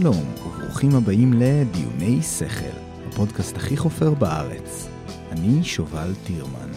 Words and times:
שלום, 0.00 0.34
וברוכים 0.46 0.90
הבאים 0.94 1.32
לדיוני 1.32 2.22
שכל, 2.22 2.78
הפודקאסט 3.08 3.56
הכי 3.56 3.76
חופר 3.76 4.14
בארץ. 4.14 4.88
אני 5.30 5.64
שובל 5.64 6.12
טירמן. 6.26 6.70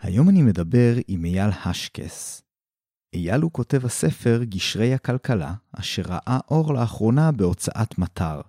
היום 0.00 0.28
אני 0.28 0.42
מדבר 0.42 0.94
עם 1.08 1.24
אייל 1.24 1.50
השקס. 1.64 2.42
אייל 3.14 3.40
הוא 3.40 3.50
כותב 3.52 3.84
הספר 3.84 4.40
גשרי 4.44 4.94
הכלכלה, 4.94 5.54
אשר 5.72 6.02
ראה 6.02 6.38
אור 6.50 6.74
לאחרונה 6.74 7.32
בהוצאת 7.32 7.98
מטר. 7.98 8.40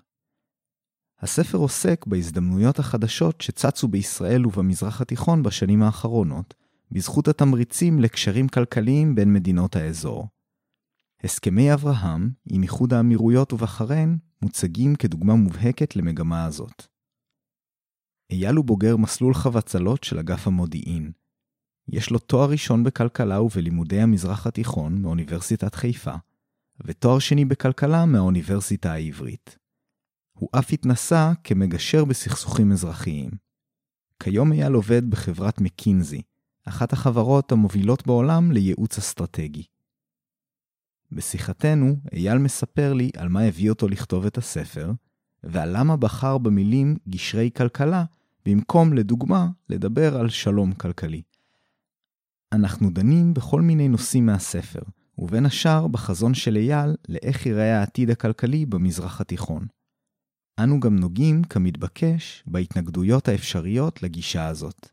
הספר 1.19 1.57
עוסק 1.57 2.05
בהזדמנויות 2.07 2.79
החדשות 2.79 3.41
שצצו 3.41 3.87
בישראל 3.87 4.47
ובמזרח 4.47 5.01
התיכון 5.01 5.43
בשנים 5.43 5.83
האחרונות, 5.83 6.53
בזכות 6.91 7.27
התמריצים 7.27 7.99
לקשרים 7.99 8.47
כלכליים 8.47 9.15
בין 9.15 9.33
מדינות 9.33 9.75
האזור. 9.75 10.27
הסכמי 11.23 11.73
אברהם 11.73 12.31
עם 12.49 12.63
איחוד 12.63 12.93
האמירויות 12.93 13.53
ובחריין 13.53 14.17
מוצגים 14.41 14.95
כדוגמה 14.95 15.35
מובהקת 15.35 15.95
למגמה 15.95 16.45
הזאת. 16.45 16.87
אייל 18.31 18.55
הוא 18.55 18.65
בוגר 18.65 18.97
מסלול 18.97 19.33
חבצלות 19.33 20.03
של 20.03 20.19
אגף 20.19 20.47
המודיעין. 20.47 21.11
יש 21.87 22.09
לו 22.09 22.19
תואר 22.19 22.49
ראשון 22.49 22.83
בכלכלה 22.83 23.41
ובלימודי 23.41 24.01
המזרח 24.01 24.47
התיכון 24.47 25.01
מאוניברסיטת 25.01 25.75
חיפה, 25.75 26.13
ותואר 26.85 27.19
שני 27.19 27.45
בכלכלה 27.45 28.05
מהאוניברסיטה 28.05 28.93
העברית. 28.93 29.57
הוא 30.37 30.49
אף 30.59 30.73
התנסה 30.73 31.31
כמגשר 31.43 32.05
בסכסוכים 32.05 32.71
אזרחיים. 32.71 33.31
כיום 34.23 34.53
אייל 34.53 34.73
עובד 34.73 35.09
בחברת 35.09 35.61
מקינזי, 35.61 36.21
אחת 36.65 36.93
החברות 36.93 37.51
המובילות 37.51 38.07
בעולם 38.07 38.51
לייעוץ 38.51 38.97
אסטרטגי. 38.97 39.63
בשיחתנו, 41.11 41.95
אייל 42.13 42.37
מספר 42.37 42.93
לי 42.93 43.11
על 43.17 43.29
מה 43.29 43.41
הביא 43.41 43.69
אותו 43.69 43.87
לכתוב 43.87 44.25
את 44.25 44.37
הספר, 44.37 44.91
ועל 45.43 45.77
למה 45.77 45.97
בחר 45.97 46.37
במילים 46.37 46.97
גשרי 47.09 47.49
כלכלה, 47.57 48.03
במקום, 48.45 48.93
לדוגמה, 48.93 49.47
לדבר 49.69 50.17
על 50.17 50.29
שלום 50.29 50.73
כלכלי. 50.73 51.21
אנחנו 52.51 52.89
דנים 52.89 53.33
בכל 53.33 53.61
מיני 53.61 53.87
נושאים 53.87 54.25
מהספר, 54.25 54.81
ובין 55.17 55.45
השאר 55.45 55.87
בחזון 55.87 56.33
של 56.33 56.55
אייל 56.55 56.95
לאיך 57.09 57.45
ייראה 57.45 57.79
העתיד 57.79 58.09
הכלכלי 58.09 58.65
במזרח 58.65 59.21
התיכון. 59.21 59.67
אנו 60.59 60.79
גם 60.79 60.95
נוגעים, 60.95 61.43
כמתבקש, 61.43 62.43
בהתנגדויות 62.47 63.27
האפשריות 63.27 64.03
לגישה 64.03 64.47
הזאת. 64.47 64.89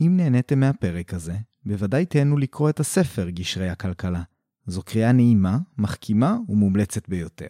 אם 0.00 0.16
נהניתם 0.16 0.60
מהפרק 0.60 1.14
הזה, 1.14 1.36
בוודאי 1.64 2.06
תהנו 2.06 2.36
לקרוא 2.36 2.70
את 2.70 2.80
הספר 2.80 3.30
גשרי 3.30 3.68
הכלכלה. 3.68 4.22
זו 4.66 4.82
קריאה 4.82 5.12
נעימה, 5.12 5.58
מחכימה 5.78 6.36
ומומלצת 6.48 7.08
ביותר. 7.08 7.46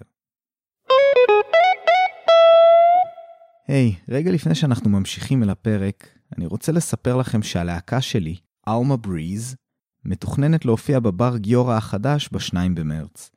היי, 3.68 3.92
hey, 3.92 4.12
רגע 4.12 4.30
לפני 4.32 4.54
שאנחנו 4.54 4.90
ממשיכים 4.90 5.42
אל 5.42 5.50
הפרק, 5.50 6.08
אני 6.36 6.46
רוצה 6.46 6.72
לספר 6.72 7.16
לכם 7.16 7.42
שהלהקה 7.42 8.00
שלי, 8.00 8.36
אאומה 8.68 8.96
בריז, 8.96 9.56
מתוכננת 10.04 10.64
להופיע 10.64 11.00
בבר 11.00 11.36
גיורא 11.36 11.76
החדש 11.76 12.28
ב-2 12.32 12.54
במרץ. 12.74 13.30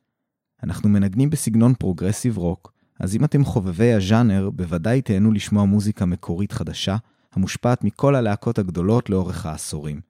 אנחנו 0.62 0.88
מנגנים 0.88 1.30
בסגנון 1.30 1.74
progressive 1.74 2.36
rock, 2.36 2.72
אז 3.00 3.16
אם 3.16 3.24
אתם 3.24 3.44
חובבי 3.44 3.92
הז'אנר, 3.92 4.50
בוודאי 4.50 5.02
תהנו 5.02 5.32
לשמוע 5.32 5.64
מוזיקה 5.64 6.06
מקורית 6.06 6.52
חדשה, 6.52 6.96
המושפעת 7.32 7.84
מכל 7.84 8.14
הלהקות 8.14 8.58
הגדולות 8.58 9.10
לאורך 9.10 9.46
העשורים. 9.46 10.00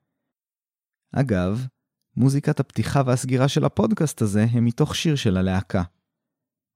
אגב, 1.11 1.65
מוזיקת 2.19 2.59
הפתיחה 2.59 3.01
והסגירה 3.05 3.47
של 3.47 3.65
הפודקאסט 3.65 4.21
הזה 4.21 4.45
הם 4.51 4.65
מתוך 4.65 4.95
שיר 4.95 5.15
של 5.15 5.37
הלהקה. 5.37 5.83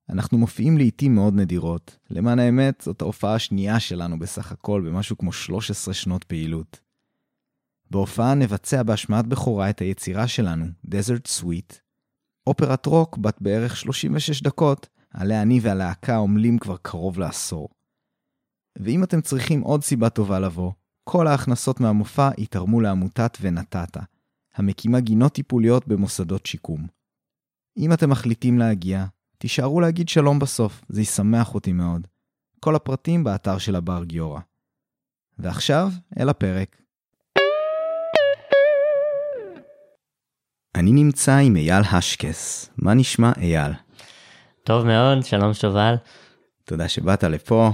אנחנו 0.10 0.38
מופיעים 0.38 0.78
לעיתים 0.78 1.16
מאוד 1.16 1.34
נדירות. 1.34 1.98
למען 2.10 2.40
האמת, 2.40 2.82
זאת 2.86 3.02
ההופעה 3.02 3.36
השנייה 3.36 3.80
שלנו 3.80 4.20
בסך 4.20 4.52
הכל 4.52 4.84
במשהו 4.86 5.18
כמו 5.18 5.34
13 5.34 5.94
שנות 5.94 6.24
פעילות. 6.24 6.80
בהופעה 7.92 8.34
נבצע 8.34 8.84
בהשמעת 8.84 9.28
בכורה 9.28 9.70
את 9.70 9.80
היצירה 9.80 10.28
שלנו, 10.28 10.66
Desert 10.88 11.42
Sweet, 11.42 11.76
אופרת 12.48 12.86
רוק 12.86 13.18
בת 13.18 13.38
בערך 13.42 13.78
36 13.78 14.42
דקות, 14.42 14.90
עליה 15.12 15.42
אני 15.42 15.60
והלהקה 15.62 16.18
עמלים 16.18 16.60
כבר 16.60 16.78
קרוב 16.82 17.20
לעשור. 17.20 17.70
ואם 18.76 19.04
אתם 19.04 19.22
צריכים 19.22 19.62
עוד 19.62 19.84
סיבה 19.84 20.10
טובה 20.10 20.40
לבוא, 20.40 20.72
כל 21.04 21.28
ההכנסות 21.28 21.80
מהמופע 21.80 22.30
יתרמו 22.38 22.82
לעמותת 22.82 23.38
ונתתה, 23.42 24.02
המקימה 24.56 25.00
גינות 25.00 25.34
טיפוליות 25.34 25.88
במוסדות 25.88 26.46
שיקום. 26.46 26.88
אם 27.78 27.94
אתם 27.94 28.10
מחליטים 28.10 28.60
להגיע, 28.60 29.06
תישארו 29.38 29.82
להגיד 29.82 30.10
שלום 30.10 30.40
בסוף, 30.40 30.82
זה 30.90 31.02
ישמח 31.02 31.56
אותי 31.56 31.74
מאוד. 31.74 32.08
כל 32.60 32.76
הפרטים 32.76 33.24
באתר 33.24 33.58
של 33.58 33.76
הבר 33.76 34.04
גיורא. 34.04 34.40
ועכשיו, 35.40 35.88
אל 36.20 36.30
הפרק. 36.30 36.78
אני 40.76 40.92
נמצא 40.92 41.36
עם 41.38 41.56
אייל 41.56 41.84
השקס. 41.92 42.70
מה 42.78 42.94
נשמע 42.94 43.32
אייל? 43.38 43.72
טוב 44.64 44.86
מאוד, 44.86 45.24
שלום 45.26 45.54
שובל. 45.54 45.96
תודה 46.64 46.88
שבאת 46.88 47.24
לפה. 47.24 47.72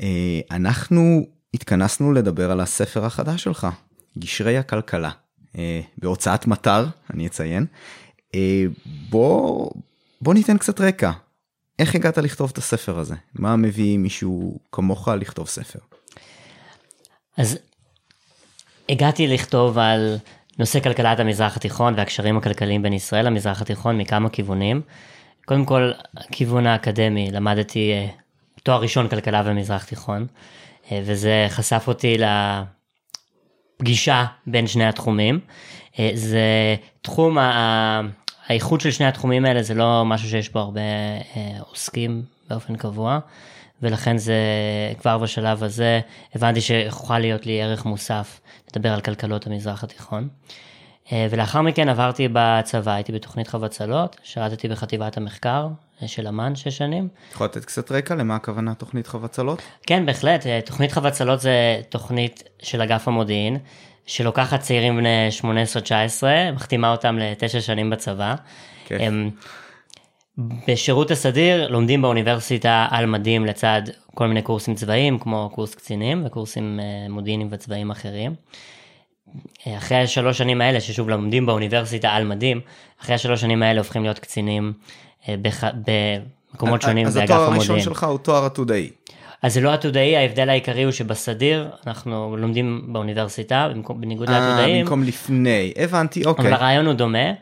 אה, 0.00 0.40
אנחנו 0.50 1.26
התכנסנו 1.54 2.12
לדבר 2.12 2.50
על 2.50 2.60
הספר 2.60 3.04
החדש 3.04 3.44
שלך, 3.44 3.66
גשרי 4.18 4.58
הכלכלה. 4.58 5.10
אה, 5.58 5.80
בהוצאת 5.98 6.46
מטר, 6.46 6.86
אני 7.14 7.26
אציין. 7.26 7.66
אה, 8.34 8.64
בוא, 9.10 9.70
בוא 10.20 10.34
ניתן 10.34 10.58
קצת 10.58 10.80
רקע. 10.80 11.10
איך 11.78 11.94
הגעת 11.94 12.18
לכתוב 12.18 12.50
את 12.52 12.58
הספר 12.58 12.98
הזה? 12.98 13.14
מה 13.34 13.56
מביא 13.56 13.98
מישהו 13.98 14.58
כמוך 14.72 15.08
לכתוב 15.08 15.48
ספר? 15.48 15.78
אז 17.36 17.58
הגעתי 18.88 19.26
לכתוב 19.26 19.78
על 19.78 20.16
נושא 20.58 20.80
כלכלת 20.80 21.20
המזרח 21.20 21.56
התיכון 21.56 21.94
והקשרים 21.96 22.36
הכלכליים 22.36 22.82
בין 22.82 22.92
ישראל 22.92 23.26
למזרח 23.26 23.62
התיכון 23.62 23.98
מכמה 23.98 24.28
כיוונים. 24.28 24.82
קודם 25.44 25.64
כל, 25.64 25.92
כיוון 26.32 26.66
האקדמי, 26.66 27.30
למדתי 27.32 27.92
אה, 27.92 28.06
תואר 28.62 28.80
ראשון 28.80 29.08
כלכלה 29.08 29.42
במזרח 29.42 29.84
תיכון, 29.84 30.26
וזה 30.92 31.46
חשף 31.48 31.84
אותי 31.88 32.16
פגישה 33.76 34.24
בין 34.46 34.66
שני 34.66 34.84
התחומים. 34.84 35.40
אה, 35.98 36.10
זה 36.14 36.76
תחום, 37.02 37.38
האיחוד 38.46 38.80
של 38.80 38.90
שני 38.90 39.06
התחומים 39.06 39.44
האלה 39.44 39.62
זה 39.62 39.74
לא 39.74 40.04
משהו 40.04 40.28
שיש 40.28 40.52
בו 40.52 40.58
הרבה 40.58 40.80
אה, 40.80 41.58
עוסקים 41.70 42.22
באופן 42.50 42.76
קבוע, 42.76 43.18
ולכן 43.82 44.18
זה 44.18 44.34
כבר 45.00 45.18
בשלב 45.18 45.62
הזה 45.62 46.00
הבנתי 46.34 46.60
שיכול 46.60 47.18
להיות 47.18 47.46
לי 47.46 47.62
ערך 47.62 47.84
מוסף 47.84 48.40
לדבר 48.70 48.92
על 48.92 49.00
כלכלות 49.00 49.46
המזרח 49.46 49.84
התיכון. 49.84 50.28
אה, 51.12 51.26
ולאחר 51.30 51.62
מכן 51.62 51.88
עברתי 51.88 52.28
בצבא, 52.32 52.92
הייתי 52.92 53.12
בתוכנית 53.12 53.48
חבצלות, 53.48 54.16
שירתתי 54.22 54.68
בחטיבת 54.68 55.16
המחקר 55.16 55.68
של 56.06 56.26
אמ"ן 56.26 56.54
שש 56.54 56.78
שנים. 56.78 57.08
יכול 57.32 57.46
לתת 57.46 57.64
קצת 57.64 57.92
רקע 57.92 58.14
למה 58.14 58.36
הכוונה 58.36 58.74
תוכנית 58.74 59.06
חבצלות? 59.06 59.62
כן, 59.86 60.06
בהחלט. 60.06 60.46
אה, 60.46 60.60
תוכנית 60.64 60.92
חבצלות 60.92 61.40
זה 61.40 61.80
תוכנית 61.88 62.42
של 62.62 62.80
אגף 62.80 63.08
המודיעין, 63.08 63.58
שלוקחת 64.06 64.60
צעירים 64.60 64.96
בני 64.96 65.28
18-19, 65.40 66.24
מחתימה 66.54 66.92
אותם 66.92 67.18
לתשע 67.18 67.60
שנים 67.60 67.90
בצבא. 67.90 68.34
כן. 68.86 68.98
הם, 69.00 69.30
בשירות 70.68 71.10
הסדיר 71.10 71.68
לומדים 71.68 72.02
באוניברסיטה 72.02 72.86
על 72.90 73.06
מדים 73.06 73.46
לצד 73.46 73.82
כל 74.14 74.26
מיני 74.26 74.42
קורסים 74.42 74.74
צבאיים, 74.74 75.18
כמו 75.18 75.50
קורס 75.54 75.74
קצינים 75.74 76.26
וקורסים 76.26 76.80
אה, 76.82 77.08
מודיעיניים 77.08 77.48
וצבאיים 77.52 77.90
אחרים. 77.90 78.34
אה, 79.66 79.76
אחרי 79.76 79.96
השלוש 79.96 80.38
שנים 80.38 80.60
האלה, 80.60 80.80
ששוב 80.80 81.08
לומדים 81.08 81.46
באוניברסיטה 81.46 82.08
על 82.08 82.24
מדים, 82.24 82.60
אחרי 83.02 83.14
השלוש 83.14 83.40
שנים 83.40 83.62
האלה 83.62 83.80
הופכים 83.80 84.02
להיות 84.02 84.18
קצינים 84.18 84.72
אה, 85.28 85.34
בח... 85.42 85.64
במקומות 85.64 86.82
שונים 86.82 87.06
באגף 87.06 87.30
המודיעין. 87.30 87.30
אז 87.30 87.30
התואר 87.30 87.54
הראשון 87.54 87.80
שלך 87.80 88.04
הוא 88.04 88.18
תואר 88.18 88.44
עתודאי. 88.44 88.90
אז 89.42 89.54
זה 89.54 89.60
לא 89.60 89.72
עתודאי, 89.72 90.16
ההבדל 90.16 90.48
העיקרי 90.48 90.82
הוא 90.82 90.92
שבסדיר 90.92 91.70
אנחנו 91.86 92.36
לומדים 92.36 92.84
באוניברסיטה, 92.88 93.68
בניגוד 93.88 94.30
לעתודאים. 94.30 94.84
במקום 94.84 95.04
לפני, 95.04 95.72
הבנתי, 95.76 96.24
אוקיי. 96.24 96.44
אבל 96.44 96.54
הרעיון 96.54 96.86
הוא 96.86 96.94
דומה. 96.94 97.32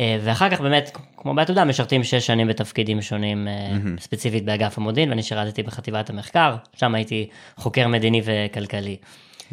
אה, 0.00 0.18
ואחר 0.24 0.50
כך 0.50 0.60
באמת, 0.60 0.98
כמו 1.16 1.34
בעתודה, 1.34 1.64
משרתים 1.64 2.04
שש 2.04 2.26
שנים 2.26 2.48
בתפקידים 2.48 3.02
שונים, 3.02 3.48
mm-hmm. 3.48 4.00
ספציפית 4.00 4.44
באגף 4.44 4.78
המודיעין, 4.78 5.08
ואני 5.08 5.22
שירתתי 5.22 5.62
בחטיבת 5.62 6.10
המחקר, 6.10 6.56
שם 6.76 6.94
הייתי 6.94 7.28
חוקר 7.56 7.88
מדיני 7.88 8.22
וכלכלי. 8.24 8.96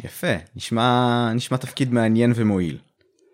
יפה, 0.04 0.34
נשמע, 0.56 1.30
נשמע 1.34 1.56
תפקיד 1.56 1.92
מעניין 1.92 2.32
ומועיל. 2.36 2.78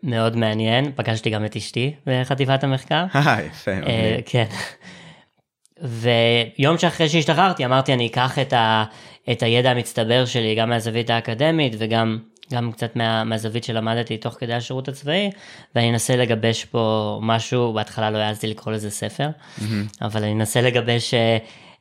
מאוד 0.03 0.37
מעניין, 0.37 0.93
פגשתי 0.95 1.31
גם 1.31 1.45
את 1.45 1.57
אשתי 1.57 1.95
בחטיבת 2.07 2.65
המחקר. 2.65 3.05
אה, 3.15 3.37
יפה, 3.47 3.71
אה, 3.71 4.19
כן. 4.27 4.47
ויום 5.83 6.79
שאחרי 6.79 7.09
שהשתחררתי 7.09 7.65
אמרתי 7.65 7.93
אני 7.93 8.07
אקח 8.07 8.39
את, 8.39 8.53
ה, 8.53 8.85
את 9.33 9.43
הידע 9.43 9.71
המצטבר 9.71 10.25
שלי 10.25 10.55
גם 10.55 10.69
מהזווית 10.69 11.11
האקדמית 11.11 11.75
וגם 11.79 12.19
גם 12.53 12.73
קצת 12.73 12.97
מה, 12.97 13.25
מהזווית 13.25 13.65
שלמדתי 13.65 14.17
תוך 14.17 14.35
כדי 14.39 14.55
השירות 14.55 14.89
הצבאי, 14.89 15.31
ואני 15.75 15.91
אנסה 15.91 16.17
לגבש 16.17 16.65
פה 16.65 17.19
משהו, 17.23 17.73
בהתחלה 17.73 18.11
לא 18.11 18.19
העזתי 18.19 18.47
לקרוא 18.47 18.75
לזה 18.75 18.91
ספר, 18.91 19.29
mm-hmm. 19.29 19.63
אבל 20.03 20.23
אני 20.23 20.33
אנסה 20.33 20.61
לגבש, 20.61 21.15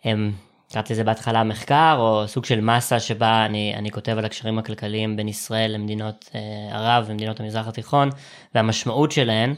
אמ, 0.05 0.31
קראתי 0.73 0.93
לזה 0.93 1.03
בהתחלה 1.03 1.43
מחקר, 1.43 1.95
או 1.99 2.27
סוג 2.27 2.45
של 2.45 2.61
מסה 2.61 2.99
שבה 2.99 3.45
אני, 3.45 3.73
אני 3.75 3.91
כותב 3.91 4.15
על 4.17 4.25
הקשרים 4.25 4.59
הכלכליים 4.59 5.17
בין 5.17 5.27
ישראל 5.27 5.71
למדינות 5.71 6.29
אה, 6.35 6.77
ערב 6.77 7.05
ומדינות 7.07 7.39
המזרח 7.39 7.67
התיכון, 7.67 8.09
והמשמעות 8.55 9.11
שלהן, 9.11 9.55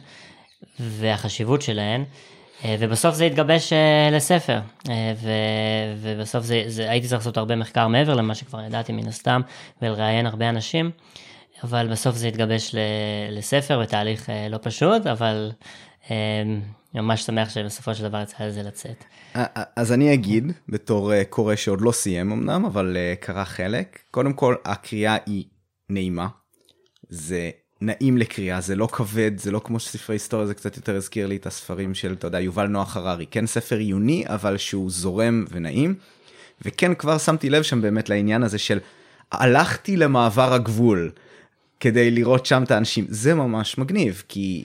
והחשיבות 0.79 1.61
שלהן. 1.61 2.03
אה, 2.65 2.75
ובסוף 2.79 3.15
זה 3.15 3.25
התגבש 3.25 3.73
אה, 3.73 4.09
לספר, 4.11 4.59
אה, 4.89 5.13
ו, 5.15 5.29
ובסוף 5.97 6.43
זה, 6.43 6.63
זה, 6.67 6.89
הייתי 6.89 7.07
צריך 7.07 7.19
לעשות 7.21 7.37
הרבה 7.37 7.55
מחקר 7.55 7.87
מעבר 7.87 8.13
למה 8.13 8.35
שכבר 8.35 8.61
ידעתי 8.61 8.93
מן 8.93 9.07
הסתם, 9.07 9.41
ולראיין 9.81 10.25
הרבה 10.25 10.49
אנשים, 10.49 10.91
אבל 11.63 11.87
בסוף 11.87 12.15
זה 12.15 12.27
התגבש 12.27 12.75
לספר 13.31 13.79
בתהליך 13.79 14.29
לא 14.49 14.57
פשוט, 14.61 15.07
אבל 15.07 15.51
ממש 16.93 17.21
שמח 17.21 17.49
שבסופו 17.49 17.95
של 17.95 18.03
דבר 18.03 18.21
יצא 18.21 18.43
לזה 18.43 18.63
לצאת. 18.63 19.03
אז 19.75 19.91
אני 19.91 20.13
אגיד, 20.13 20.51
בתור 20.69 21.23
קורא 21.23 21.55
שעוד 21.55 21.81
לא 21.81 21.91
סיים 21.91 22.31
אמנם, 22.31 22.65
אבל 22.65 22.97
קרא 23.19 23.43
חלק, 23.43 23.99
קודם 24.11 24.33
כל 24.33 24.55
הקריאה 24.65 25.17
היא 25.25 25.45
נעימה, 25.89 26.27
זה 27.09 27.49
נעים 27.81 28.17
לקריאה, 28.17 28.61
זה 28.61 28.75
לא 28.75 28.87
כבד, 28.91 29.37
זה 29.37 29.51
לא 29.51 29.61
כמו 29.63 29.79
שספרי 29.79 30.15
היסטוריה, 30.15 30.47
זה 30.47 30.53
קצת 30.53 30.77
יותר 30.77 30.95
הזכיר 30.95 31.27
לי 31.27 31.35
את 31.35 31.45
הספרים 31.45 31.93
של, 31.93 32.13
אתה 32.13 32.27
יודע, 32.27 32.39
יובל 32.39 32.67
נוח 32.67 32.97
הררי. 32.97 33.25
כן 33.25 33.47
ספר 33.47 33.77
עיוני, 33.77 34.23
אבל 34.27 34.57
שהוא 34.57 34.91
זורם 34.91 35.45
ונעים. 35.51 35.95
וכן, 36.61 36.93
כבר 36.93 37.17
שמתי 37.17 37.49
לב 37.49 37.63
שם 37.63 37.81
באמת 37.81 38.09
לעניין 38.09 38.43
הזה 38.43 38.57
של 38.57 38.79
הלכתי 39.31 39.97
למעבר 39.97 40.53
הגבול 40.53 41.11
כדי 41.79 42.11
לראות 42.11 42.45
שם 42.45 42.63
את 42.63 42.71
האנשים. 42.71 43.05
זה 43.09 43.35
ממש 43.35 43.77
מגניב, 43.77 44.23
כי 44.27 44.63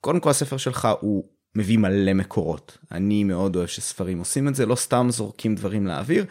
קודם 0.00 0.20
כל 0.20 0.30
הספר 0.30 0.56
שלך 0.56 0.88
הוא 1.00 1.24
מביא 1.58 1.78
מלא 1.78 2.14
מקורות. 2.14 2.78
אני 2.92 3.24
מאוד 3.24 3.56
אוהב 3.56 3.66
שספרים 3.66 4.18
עושים 4.18 4.48
את 4.48 4.54
זה, 4.54 4.66
לא 4.66 4.74
סתם 4.74 5.06
זורקים 5.10 5.54
דברים 5.54 5.86
לאוויר. 5.86 6.24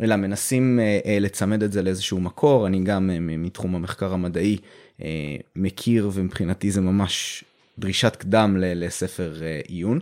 אלא 0.00 0.16
מנסים 0.16 0.80
אה, 0.80 0.98
אה, 1.06 1.18
לצמד 1.18 1.62
את 1.62 1.72
זה 1.72 1.82
לאיזשהו 1.82 2.20
מקור, 2.20 2.66
אני 2.66 2.84
גם 2.84 3.10
אה, 3.10 3.18
מתחום 3.20 3.74
המחקר 3.74 4.12
המדעי 4.12 4.56
אה, 5.02 5.36
מכיר 5.56 6.10
ומבחינתי 6.12 6.70
זה 6.70 6.80
ממש 6.80 7.44
דרישת 7.78 8.16
קדם 8.16 8.56
לספר 8.58 9.42
אה, 9.42 9.60
עיון. 9.66 9.98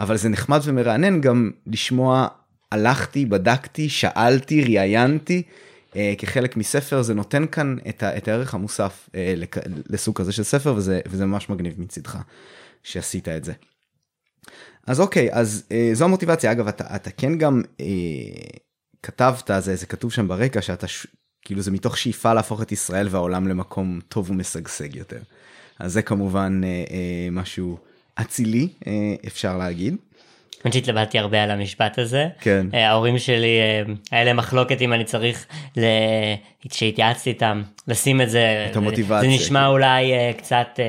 אבל 0.00 0.16
זה 0.16 0.28
נחמד 0.28 0.60
ומרענן 0.64 1.20
גם 1.20 1.50
לשמוע 1.66 2.28
הלכתי, 2.72 3.26
בדקתי, 3.26 3.88
שאלתי, 3.88 4.64
ראיינתי. 4.64 5.42
אה, 5.96 6.14
כחלק 6.18 6.56
מספר 6.56 7.02
זה 7.02 7.14
נותן 7.14 7.46
כאן 7.52 7.76
את, 7.88 8.02
ה, 8.02 8.16
את 8.16 8.28
הערך 8.28 8.54
המוסף 8.54 9.08
לסוג 9.90 10.16
כזה 10.18 10.32
של 10.32 10.42
ספר 10.42 10.74
וזה, 10.74 11.00
וזה 11.06 11.26
ממש 11.26 11.48
מגניב 11.50 11.74
מצדך 11.80 12.18
שעשית 12.82 13.28
את 13.28 13.44
זה. 13.44 13.52
אז 14.86 15.00
אוקיי 15.00 15.28
אז 15.32 15.66
זו 15.92 16.04
המוטיבציה 16.04 16.52
אגב 16.52 16.68
אתה, 16.68 16.96
אתה 16.96 17.10
כן 17.10 17.38
גם 17.38 17.62
אה, 17.80 17.86
כתבת 19.02 19.50
זה, 19.58 19.76
זה 19.76 19.86
כתוב 19.86 20.12
שם 20.12 20.28
ברקע 20.28 20.62
שאתה 20.62 20.86
כאילו 21.42 21.62
זה 21.62 21.70
מתוך 21.70 21.98
שאיפה 21.98 22.34
להפוך 22.34 22.62
את 22.62 22.72
ישראל 22.72 23.08
והעולם 23.10 23.48
למקום 23.48 24.00
טוב 24.08 24.30
ומשגשג 24.30 24.96
יותר. 24.96 25.20
אז 25.78 25.92
זה 25.92 26.02
כמובן 26.02 26.60
אה, 26.64 26.68
אה, 26.68 27.28
משהו 27.30 27.78
אצילי 28.20 28.68
אה, 28.86 29.14
אפשר 29.26 29.58
להגיד. 29.58 29.96
האמת 30.64 30.72
שהתלבטתי 30.74 31.18
הרבה 31.18 31.42
על 31.42 31.50
המשפט 31.50 31.98
הזה. 31.98 32.28
כן. 32.40 32.66
אה, 32.74 32.88
ההורים 32.88 33.18
שלי, 33.18 33.58
אה, 33.60 33.92
היה 34.10 34.24
להם 34.24 34.36
מחלוקת 34.36 34.82
אם 34.82 34.92
אני 34.92 35.04
צריך, 35.04 35.46
כשהתייעצתי 36.68 37.30
איתם, 37.30 37.62
לשים 37.88 38.20
את 38.20 38.30
זה. 38.30 38.66
את 38.70 38.76
המוטיבציה. 38.76 39.20
זה 39.20 39.26
נשמע 39.26 39.60
כן. 39.60 39.66
אולי 39.66 40.12
אה, 40.12 40.30
קצת... 40.38 40.80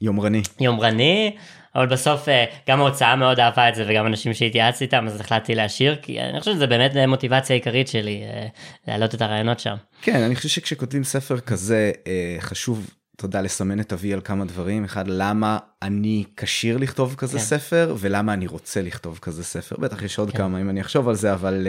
יומרני. 0.00 0.42
יומרני, 0.60 1.36
אבל 1.76 1.86
בסוף 1.86 2.28
אה, 2.28 2.44
גם 2.68 2.80
ההוצאה 2.80 3.16
מאוד 3.16 3.40
אהבה 3.40 3.68
את 3.68 3.74
זה 3.74 3.84
וגם 3.88 4.06
אנשים 4.06 4.34
שהתייעצתי 4.34 4.84
איתם 4.84 5.06
אז 5.06 5.20
החלטתי 5.20 5.54
להשאיר 5.54 5.96
כי 6.02 6.20
אני 6.20 6.40
חושב 6.40 6.52
שזה 6.52 6.66
באמת 6.66 6.92
מוטיבציה 7.08 7.56
עיקרית 7.56 7.88
שלי 7.88 8.22
אה, 8.22 8.46
להעלות 8.88 9.14
את 9.14 9.22
הרעיונות 9.22 9.60
שם. 9.60 9.74
כן 10.02 10.22
אני 10.22 10.36
חושב 10.36 10.48
שכשכותבים 10.48 11.04
ספר 11.04 11.40
כזה 11.40 11.92
אה, 12.06 12.36
חשוב 12.40 12.90
תודה 13.16 13.40
לסמן 13.40 13.80
את 13.80 13.92
אבי 13.92 14.12
על 14.12 14.20
כמה 14.24 14.44
דברים 14.44 14.84
אחד 14.84 15.08
למה 15.08 15.58
אני 15.82 16.24
כשיר 16.36 16.76
לכתוב 16.76 17.14
כזה 17.18 17.38
כן. 17.38 17.44
ספר 17.44 17.94
ולמה 17.98 18.32
אני 18.32 18.46
רוצה 18.46 18.82
לכתוב 18.82 19.18
כזה 19.22 19.44
ספר 19.44 19.76
בטח 19.78 20.02
יש 20.02 20.18
עוד 20.18 20.30
כן. 20.30 20.38
כמה 20.38 20.60
אם 20.60 20.70
אני 20.70 20.80
אחשוב 20.80 21.08
על 21.08 21.14
זה 21.14 21.32
אבל. 21.32 21.66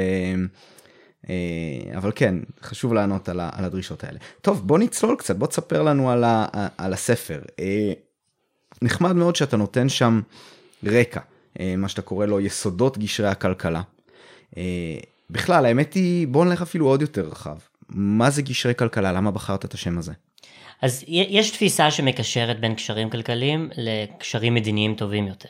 אבל 1.97 2.11
כן 2.15 2.35
חשוב 2.61 2.93
לענות 2.93 3.29
על, 3.29 3.39
הדרישות 3.41 4.03
האלה 4.03 4.19
טוב 4.41 4.67
בוא 4.67 4.79
נצלול 4.79 5.15
קצת 5.15 5.35
בוא 5.35 5.47
תספר 5.47 5.83
לנו 5.83 6.11
על, 6.11 6.23
ה, 6.23 6.45
על 6.77 6.93
הספר 6.93 7.39
נחמד 8.81 9.15
מאוד 9.15 9.35
שאתה 9.35 9.57
נותן 9.57 9.89
שם 9.89 10.21
רקע, 10.83 11.19
אה, 11.59 11.75
מה 11.77 11.89
שאתה 11.89 12.01
קורא 12.01 12.25
לו 12.25 12.39
יסודות 12.39 12.97
גשרי 12.97 13.27
הכלכלה. 13.27 13.81
אה, 14.57 14.63
בכלל, 15.29 15.65
האמת 15.65 15.93
היא, 15.93 16.27
בוא 16.27 16.45
נלך 16.45 16.61
אפילו 16.61 16.87
עוד 16.87 17.01
יותר 17.01 17.27
רחב. 17.27 17.57
מה 17.89 18.29
זה 18.29 18.41
גשרי 18.41 18.75
כלכלה? 18.75 19.11
למה 19.11 19.31
בחרת 19.31 19.65
את 19.65 19.73
השם 19.73 19.97
הזה? 19.97 20.11
אז 20.81 21.03
יש 21.07 21.51
תפיסה 21.51 21.91
שמקשרת 21.91 22.59
בין 22.59 22.75
קשרים 22.75 23.09
כלכליים 23.09 23.69
לקשרים 23.77 24.53
מדיניים 24.53 24.95
טובים 24.95 25.27
יותר. 25.27 25.49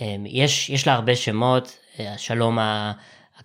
אה, 0.00 0.16
יש, 0.26 0.70
יש 0.70 0.86
לה 0.86 0.92
הרבה 0.92 1.16
שמות, 1.16 1.78
השלום, 1.98 2.58
ה, 2.58 2.92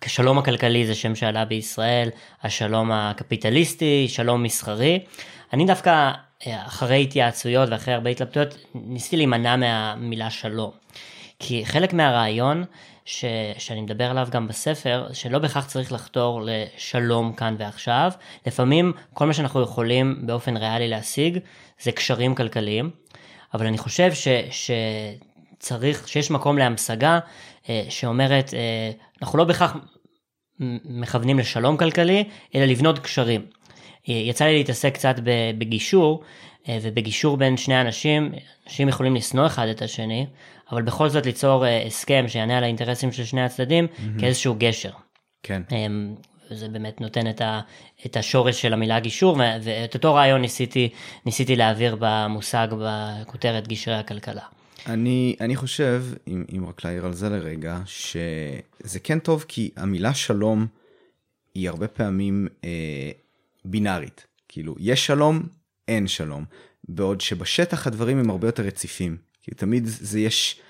השלום 0.02 0.38
הכלכלי 0.38 0.86
זה 0.86 0.94
שם 0.94 1.14
שעלה 1.14 1.44
בישראל, 1.44 2.08
השלום 2.42 2.92
הקפיטליסטי, 2.92 4.06
שלום 4.08 4.42
מסחרי. 4.42 5.04
אני 5.52 5.66
דווקא 5.66 6.12
אחרי 6.46 7.02
התייעצויות 7.02 7.68
ואחרי 7.68 7.94
הרבה 7.94 8.10
התלבטויות, 8.10 8.56
ניסיתי 8.74 9.16
להימנע 9.16 9.56
מהמילה 9.56 10.30
שלום. 10.30 10.70
כי 11.38 11.66
חלק 11.66 11.92
מהרעיון 11.92 12.64
ש, 13.04 13.24
שאני 13.58 13.80
מדבר 13.80 14.04
עליו 14.10 14.28
גם 14.30 14.48
בספר, 14.48 15.08
שלא 15.12 15.38
בהכרח 15.38 15.66
צריך 15.66 15.92
לחתור 15.92 16.42
לשלום 16.44 17.32
כאן 17.32 17.54
ועכשיו, 17.58 18.12
לפעמים 18.46 18.92
כל 19.14 19.26
מה 19.26 19.34
שאנחנו 19.34 19.62
יכולים 19.62 20.26
באופן 20.26 20.56
ריאלי 20.56 20.88
להשיג 20.88 21.38
זה 21.82 21.92
קשרים 21.92 22.34
כלכליים, 22.34 22.90
אבל 23.54 23.66
אני 23.66 23.78
חושב 23.78 24.12
ש, 24.14 24.28
שצריך, 25.58 26.08
שיש 26.08 26.30
מקום 26.30 26.58
להמשגה 26.58 27.18
אה, 27.68 27.84
שאומרת, 27.88 28.54
אה, 28.54 28.90
אנחנו 29.22 29.38
לא 29.38 29.44
בהכרח 29.44 29.76
מכוונים 30.84 31.38
לשלום 31.38 31.76
כלכלי, 31.76 32.24
אלא 32.54 32.64
לבנות 32.64 32.98
קשרים. 32.98 33.46
יצא 34.08 34.44
לי 34.44 34.58
להתעסק 34.58 34.94
קצת 34.94 35.14
בגישור, 35.58 36.22
אה, 36.68 36.78
ובגישור 36.82 37.36
בין 37.36 37.56
שני 37.56 37.80
אנשים, 37.80 38.32
אנשים 38.66 38.88
יכולים 38.88 39.14
לשנוא 39.14 39.46
אחד 39.46 39.66
את 39.68 39.82
השני, 39.82 40.26
אבל 40.72 40.82
בכל 40.82 41.08
זאת 41.08 41.26
ליצור 41.26 41.66
אה, 41.66 41.86
הסכם 41.86 42.24
שיענה 42.28 42.58
על 42.58 42.64
האינטרסים 42.64 43.12
של 43.12 43.24
שני 43.24 43.42
הצדדים 43.42 43.86
mm-hmm. 43.86 44.20
כאיזשהו 44.20 44.54
גשר. 44.58 44.90
כן. 45.42 45.62
אמ, 45.72 46.14
זה 46.50 46.68
באמת 46.68 47.00
נותן 47.00 47.30
את, 47.30 47.40
ה, 47.40 47.60
את 48.06 48.16
השורש 48.16 48.62
של 48.62 48.72
המילה 48.72 49.00
גישור, 49.00 49.40
ואת 49.62 49.94
אותו 49.94 50.14
רעיון 50.14 50.40
ניסיתי, 50.40 50.88
ניסיתי 51.26 51.56
להעביר 51.56 51.96
במושג, 52.00 52.68
בכותרת 52.80 53.68
גשרי 53.68 53.94
הכלכלה. 53.94 54.42
אני, 54.86 55.36
אני 55.40 55.56
חושב, 55.56 56.04
אם, 56.28 56.44
אם 56.56 56.66
רק 56.66 56.84
להעיר 56.84 57.06
על 57.06 57.12
זה 57.12 57.28
לרגע, 57.28 57.78
שזה 57.86 59.00
כן 59.02 59.18
טוב 59.18 59.44
כי 59.48 59.70
המילה 59.76 60.14
שלום 60.14 60.66
היא 61.54 61.68
הרבה 61.68 61.88
פעמים 61.88 62.48
אה, 62.64 63.10
בינארית. 63.64 64.26
כאילו, 64.48 64.74
יש 64.78 65.06
שלום, 65.06 65.42
אין 65.88 66.06
שלום. 66.06 66.44
בעוד 66.88 67.20
שבשטח 67.20 67.86
הדברים 67.86 68.18
הם 68.18 68.30
הרבה 68.30 68.48
יותר 68.48 68.62
רציפים. 68.62 69.16
כי 69.42 69.50
תמיד 69.54 69.82
זה 69.86 70.20
יש, 70.20 70.60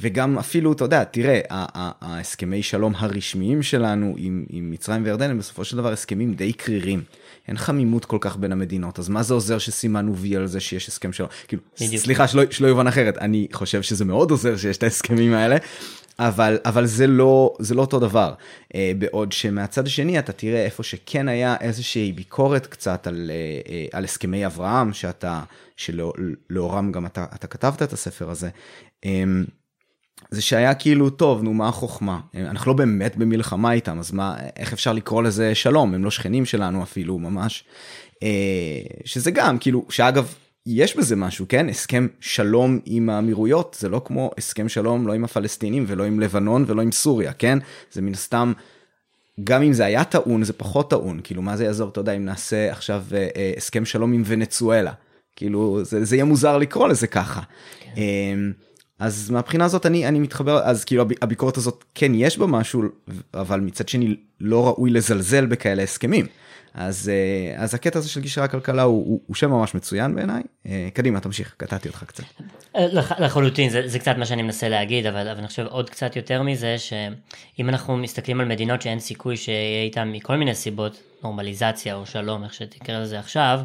וגם 0.00 0.38
אפילו, 0.38 0.72
אתה 0.72 0.84
יודע, 0.84 1.04
תראה, 1.04 1.40
ההסכמי 1.50 2.62
שלום 2.62 2.92
הרשמיים 2.96 3.62
שלנו 3.62 4.14
עם, 4.18 4.44
עם 4.50 4.70
מצרים 4.70 5.04
וירדן 5.04 5.30
הם 5.30 5.38
בסופו 5.38 5.64
של 5.64 5.76
דבר 5.76 5.92
הסכמים 5.92 6.34
די 6.34 6.52
קרירים. 6.52 7.02
אין 7.48 7.56
חמימות 7.56 8.04
כל 8.04 8.18
כך 8.20 8.36
בין 8.36 8.52
המדינות, 8.52 8.98
אז 8.98 9.08
מה 9.08 9.22
זה 9.22 9.34
עוזר 9.34 9.58
שסימנו 9.58 10.16
וי 10.16 10.36
על 10.36 10.46
זה 10.46 10.60
שיש 10.60 10.88
הסכם 10.88 11.12
שלום? 11.12 11.28
כאילו, 11.48 11.62
סליחה, 11.96 12.28
שלא, 12.28 12.42
שלא 12.50 12.66
יובן 12.66 12.86
אחרת, 12.86 13.18
אני 13.18 13.48
חושב 13.52 13.82
שזה 13.82 14.04
מאוד 14.04 14.30
עוזר 14.30 14.56
שיש 14.56 14.76
את 14.76 14.82
ההסכמים 14.82 15.32
האלה, 15.32 15.56
אבל 16.18 16.58
אבל 16.64 16.86
זה 16.86 17.06
לא 17.06 17.54
זה 17.58 17.74
לא 17.74 17.80
אותו 17.80 18.00
דבר. 18.00 18.34
uh, 18.64 18.76
בעוד 18.98 19.32
שמהצד 19.32 19.86
השני 19.86 20.18
אתה 20.18 20.32
תראה 20.32 20.64
איפה 20.64 20.82
שכן 20.82 21.28
היה 21.28 21.56
איזושהי 21.60 22.12
ביקורת 22.12 22.66
קצת 22.66 23.06
על, 23.06 23.30
uh, 23.30 23.88
על 23.92 24.04
הסכמי 24.04 24.46
אברהם 24.46 24.92
שאתה 24.92 25.42
שלאורם 25.76 26.92
גם 26.92 27.06
אתה, 27.06 27.26
אתה 27.34 27.46
כתבת 27.46 27.82
את 27.82 27.92
הספר 27.92 28.30
הזה. 28.30 28.48
Um, 29.04 29.08
זה 30.30 30.42
שהיה 30.42 30.74
כאילו 30.74 31.10
טוב 31.10 31.42
נו 31.42 31.54
מה 31.54 31.68
החוכמה? 31.68 32.20
אנחנו 32.34 32.72
לא 32.72 32.76
באמת 32.76 33.16
במלחמה 33.16 33.72
איתם 33.72 33.98
אז 33.98 34.12
מה 34.12 34.36
איך 34.56 34.72
אפשר 34.72 34.92
לקרוא 34.92 35.22
לזה 35.22 35.54
שלום? 35.54 35.94
הם 35.94 36.04
לא 36.04 36.10
שכנים 36.10 36.44
שלנו 36.44 36.82
אפילו 36.82 37.18
ממש. 37.18 37.64
שזה 39.04 39.30
גם 39.30 39.58
כאילו 39.58 39.86
שאגב 39.90 40.34
יש 40.70 40.96
בזה 40.96 41.16
משהו, 41.16 41.46
כן? 41.48 41.68
הסכם 41.68 42.06
שלום 42.20 42.78
עם 42.84 43.10
האמירויות 43.10 43.76
זה 43.80 43.88
לא 43.88 44.02
כמו 44.04 44.30
הסכם 44.38 44.68
שלום 44.68 45.06
לא 45.06 45.12
עם 45.12 45.24
הפלסטינים 45.24 45.84
ולא 45.86 46.04
עם 46.04 46.20
לבנון 46.20 46.64
ולא 46.66 46.82
עם 46.82 46.92
סוריה, 46.92 47.32
כן? 47.32 47.58
זה 47.92 48.02
מן 48.02 48.12
הסתם 48.12 48.52
גם 49.44 49.62
אם 49.62 49.72
זה 49.72 49.84
היה 49.84 50.04
טעון, 50.04 50.44
זה 50.44 50.52
פחות 50.52 50.90
טעון. 50.90 51.20
כאילו, 51.24 51.42
מה 51.42 51.56
זה 51.56 51.64
יעזור, 51.64 51.88
אתה 51.88 52.00
יודע, 52.00 52.12
אם 52.12 52.24
נעשה 52.24 52.72
עכשיו 52.72 53.04
אה, 53.12 53.28
אה, 53.36 53.52
הסכם 53.56 53.84
שלום 53.84 54.12
עם 54.12 54.22
ונצואלה. 54.26 54.92
כאילו, 55.36 55.80
זה, 55.82 56.04
זה 56.04 56.16
יהיה 56.16 56.24
מוזר 56.24 56.58
לקרוא 56.58 56.88
לזה 56.88 57.06
ככה. 57.06 57.40
כן. 57.80 57.90
אה, 57.96 58.34
אז 58.98 59.30
מהבחינה 59.30 59.64
הזאת 59.64 59.86
אני, 59.86 60.08
אני 60.08 60.18
מתחבר, 60.18 60.62
אז 60.64 60.84
כאילו 60.84 61.04
הביקורת 61.22 61.56
הזאת 61.56 61.84
כן 61.94 62.12
יש 62.14 62.38
בה 62.38 62.46
משהו, 62.46 62.82
אבל 63.34 63.60
מצד 63.60 63.88
שני 63.88 64.16
לא 64.40 64.66
ראוי 64.66 64.90
לזלזל 64.90 65.46
בכאלה 65.46 65.82
הסכמים. 65.82 66.26
אז, 66.74 67.08
אה, 67.08 67.62
אז 67.62 67.74
הקטע 67.74 67.98
הזה 67.98 68.08
של 68.08 68.20
גישרי 68.20 68.44
הכלכלה 68.44 68.82
הוא, 68.82 69.06
הוא, 69.06 69.20
הוא 69.26 69.36
שם 69.36 69.50
ממש 69.50 69.74
מצוין 69.74 70.14
בעיניי. 70.14 70.42
אה, 70.66 70.88
קדימה, 70.94 71.20
תמשיך, 71.20 71.54
קטעתי 71.56 71.88
אותך 71.88 72.04
קצת. 72.04 72.24
אה, 72.76 72.86
לח, 72.92 73.12
לחלוטין, 73.12 73.70
זה, 73.70 73.82
זה 73.86 73.98
קצת 73.98 74.16
מה 74.18 74.26
שאני 74.26 74.42
מנסה 74.42 74.68
להגיד, 74.68 75.06
אבל, 75.06 75.28
אבל 75.28 75.38
אני 75.38 75.46
חושב 75.46 75.66
עוד 75.66 75.90
קצת 75.90 76.16
יותר 76.16 76.42
מזה, 76.42 76.76
שאם 76.78 77.68
אנחנו 77.68 77.96
מסתכלים 77.96 78.40
על 78.40 78.48
מדינות 78.48 78.82
שאין 78.82 79.00
סיכוי 79.00 79.36
שיהיה 79.36 79.82
איתן 79.82 80.12
מכל 80.12 80.36
מיני 80.36 80.54
סיבות, 80.54 81.02
נורמליזציה 81.22 81.94
או 81.94 82.06
שלום, 82.06 82.44
איך 82.44 82.54
שתקרא 82.54 82.98
לזה 82.98 83.18
עכשיו, 83.18 83.60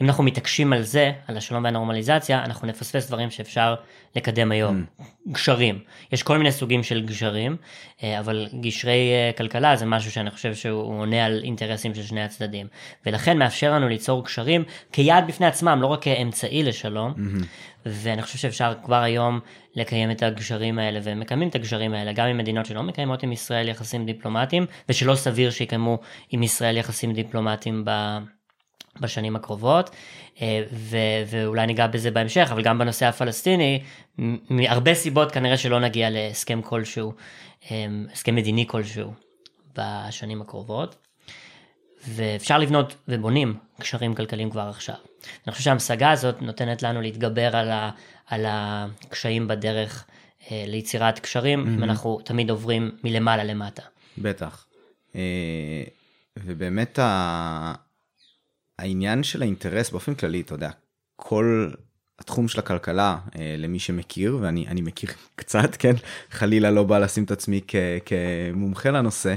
אם 0.00 0.06
אנחנו 0.06 0.24
מתעקשים 0.24 0.72
על 0.72 0.82
זה, 0.82 1.12
על 1.26 1.36
השלום 1.36 1.64
והנורמליזציה, 1.64 2.44
אנחנו 2.44 2.66
נפספס 2.66 3.06
דברים 3.06 3.30
שאפשר 3.30 3.74
לקדם 4.16 4.52
היום. 4.52 4.84
Mm. 5.00 5.02
גשרים. 5.32 5.78
יש 6.12 6.22
כל 6.22 6.38
מיני 6.38 6.52
סוגים 6.52 6.82
של 6.82 7.06
גשרים, 7.06 7.56
אה, 8.02 8.18
אבל 8.18 8.46
גשרי 8.60 9.10
אה, 9.12 9.30
כלכלה 9.36 9.76
זה 9.76 9.86
משהו 9.86 10.12
שאני 10.12 10.30
חושב 10.30 10.54
שהוא 10.54 11.00
עונה 11.00 11.24
על 11.24 11.40
אינטרסים 11.44 11.94
של 11.94 12.02
שני 12.02 12.22
הצדדים. 12.22 12.66
ולכן 13.06 13.38
מאפשר 13.38 13.72
לנו 13.72 13.88
ליצור 13.88 14.24
גשרים 14.24 14.64
כיעד 14.92 15.26
בפני 15.26 15.46
עצמם, 15.46 15.78
לא 15.82 15.86
רק 15.86 16.02
כאמצעי 16.02 16.62
לשלום. 16.62 17.14
Mm-hmm. 17.16 17.44
ואני 17.86 18.22
חושב 18.22 18.38
שאפשר 18.38 18.74
כבר 18.84 19.02
היום 19.02 19.40
לקיים 19.74 20.10
את 20.10 20.22
הגשרים 20.22 20.78
האלה, 20.78 21.00
ומקיימים 21.02 21.48
את 21.48 21.54
הגשרים 21.54 21.94
האלה 21.94 22.12
גם 22.12 22.26
עם 22.26 22.38
מדינות 22.38 22.66
שלא 22.66 22.82
מקיימות 22.82 23.22
עם 23.22 23.32
ישראל 23.32 23.68
יחסים 23.68 24.06
דיפלומטיים, 24.06 24.66
ושלא 24.88 25.14
סביר 25.14 25.50
שיקיימו 25.50 25.98
עם 26.30 26.42
ישראל 26.42 26.76
יחסים 26.76 27.12
דיפלומטיים 27.12 27.84
ב... 27.84 27.90
בשנים 29.00 29.36
הקרובות, 29.36 29.90
אה, 30.42 30.62
ו- 30.72 30.96
ואולי 31.26 31.66
ניגע 31.66 31.86
בזה 31.86 32.10
בהמשך, 32.10 32.48
אבל 32.52 32.62
גם 32.62 32.78
בנושא 32.78 33.06
הפלסטיני, 33.06 33.82
מהרבה 34.50 34.94
סיבות 34.94 35.32
כנראה 35.32 35.56
שלא 35.56 35.80
נגיע 35.80 36.10
להסכם 36.10 36.62
כלשהו, 36.62 37.12
אה, 37.70 37.86
הסכם 38.12 38.34
מדיני 38.34 38.66
כלשהו 38.66 39.12
בשנים 39.76 40.42
הקרובות. 40.42 40.96
ואפשר 42.08 42.58
לבנות 42.58 42.94
ובונים 43.08 43.54
קשרים 43.80 44.14
כלכליים 44.14 44.50
כבר 44.50 44.68
עכשיו. 44.68 44.94
אני 45.46 45.52
חושב 45.52 45.64
שההמשגה 45.64 46.10
הזאת 46.10 46.42
נותנת 46.42 46.82
לנו 46.82 47.00
להתגבר 47.00 47.56
על, 47.56 47.70
ה, 47.70 47.90
על 48.26 48.44
הקשיים 48.48 49.48
בדרך 49.48 50.04
אה, 50.50 50.64
ליצירת 50.66 51.18
קשרים, 51.18 51.64
mm-hmm. 51.64 51.68
אם 51.68 51.84
אנחנו 51.84 52.20
תמיד 52.24 52.50
עוברים 52.50 52.90
מלמעלה 53.04 53.44
למטה. 53.44 53.82
בטח. 54.18 54.66
ובאמת 56.36 56.98
ה... 56.98 57.74
העניין 58.80 59.22
של 59.22 59.42
האינטרס 59.42 59.90
באופן 59.90 60.14
כללי, 60.14 60.40
אתה 60.40 60.54
יודע, 60.54 60.70
כל 61.16 61.70
התחום 62.18 62.48
של 62.48 62.58
הכלכלה, 62.58 63.18
אה, 63.38 63.54
למי 63.58 63.78
שמכיר, 63.78 64.38
ואני 64.40 64.80
מכיר 64.80 65.10
קצת, 65.36 65.76
כן, 65.78 65.94
חלילה 66.30 66.70
לא 66.70 66.82
בא 66.82 66.98
לשים 66.98 67.24
את 67.24 67.30
עצמי 67.30 67.60
כ, 67.68 67.74
כמומחה 68.06 68.90
לנושא, 68.90 69.34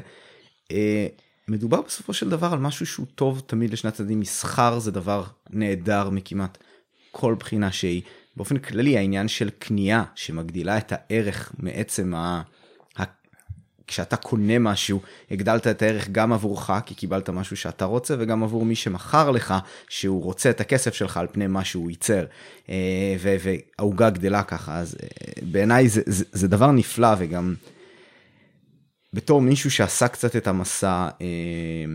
אה, 0.71 1.07
מדובר 1.47 1.81
בסופו 1.81 2.13
של 2.13 2.29
דבר 2.29 2.53
על 2.53 2.59
משהו 2.59 2.85
שהוא 2.85 3.05
טוב 3.15 3.41
תמיד 3.45 3.73
לשני 3.73 3.87
הצדדים, 3.87 4.19
מסחר 4.19 4.79
זה 4.79 4.91
דבר 4.91 5.23
נהדר 5.49 6.09
מכמעט 6.09 6.57
כל 7.11 7.35
בחינה 7.39 7.71
שהיא. 7.71 8.01
באופן 8.35 8.57
כללי 8.57 8.97
העניין 8.97 9.27
של 9.27 9.49
קנייה 9.49 10.03
שמגדילה 10.15 10.77
את 10.77 10.93
הערך 10.95 11.51
מעצם 11.59 12.13
ה... 12.15 12.41
כשאתה 13.93 14.15
קונה 14.15 14.59
משהו, 14.59 14.99
הגדלת 15.31 15.67
את 15.67 15.81
הערך 15.81 16.09
גם 16.09 16.33
עבורך, 16.33 16.71
כי 16.85 16.95
קיבלת 16.95 17.29
משהו 17.29 17.57
שאתה 17.57 17.85
רוצה, 17.85 18.15
וגם 18.19 18.43
עבור 18.43 18.65
מי 18.65 18.75
שמכר 18.75 19.31
לך, 19.31 19.53
שהוא 19.89 20.23
רוצה 20.23 20.49
את 20.49 20.61
הכסף 20.61 20.93
שלך 20.93 21.17
על 21.17 21.27
פני 21.31 21.47
מה 21.47 21.63
שהוא 21.63 21.89
ייצר. 21.89 22.25
אה, 22.69 23.15
והעוגה 23.19 24.09
גדלה 24.09 24.43
ככה, 24.43 24.77
אז 24.77 24.95
אה, 25.03 25.07
בעיניי 25.51 25.89
זה, 25.89 26.01
זה, 26.05 26.25
זה 26.31 26.47
דבר 26.47 26.71
נפלא, 26.71 27.07
וגם 27.17 27.55
בתור 29.13 29.41
מישהו 29.41 29.71
שעשה 29.71 30.07
קצת 30.07 30.35
את 30.35 30.47
המסע 30.47 31.09
אה, 31.21 31.85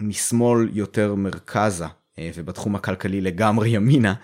משמאל 0.00 0.68
יותר 0.72 1.14
מרכזה, 1.14 1.86
ובתחום 2.34 2.76
הכלכלי 2.76 3.20
לגמרי 3.20 3.68
ימינה, 3.68 4.14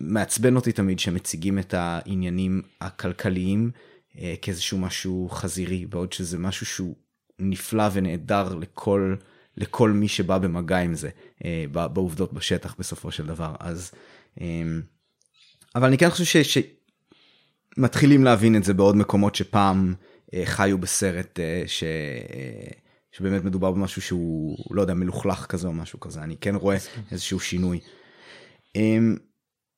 מעצבן 0.00 0.56
אותי 0.56 0.72
תמיד 0.72 0.98
שמציגים 0.98 1.58
את 1.58 1.74
העניינים 1.74 2.62
הכלכליים 2.80 3.70
כאיזשהו 4.42 4.78
משהו 4.78 5.28
חזירי, 5.30 5.86
בעוד 5.86 6.12
שזה 6.12 6.38
משהו 6.38 6.66
שהוא 6.66 6.94
נפלא 7.38 7.84
ונהדר 7.92 8.54
לכל, 8.54 9.14
לכל 9.56 9.90
מי 9.90 10.08
שבא 10.08 10.38
במגע 10.38 10.78
עם 10.78 10.94
זה, 10.94 11.10
אה, 11.44 11.64
בעובדות 11.72 12.32
בשטח 12.32 12.74
בסופו 12.78 13.10
של 13.10 13.26
דבר. 13.26 13.54
אז, 13.60 13.92
אה, 14.40 14.62
אבל 15.74 15.86
אני 15.86 15.98
כן 15.98 16.10
חושב 16.10 16.42
ש, 16.42 16.58
שמתחילים 17.76 18.24
להבין 18.24 18.56
את 18.56 18.64
זה 18.64 18.74
בעוד 18.74 18.96
מקומות 18.96 19.34
שפעם 19.34 19.94
חיו 20.44 20.78
בסרט 20.78 21.38
ש... 21.66 21.84
שבאמת 23.12 23.44
מדובר 23.44 23.70
במשהו 23.70 24.02
שהוא 24.02 24.56
לא 24.70 24.80
יודע 24.80 24.94
מלוכלך 24.94 25.46
כזה 25.46 25.68
או 25.68 25.72
משהו 25.72 26.00
כזה 26.00 26.22
אני 26.22 26.36
כן 26.36 26.54
רואה 26.54 26.76
איזשהו 27.10 27.40
שינוי. 27.40 27.80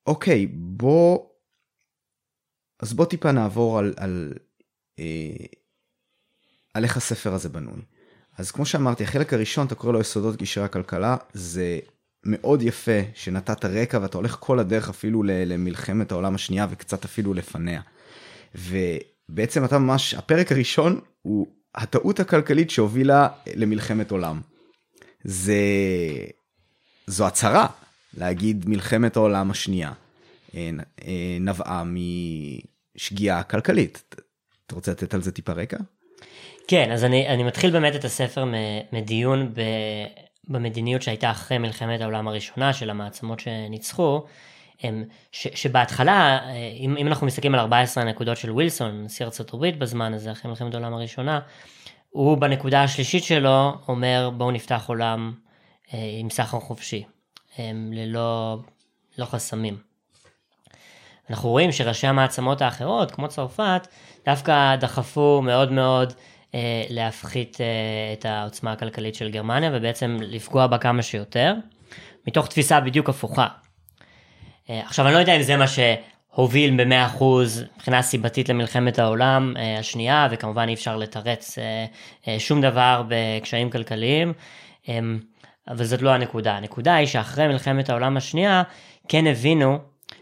אוקיי 0.07 0.47
בוא 0.47 1.19
אז 2.81 2.93
בוא 2.93 3.05
טיפה 3.05 3.33
נעבור 3.33 3.79
על, 3.79 3.95
על, 3.97 4.33
אה, 4.99 5.47
על 6.75 6.85
איך 6.85 6.97
הספר 6.97 7.33
הזה 7.35 7.49
בנוי. 7.49 7.81
אז 8.39 8.51
כמו 8.51 8.67
שאמרתי, 8.67 9.05
החלק 9.05 9.33
הראשון, 9.33 9.67
אתה 9.67 9.75
קורא 9.75 9.93
לו 9.93 10.01
יסודות 10.01 10.37
גישרי 10.37 10.65
הכלכלה, 10.65 11.17
זה 11.33 11.79
מאוד 12.25 12.63
יפה 12.63 13.01
שנתת 13.15 13.65
רקע 13.65 13.99
ואתה 14.03 14.19
הולך 14.19 14.37
כל 14.41 14.59
הדרך 14.59 14.89
אפילו 14.89 15.23
למלחמת 15.27 16.13
העולם 16.13 16.35
השנייה 16.35 16.67
וקצת 16.71 17.05
אפילו 17.05 17.35
לפניה. 17.35 17.81
ובעצם 18.55 19.65
אתה 19.65 19.79
ממש, 19.79 20.15
הפרק 20.15 20.53
הראשון 20.53 21.01
הוא 21.23 21.47
הטעות 21.75 22.21
הכלכלית 22.21 22.71
שהובילה 22.71 23.29
למלחמת 23.55 24.11
עולם. 24.11 24.41
זה, 25.25 25.57
זו 27.07 27.27
הצהרה 27.27 27.67
להגיד 28.15 28.69
מלחמת 28.69 29.17
העולם 29.17 29.51
השנייה. 29.51 29.93
אה, 30.57 30.71
אה, 31.07 31.37
נבעה 31.41 31.83
משגיאה 32.97 33.43
כלכלית. 33.43 34.15
אתה 34.67 34.75
רוצה 34.75 34.91
לתת 34.91 35.15
על 35.15 35.23
זה 35.23 35.33
טיפה 35.33 35.53
רקע? 35.53 35.77
כן, 36.69 36.91
אז 36.91 37.05
אני, 37.05 37.29
אני 37.29 37.43
מתחיל 37.43 37.71
באמת 37.71 37.97
את 37.97 38.05
הספר 38.05 38.45
מדיון 38.93 39.55
ב, 39.55 39.61
במדיניות 40.49 41.03
שהייתה 41.03 41.31
אחרי 41.31 41.59
מלחמת 41.59 42.01
העולם 42.01 42.29
הראשונה 42.29 42.73
של 42.73 42.91
המעצמות 42.91 43.41
שניצחו, 43.41 44.25
ש, 45.33 45.49
שבהתחלה, 45.55 46.39
אה, 46.45 46.73
אם, 46.79 46.97
אם 46.97 47.07
אנחנו 47.07 47.27
מסתכלים 47.27 47.55
על 47.55 47.61
14 47.61 48.03
הנקודות 48.03 48.37
של 48.37 48.51
ווילסון, 48.51 49.05
נשיא 49.05 49.25
ארצות 49.25 49.55
הברית 49.55 49.79
בזמן 49.79 50.15
הזה, 50.15 50.33
אחרי 50.33 50.51
מלחמת 50.51 50.75
העולם 50.75 50.95
הראשונה, 50.95 51.41
הוא 52.11 52.39
בנקודה 52.39 52.83
השלישית 52.83 53.25
שלו 53.25 53.73
אומר 53.89 54.31
בואו 54.37 54.51
נפתח 54.51 54.85
עולם 54.87 55.33
עם 55.93 56.31
סחר 56.31 56.61
חופשי, 56.61 57.05
ללא 57.93 58.59
לא 59.19 59.25
חסמים. 59.25 59.86
אנחנו 61.31 61.49
רואים 61.49 61.73
שראשי 61.73 62.07
המעצמות 62.07 62.63
האחרות, 62.63 63.11
כמו 63.11 63.29
צרפת, 63.29 63.87
דווקא 64.27 64.77
דחפו 64.77 65.43
מאוד 65.45 65.73
מאוד 65.73 66.13
אה, 66.55 66.85
להפחית 66.89 67.61
אה, 67.61 67.67
את 68.13 68.25
העוצמה 68.25 68.73
הכלכלית 68.73 69.15
של 69.15 69.31
גרמניה 69.31 69.71
ובעצם 69.73 70.17
לפגוע 70.21 70.67
בה 70.67 70.79
כמה 70.79 71.03
שיותר, 71.03 71.55
מתוך 72.27 72.49
תפיסה 72.49 72.81
בדיוק 72.81 73.09
הפוכה. 73.09 73.47
אה, 74.71 74.81
עכשיו 74.85 75.07
אני 75.07 75.15
לא 75.15 75.19
יודע 75.19 75.37
אם 75.37 75.43
זה 75.43 75.57
מה 75.57 75.65
שהוביל 75.67 76.85
ב-100% 76.85 77.25
מבחינה 77.75 78.03
סיבתית 78.03 78.49
למלחמת 78.49 78.99
העולם 78.99 79.55
אה, 79.57 79.79
השנייה, 79.79 80.29
וכמובן 80.31 80.69
אי 80.69 80.75
אפשר 80.75 80.97
לתרץ 80.97 81.59
אה, 81.59 81.87
אה, 82.29 82.41
שום 82.41 82.61
דבר 82.61 83.03
בקשיים 83.09 83.71
כלכליים. 83.71 84.33
אה, 84.89 84.99
אבל 85.69 85.85
זאת 85.85 86.03
לא 86.03 86.11
הנקודה. 86.11 86.57
הנקודה 86.57 86.95
היא 86.95 87.07
שאחרי 87.07 87.49
מלחמת 87.49 87.91
העולם 87.91 88.17
השנייה 88.17 88.63
כן 89.09 89.27
הבינו 89.27 89.79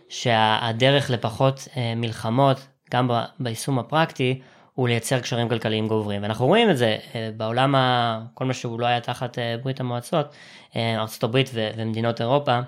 שהדרך 0.08 1.10
לפחות 1.10 1.68
אה, 1.76 1.94
מלחמות, 1.94 2.68
גם 2.90 3.10
ביישום 3.40 3.78
הפרקטי, 3.78 4.40
הוא 4.72 4.88
לייצר 4.88 5.20
קשרים 5.20 5.48
כלכליים 5.48 5.88
גוברים. 5.88 6.22
ואנחנו 6.22 6.46
רואים 6.46 6.70
את 6.70 6.76
זה 6.76 6.98
אה, 7.14 7.30
בעולם, 7.36 7.74
ה... 7.74 8.20
כל 8.34 8.44
מה 8.44 8.54
שהוא 8.54 8.80
לא 8.80 8.86
היה 8.86 9.00
תחת 9.00 9.38
אה, 9.38 9.56
ברית 9.62 9.80
המועצות, 9.80 10.34
ארה"ב 10.76 11.42
ומדינות 11.76 12.20
אירופה, 12.20 12.60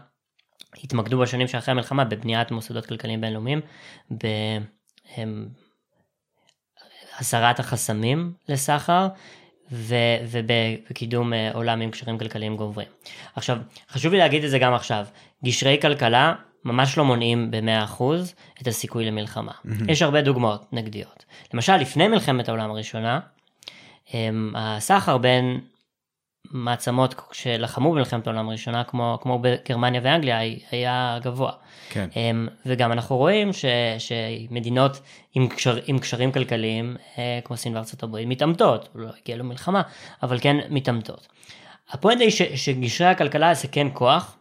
התמקדו 0.85 1.19
בשנים 1.19 1.49
שאחרי 1.49 1.73
המלחמה 1.73 2.05
בבניית 2.05 2.51
מוסדות 2.51 2.87
כלכליים 2.87 3.21
בינלאומיים, 3.21 3.61
בהסרת 7.21 7.61
החסמים 7.61 8.33
לסחר, 8.49 9.09
ו- 9.73 9.95
ובקידום 10.31 11.33
עולם 11.55 11.81
עם 11.81 11.91
קשרים 11.91 12.19
כלכליים 12.19 12.57
גוברים. 12.57 12.89
עכשיו, 13.37 13.59
חשוב 13.91 14.13
לי 14.13 14.19
להגיד 14.19 14.45
את 14.45 14.51
זה 14.51 14.59
גם 14.59 14.75
עכשיו, 14.75 15.07
גשרי 15.45 15.79
כלכלה 15.83 16.35
ממש 16.67 16.99
לא 16.99 17.05
מונעים 17.05 17.51
ב-100% 17.51 18.03
את 18.63 18.67
הסיכוי 18.67 19.05
למלחמה. 19.05 19.53
Mm-hmm. 19.53 19.93
יש 19.93 20.03
הרבה 20.03 20.23
דוגמאות 20.23 20.73
נגדיות. 20.73 21.25
למשל, 21.55 21.77
לפני 21.77 22.09
מלחמת 22.09 22.49
העולם 22.49 22.71
הראשונה, 22.71 23.21
הסחר 24.55 25.19
בין 25.19 25.61
מעצמות 26.51 27.15
שלחמו 27.33 27.93
במלחמת 27.93 28.27
העולם 28.27 28.49
הראשונה, 28.49 28.85
כמו, 28.85 29.19
כמו 29.23 29.39
בגרמניה 29.39 30.01
ואנגליה, 30.05 30.39
היה 30.71 31.19
גבוה. 31.23 31.53
כן. 31.91 32.09
וגם 32.67 32.93
אנחנו 32.93 33.17
רואים 33.17 33.53
ש, 33.53 33.65
שמדינות 33.99 35.01
עם, 35.35 35.49
קשר, 35.49 35.79
עם 35.87 35.99
קשרים 35.99 36.33
כלכליים, 36.33 36.97
אה, 37.19 37.41
כמו 37.45 37.57
סין 37.57 37.77
וארצות 37.77 38.03
הברית, 38.03 38.29
מתעמתות, 38.29 38.89
לא 38.95 39.09
הגיע 39.23 39.37
למלחמה, 39.37 39.83
אבל 40.23 40.39
כן 40.41 40.57
מתעמתות. 40.71 41.27
הפואנטה 41.91 42.23
היא 42.23 42.31
שגשרי 42.57 43.07
הכלכלה 43.07 43.55
זה 43.55 43.69
כן 43.69 43.87
כוח, 43.93 44.37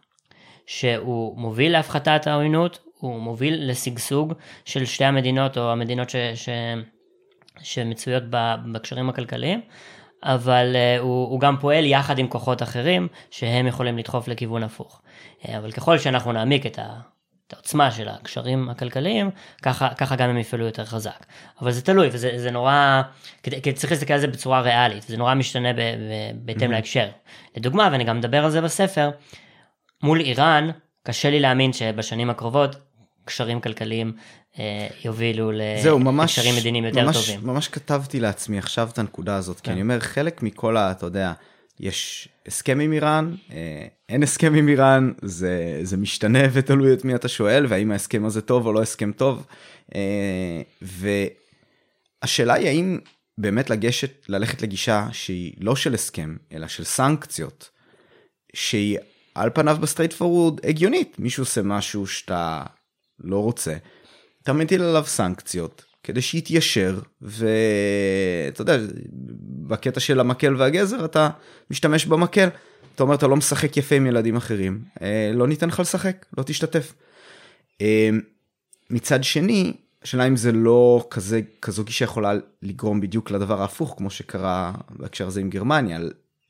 שהוא 0.66 1.38
מוביל 1.38 1.72
להפחתת 1.72 2.26
העוינות, 2.26 2.78
הוא 2.98 3.20
מוביל 3.20 3.70
לשגשוג 3.70 4.32
של 4.64 4.84
שתי 4.84 5.04
המדינות 5.04 5.58
או 5.58 5.72
המדינות 5.72 6.10
ש, 6.10 6.16
ש, 6.34 6.48
שמצויות 7.62 8.22
בקשרים 8.72 9.08
הכלכליים, 9.08 9.60
אבל 10.22 10.76
uh, 10.76 11.00
הוא, 11.00 11.28
הוא 11.28 11.40
גם 11.40 11.56
פועל 11.60 11.84
יחד 11.84 12.18
עם 12.18 12.28
כוחות 12.28 12.62
אחרים 12.62 13.08
שהם 13.30 13.66
יכולים 13.66 13.98
לדחוף 13.98 14.28
לכיוון 14.28 14.62
הפוך. 14.62 15.02
Uh, 15.42 15.48
אבל 15.58 15.72
ככל 15.72 15.98
שאנחנו 15.98 16.32
נעמיק 16.32 16.66
את, 16.66 16.78
ה, 16.78 17.00
את 17.48 17.52
העוצמה 17.52 17.90
של 17.90 18.08
הקשרים 18.08 18.68
הכלכליים, 18.68 19.30
ככה, 19.62 19.88
ככה 19.94 20.16
גם 20.16 20.30
הם 20.30 20.38
יפעלו 20.38 20.66
יותר 20.66 20.84
חזק. 20.84 21.26
אבל 21.60 21.70
זה 21.70 21.82
תלוי 21.82 22.08
וזה 22.12 22.50
נורא, 22.50 23.02
כי 23.42 23.72
צריך 23.72 23.92
להסתכל 23.92 24.12
על 24.12 24.20
זה 24.20 24.26
בצורה 24.26 24.60
ריאלית, 24.60 25.02
זה 25.02 25.16
נורא 25.16 25.34
משתנה 25.34 25.72
ב, 25.72 25.76
ב, 25.76 25.82
בהתאם 26.34 26.68
mm-hmm. 26.68 26.72
להקשר. 26.72 27.08
לדוגמה, 27.56 27.88
ואני 27.92 28.04
גם 28.04 28.18
מדבר 28.18 28.44
על 28.44 28.50
זה 28.50 28.60
בספר, 28.60 29.10
מול 30.02 30.20
איראן, 30.20 30.70
קשה 31.02 31.30
לי 31.30 31.40
להאמין 31.40 31.72
שבשנים 31.72 32.30
הקרובות 32.30 32.76
קשרים 33.24 33.60
כלכליים 33.60 34.12
אה, 34.58 34.86
יובילו 35.04 35.52
לקשרים 35.52 36.54
מדיניים 36.56 36.84
יותר 36.84 37.04
ממש, 37.04 37.16
טובים. 37.16 37.46
ממש 37.46 37.68
כתבתי 37.68 38.20
לעצמי 38.20 38.58
עכשיו 38.58 38.88
את 38.92 38.98
הנקודה 38.98 39.36
הזאת, 39.36 39.56
כן. 39.56 39.64
כי 39.64 39.70
אני 39.70 39.82
אומר, 39.82 40.00
חלק 40.00 40.42
מכל 40.42 40.76
ה... 40.76 40.90
אתה 40.90 41.06
יודע, 41.06 41.32
יש 41.80 42.28
הסכם 42.46 42.80
עם 42.80 42.92
איראן, 42.92 43.34
אה, 43.52 43.86
אין 44.08 44.22
הסכם 44.22 44.54
עם 44.54 44.68
איראן, 44.68 45.12
זה, 45.22 45.80
זה 45.82 45.96
משתנה 45.96 46.38
ותלוי 46.52 46.92
את 46.92 47.04
מי 47.04 47.14
אתה 47.14 47.28
שואל, 47.28 47.66
והאם 47.68 47.92
ההסכם 47.92 48.24
הזה 48.24 48.40
טוב 48.40 48.66
או 48.66 48.72
לא 48.72 48.82
הסכם 48.82 49.12
טוב. 49.12 49.46
אה, 49.94 50.62
והשאלה 52.22 52.54
היא 52.54 52.68
האם 52.68 52.98
באמת 53.38 53.70
לגשת, 53.70 54.28
ללכת 54.28 54.62
לגישה 54.62 55.08
שהיא 55.12 55.52
לא 55.60 55.76
של 55.76 55.94
הסכם, 55.94 56.36
אלא 56.52 56.68
של 56.68 56.84
סנקציות, 56.84 57.70
שהיא 58.54 58.98
על 59.36 59.50
פניו 59.54 59.76
ב 59.80 60.12
straightforward 60.12 60.60
הגיונית, 60.64 61.16
מישהו 61.18 61.42
עושה 61.42 61.62
משהו 61.62 62.06
שאתה 62.06 62.62
לא 63.20 63.42
רוצה, 63.42 63.76
אתה 64.42 64.52
מטיל 64.52 64.82
עליו 64.82 65.04
סנקציות 65.06 65.84
כדי 66.02 66.22
שיתיישר 66.22 66.98
ואתה 67.22 68.60
יודע 68.62 68.76
בקטע 69.68 70.00
של 70.00 70.20
המקל 70.20 70.56
והגזר 70.56 71.04
אתה 71.04 71.30
משתמש 71.70 72.06
במקל 72.06 72.48
אתה 72.94 73.02
אומר 73.02 73.14
אתה 73.14 73.26
לא 73.26 73.36
משחק 73.36 73.76
יפה 73.76 73.94
עם 73.94 74.06
ילדים 74.06 74.36
אחרים 74.36 74.82
אה, 75.02 75.30
לא 75.34 75.48
ניתן 75.48 75.68
לך 75.68 75.80
לשחק 75.80 76.26
לא 76.38 76.42
תשתתף. 76.42 76.94
אה, 77.80 78.10
מצד 78.90 79.24
שני 79.24 79.72
השאלה 80.02 80.26
אם 80.26 80.36
זה 80.36 80.52
לא 80.52 81.06
כזה 81.10 81.40
כזו 81.62 81.84
גישה 81.84 82.04
יכולה 82.04 82.32
לגרום 82.62 83.00
בדיוק 83.00 83.30
לדבר 83.30 83.60
ההפוך 83.60 83.94
כמו 83.98 84.10
שקרה 84.10 84.72
בהקשר 84.90 85.26
הזה 85.26 85.40
עם 85.40 85.50
גרמניה 85.50 85.98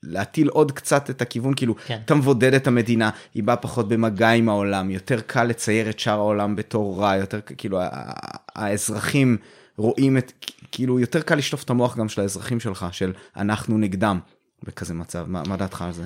להטיל 0.09 0.47
עוד 0.47 0.71
קצת 0.71 1.09
את 1.09 1.21
הכיוון, 1.21 1.53
כאילו, 1.53 1.75
כן. 1.85 1.99
אתה 2.05 2.15
מבודד 2.15 2.53
את 2.53 2.67
המדינה, 2.67 3.09
היא 3.33 3.43
באה 3.43 3.55
פחות 3.55 3.87
במגע 3.87 4.29
עם 4.29 4.49
העולם, 4.49 4.91
יותר 4.91 5.21
קל 5.21 5.43
לצייר 5.43 5.89
את 5.89 5.99
שאר 5.99 6.13
העולם 6.13 6.55
בתור 6.55 7.01
רע, 7.01 7.15
יותר 7.15 7.39
כאילו, 7.57 7.79
האזרחים 8.55 9.37
רואים 9.77 10.17
את, 10.17 10.31
כאילו, 10.71 10.99
יותר 10.99 11.21
קל 11.21 11.35
לשטוף 11.35 11.63
את 11.63 11.69
המוח 11.69 11.97
גם 11.97 12.09
של 12.09 12.21
האזרחים 12.21 12.59
שלך, 12.59 12.85
של 12.91 13.13
אנחנו 13.37 13.77
נגדם, 13.77 14.19
בכזה 14.63 14.93
מצב, 14.93 15.25
מה, 15.27 15.43
מה 15.47 15.57
דעתך 15.57 15.81
על 15.81 15.91
זה? 15.91 16.05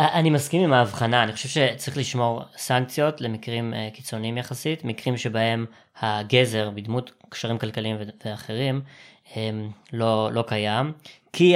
אני 0.00 0.30
מסכים 0.30 0.62
עם 0.62 0.72
ההבחנה, 0.72 1.22
אני 1.22 1.32
חושב 1.32 1.48
שצריך 1.48 1.96
לשמור 1.96 2.42
סנקציות 2.56 3.20
למקרים 3.20 3.72
uh, 3.72 3.94
קיצוניים 3.96 4.38
יחסית, 4.38 4.84
מקרים 4.84 5.16
שבהם 5.16 5.66
הגזר 6.00 6.70
בדמות 6.70 7.12
קשרים 7.28 7.58
כלכליים 7.58 7.96
ואחרים 8.24 8.80
um, 9.26 9.36
לא, 9.92 10.30
לא 10.32 10.44
קיים, 10.46 10.92
כי 11.32 11.54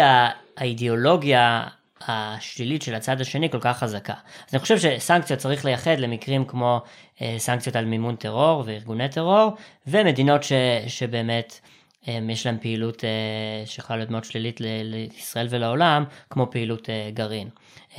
האידיאולוגיה 0.57 1.67
השלילית 2.09 2.83
של 2.83 2.95
הצד 2.95 3.21
השני 3.21 3.51
כל 3.51 3.61
כך 3.61 3.79
חזקה. 3.79 4.12
אז 4.12 4.55
אני 4.55 4.61
חושב 4.61 4.79
שסנקציות 4.79 5.38
צריך 5.38 5.64
לייחד 5.64 5.99
למקרים 5.99 6.45
כמו 6.45 6.81
אה, 7.23 7.35
סנקציות 7.38 7.77
על 7.77 7.85
מימון 7.85 8.17
טרור 8.17 8.62
וארגוני 8.67 9.09
טרור, 9.09 9.53
ומדינות 9.87 10.43
ש, 10.43 10.53
שבאמת 10.87 11.61
אה, 12.09 12.19
יש 12.29 12.47
להם 12.47 12.59
פעילות 12.61 13.05
אה, 13.05 13.67
שיכולה 13.67 13.97
להיות 13.97 14.11
מאוד 14.11 14.25
שלילית 14.25 14.61
ל, 14.61 14.67
לישראל 14.83 15.47
ולעולם, 15.51 16.05
כמו 16.31 16.51
פעילות 16.51 16.90
אה, 16.90 17.11
גרעין 17.14 17.49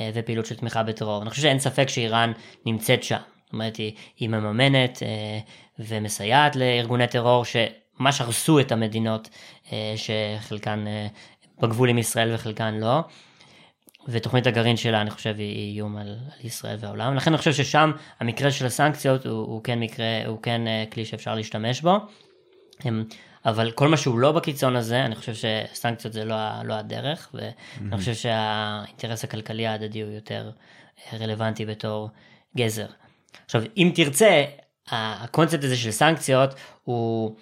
אה, 0.00 0.10
ופעילות 0.14 0.46
של 0.46 0.54
תמיכה 0.54 0.82
בטרור. 0.82 1.22
אני 1.22 1.30
חושב 1.30 1.42
שאין 1.42 1.58
ספק 1.58 1.88
שאיראן 1.88 2.32
נמצאת 2.66 3.02
שם. 3.02 3.16
זאת 3.46 3.52
אומרת, 3.52 3.76
היא, 3.76 3.92
היא 4.18 4.28
מממנת 4.28 5.02
אה, 5.02 5.38
ומסייעת 5.78 6.56
לארגוני 6.56 7.06
טרור 7.06 7.44
שממש 7.44 8.20
הרסו 8.20 8.60
את 8.60 8.72
המדינות 8.72 9.28
אה, 9.72 9.94
שחלקן 9.96 10.84
אה, 10.86 11.06
בגבול 11.60 11.88
עם 11.88 11.98
ישראל 11.98 12.34
וחלקן 12.34 12.74
לא. 12.74 13.00
ותוכנית 14.08 14.46
הגרעין 14.46 14.76
שלה 14.76 15.00
אני 15.00 15.10
חושב 15.10 15.34
היא 15.38 15.74
איום 15.74 15.96
על, 15.96 16.08
על 16.08 16.46
ישראל 16.46 16.76
והעולם. 16.80 17.16
לכן 17.16 17.30
אני 17.30 17.38
חושב 17.38 17.52
ששם 17.52 17.92
המקרה 18.20 18.50
של 18.50 18.66
הסנקציות 18.66 19.26
הוא, 19.26 19.38
הוא 19.38 19.64
כן 19.64 19.80
מקרה, 19.80 20.26
הוא 20.26 20.42
כן 20.42 20.60
uh, 20.66 20.94
כלי 20.94 21.04
שאפשר 21.04 21.34
להשתמש 21.34 21.80
בו. 21.80 21.96
Um, 22.80 22.86
אבל 23.44 23.70
כל 23.70 23.88
מה 23.88 23.96
שהוא 23.96 24.18
לא 24.18 24.32
בקיצון 24.32 24.76
הזה, 24.76 25.04
אני 25.04 25.14
חושב 25.14 25.32
שסנקציות 25.34 26.12
זה 26.12 26.24
לא, 26.24 26.36
לא 26.64 26.74
הדרך, 26.74 27.30
ואני 27.34 27.50
mm-hmm. 27.50 27.96
חושב 27.96 28.14
שהאינטרס 28.14 29.24
הכלכלי 29.24 29.66
ההדדי 29.66 30.00
הוא 30.00 30.12
יותר 30.12 30.50
אה, 30.98 31.18
רלוונטי 31.18 31.66
בתור 31.66 32.08
גזר. 32.56 32.86
עכשיו, 33.44 33.62
אם 33.76 33.92
תרצה, 33.94 34.44
הקונספט 34.90 35.64
הזה 35.64 35.76
של 35.76 35.90
סנקציות 35.90 36.54
הוא, 36.84 37.36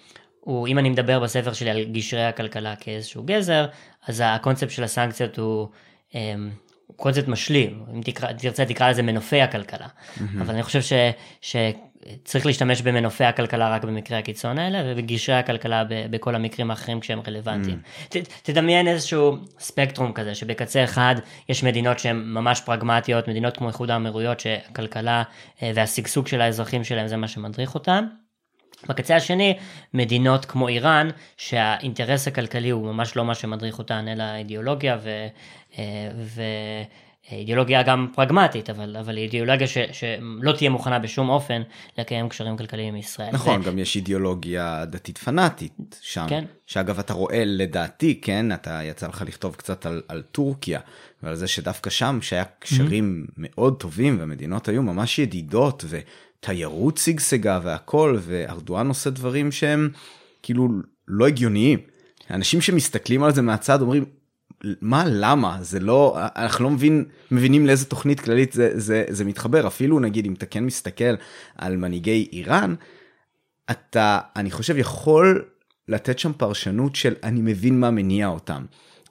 הוא, 0.45 0.67
אם 0.67 0.79
אני 0.79 0.89
מדבר 0.89 1.19
בספר 1.19 1.53
שלי 1.53 1.69
על 1.69 1.83
גשרי 1.83 2.25
הכלכלה 2.25 2.75
כאיזשהו 2.75 3.23
גזר, 3.23 3.65
אז 4.07 4.23
הקונספט 4.25 4.69
של 4.69 4.83
הסנקציות 4.83 5.37
הוא 5.37 5.67
אמ, 6.15 6.49
קונספט 6.95 7.27
משלים, 7.27 7.83
אם 7.93 8.01
תקרא, 8.01 8.31
תרצה 8.31 8.65
תקרא 8.65 8.89
לזה 8.89 9.01
מנופי 9.01 9.41
הכלכלה, 9.41 9.87
mm-hmm. 9.87 10.21
אבל 10.41 10.53
אני 10.53 10.63
חושב 10.63 10.81
ש, 10.81 10.93
שצריך 11.41 12.45
להשתמש 12.45 12.81
במנופי 12.81 13.23
הכלכלה 13.23 13.69
רק 13.69 13.83
במקרי 13.83 14.17
הקיצון 14.17 14.59
האלה 14.59 14.81
ובגשרי 14.85 15.35
הכלכלה 15.35 15.83
ב, 15.83 15.89
בכל 16.09 16.35
המקרים 16.35 16.71
האחרים 16.71 16.99
כשהם 16.99 17.19
רלוונטיים. 17.27 17.79
Mm-hmm. 17.83 18.09
ת, 18.09 18.43
תדמיין 18.43 18.87
איזשהו 18.87 19.37
ספקטרום 19.59 20.13
כזה 20.13 20.35
שבקצה 20.35 20.83
אחד 20.83 21.15
יש 21.49 21.63
מדינות 21.63 21.99
שהן 21.99 22.23
ממש 22.25 22.61
פרגמטיות, 22.61 23.27
מדינות 23.27 23.57
כמו 23.57 23.67
איחוד 23.67 23.91
האמירויות 23.91 24.39
שהכלכלה 24.39 25.23
אה, 25.63 25.71
והשגשוג 25.75 26.27
של 26.27 26.41
האזרחים 26.41 26.83
שלהם 26.83 27.07
זה 27.07 27.17
מה 27.17 27.27
שמדריך 27.27 27.75
אותן. 27.75 28.05
בקצה 28.89 29.15
השני, 29.15 29.57
מדינות 29.93 30.45
כמו 30.45 30.67
איראן, 30.67 31.09
שהאינטרס 31.37 32.27
הכלכלי 32.27 32.69
הוא 32.69 32.93
ממש 32.93 33.15
לא 33.15 33.25
מה 33.25 33.35
שמדריך 33.35 33.79
אותן, 33.79 34.07
אלא 34.07 34.23
אידיאולוגיה 34.35 34.97
ו... 35.03 35.09
אה, 35.77 36.09
ו... 36.15 36.41
אידיאולוגיה 37.31 37.83
גם 37.83 38.07
פרגמטית, 38.15 38.69
אבל, 38.69 38.97
אבל 38.97 39.17
אידיאולוגיה 39.17 39.67
ש, 39.67 39.77
שלא 39.91 40.51
תהיה 40.57 40.69
מוכנה 40.69 40.99
בשום 40.99 41.29
אופן 41.29 41.61
לקיים 41.97 42.29
קשרים 42.29 42.57
כלכליים 42.57 42.93
עם 42.93 42.99
ישראל. 42.99 43.29
נכון, 43.31 43.61
ו... 43.61 43.63
גם 43.63 43.79
יש 43.79 43.95
אידיאולוגיה 43.95 44.85
דתית 44.85 45.17
פנאטית 45.17 45.99
שם. 46.01 46.25
כן. 46.29 46.45
שאגב, 46.65 46.99
אתה 46.99 47.13
רואה 47.13 47.43
לדעתי, 47.45 48.21
כן, 48.21 48.51
אתה 48.51 48.79
יצא 48.83 49.07
לך 49.07 49.23
לכתוב 49.27 49.55
קצת 49.55 49.85
על, 49.85 50.01
על 50.07 50.21
טורקיה, 50.21 50.79
ועל 51.23 51.35
זה 51.35 51.47
שדווקא 51.47 51.89
שם, 51.89 52.19
שהיה 52.21 52.43
קשרים 52.59 53.25
mm-hmm. 53.27 53.33
מאוד 53.37 53.79
טובים, 53.79 54.19
והמדינות 54.19 54.67
היו 54.67 54.83
ממש 54.83 55.19
ידידות, 55.19 55.83
ו... 55.87 55.99
תיירות 56.45 56.97
שגשגה 56.97 57.59
והכל, 57.63 58.17
וארדואן 58.21 58.87
עושה 58.87 59.09
דברים 59.09 59.51
שהם 59.51 59.89
כאילו 60.43 60.67
לא 61.07 61.27
הגיוניים. 61.27 61.79
אנשים 62.31 62.61
שמסתכלים 62.61 63.23
על 63.23 63.33
זה 63.33 63.41
מהצד 63.41 63.81
אומרים, 63.81 64.05
מה 64.81 65.03
למה 65.07 65.57
זה 65.61 65.79
לא 65.79 66.17
אנחנו 66.35 66.63
לא 66.63 66.71
מבין 66.71 67.05
מבינים 67.31 67.65
לאיזה 67.65 67.85
תוכנית 67.85 68.19
כללית 68.19 68.53
זה 68.53 68.79
זה 68.79 69.03
זה 69.09 69.25
מתחבר 69.25 69.67
אפילו 69.67 69.99
נגיד 69.99 70.25
אם 70.25 70.33
אתה 70.33 70.45
כן 70.45 70.63
מסתכל 70.63 71.15
על 71.55 71.77
מנהיגי 71.77 72.29
איראן 72.33 72.75
אתה 73.71 74.19
אני 74.35 74.51
חושב 74.51 74.77
יכול 74.77 75.45
לתת 75.87 76.19
שם 76.19 76.33
פרשנות 76.33 76.95
של 76.95 77.13
אני 77.23 77.41
מבין 77.41 77.79
מה 77.79 77.91
מניע 77.91 78.27
אותם. 78.27 78.65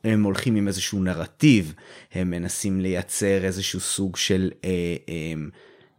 הם 0.04 0.22
הולכים 0.22 0.56
עם 0.56 0.68
איזשהו 0.68 1.02
נרטיב 1.02 1.74
הם 2.12 2.30
מנסים 2.30 2.80
לייצר 2.80 3.44
איזשהו 3.44 3.80
סוג 3.80 4.16
של 4.16 4.50
אה, 4.64 4.70
אה, 5.08 5.34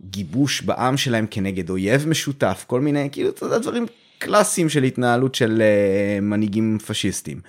גיבוש 0.02 0.62
בעם 0.62 0.98
שלהם 0.98 1.28
כנגד 1.32 1.70
אויב 1.70 2.08
משותף, 2.08 2.66
כל 2.68 2.82
מיני, 2.82 3.10
כאילו, 3.12 3.30
אתה 3.30 3.46
יודע, 3.46 3.58
דברים 3.58 3.86
קלאסיים 4.18 4.70
של 4.70 4.84
התנהלות 4.84 5.36
של 5.36 5.62
uh, 5.62 6.22
מנהיגים 6.22 6.78
פשיסטים. 6.88 7.42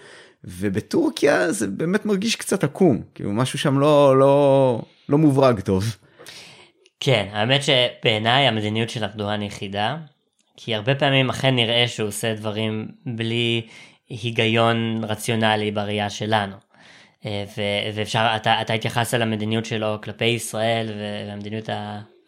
ובטורקיה 0.45 1.53
זה 1.53 1.67
באמת 1.67 2.07
מרגיש 2.07 2.37
קצת 2.37 2.65
עקום, 2.65 3.03
כאילו 3.15 3.33
משהו 3.33 3.59
שם 3.59 3.79
לא, 3.79 4.19
לא, 4.19 4.83
לא 5.09 5.19
מוברג 5.19 5.61
טוב. 5.61 5.97
כן, 7.01 7.27
האמת 7.33 7.61
שבעיניי 7.63 8.47
המדיניות 8.49 8.91
של 8.91 9.05
ארדואן 9.05 9.41
היא 9.41 9.51
חידה, 9.51 9.97
כי 10.57 10.75
הרבה 10.75 10.95
פעמים 10.95 11.31
אכן 11.31 11.55
נראה 11.55 11.89
שהוא 11.89 12.09
עושה 12.09 12.35
דברים 12.35 12.89
בלי 13.07 13.67
היגיון 14.09 15.05
רציונלי 15.05 15.71
בראייה 15.71 16.11
שלנו. 16.11 16.57
אה, 17.27 17.45
ואפשר, 17.95 18.33
אתה, 18.37 18.61
אתה 18.61 18.73
התייחסת 18.73 19.19
למדיניות 19.19 19.65
שלו 19.65 19.99
כלפי 20.03 20.25
ישראל 20.25 20.89
והמדיניות 20.99 21.69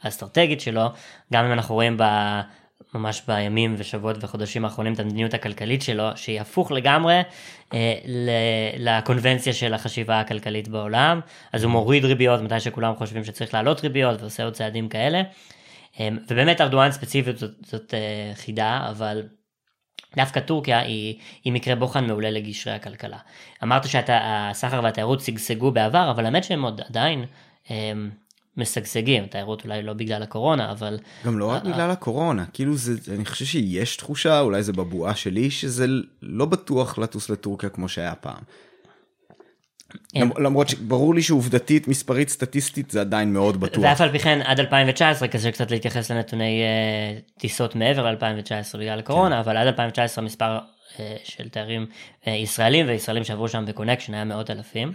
האסטרטגית 0.03 0.61
שלו, 0.61 0.87
גם 1.33 1.45
אם 1.45 1.53
אנחנו 1.53 1.75
רואים 1.75 1.97
ב... 1.97 2.03
ממש 2.95 3.23
בימים 3.29 3.75
ושבועות 3.79 4.17
וחודשים 4.21 4.65
האחרונים 4.65 4.93
את 4.93 5.01
המדיניות 5.01 5.35
הכלכלית 5.35 5.83
שלו, 5.83 6.09
שהיא 6.17 6.41
הפוך 6.41 6.73
לגמרי 6.73 7.21
אה, 7.75 7.95
לקונבנציה 8.79 9.53
של 9.53 9.75
החשיבה 9.75 10.21
הכלכלית 10.21 10.69
בעולם. 10.69 11.21
אז 11.53 11.65
הוא 11.65 11.73
מוריד 11.73 12.05
ריביות 12.05 12.41
מתי 12.41 12.61
שכולם 12.61 12.97
חושבים 12.97 13.25
שצריך 13.25 13.55
להעלות 13.55 13.81
ריביות 13.81 14.21
ועושה 14.21 14.45
עוד 14.45 14.53
צעדים 14.53 14.89
כאלה. 14.89 15.23
אה, 16.01 16.09
ובאמת 16.29 16.61
ארדואן 16.61 16.93
ספציפית 16.93 17.39
זאת, 17.39 17.51
זאת 17.67 17.95
אה, 17.95 18.33
חידה, 18.35 18.87
אבל 18.91 19.23
דווקא 20.17 20.41
טורקיה 20.41 20.79
היא, 20.79 21.19
היא 21.45 21.53
מקרה 21.53 21.75
בוחן 21.75 22.07
מעולה 22.07 22.31
לגשרי 22.31 22.73
הכלכלה. 22.73 23.19
אמרת 23.63 23.89
שהסחר 23.89 24.81
והתיירות 24.85 25.21
שגשגו 25.21 25.71
בעבר, 25.71 26.11
אבל 26.11 26.25
האמת 26.25 26.45
שהם 26.45 26.63
עוד 26.63 26.81
עדיין 26.89 27.25
אה, 27.71 27.93
משגשגים, 28.59 29.27
תיירות 29.27 29.65
אולי 29.65 29.83
לא 29.83 29.93
בגלל 29.93 30.23
הקורונה, 30.23 30.71
אבל... 30.71 30.99
גם 31.27 31.39
לא 31.39 31.51
רק 31.51 31.63
בגלל 31.63 31.91
הקורונה, 31.91 32.45
כאילו 32.53 32.77
זה, 32.77 33.15
אני 33.15 33.25
חושב 33.25 33.45
שיש 33.45 33.97
תחושה, 33.97 34.41
אולי 34.41 34.63
זה 34.63 34.73
בבועה 34.73 35.15
שלי, 35.15 35.51
שזה 35.51 35.87
לא 36.23 36.47
בטוח 36.47 36.99
לטוס 36.99 37.31
לטורקיה 37.31 37.69
כמו 37.69 37.89
שהיה 37.89 38.15
פעם. 38.15 38.41
למרות 40.15 40.69
שברור 40.69 41.15
לי 41.15 41.23
שעובדתית, 41.23 41.89
מספרית, 41.89 42.29
סטטיסטית, 42.29 42.91
זה 42.91 43.01
עדיין 43.01 43.33
מאוד 43.33 43.61
בטוח. 43.61 43.85
ואף 43.85 44.01
על 44.01 44.13
פי 44.13 44.19
כן, 44.19 44.41
עד 44.45 44.61
2019, 44.61 45.29
קשה 45.29 45.51
קצת 45.51 45.71
להתייחס 45.71 46.11
לנתוני 46.11 46.63
uh, 46.63 47.41
טיסות 47.41 47.75
מעבר 47.75 48.11
ל-2019 48.11 48.79
בגלל 48.79 48.99
הקורונה, 48.99 49.35
כן. 49.35 49.41
אבל 49.41 49.57
עד 49.57 49.67
2019 49.67 50.25
מספר 50.25 50.59
uh, 50.59 51.01
של 51.25 51.49
תיירים 51.49 51.87
ישראלים 52.27 52.87
וישראלים 52.89 53.25
שעברו 53.25 53.49
שם 53.49 53.65
בקונקשן 53.67 54.15
היה 54.15 54.25
מאות 54.25 54.51
אלפים. 54.51 54.93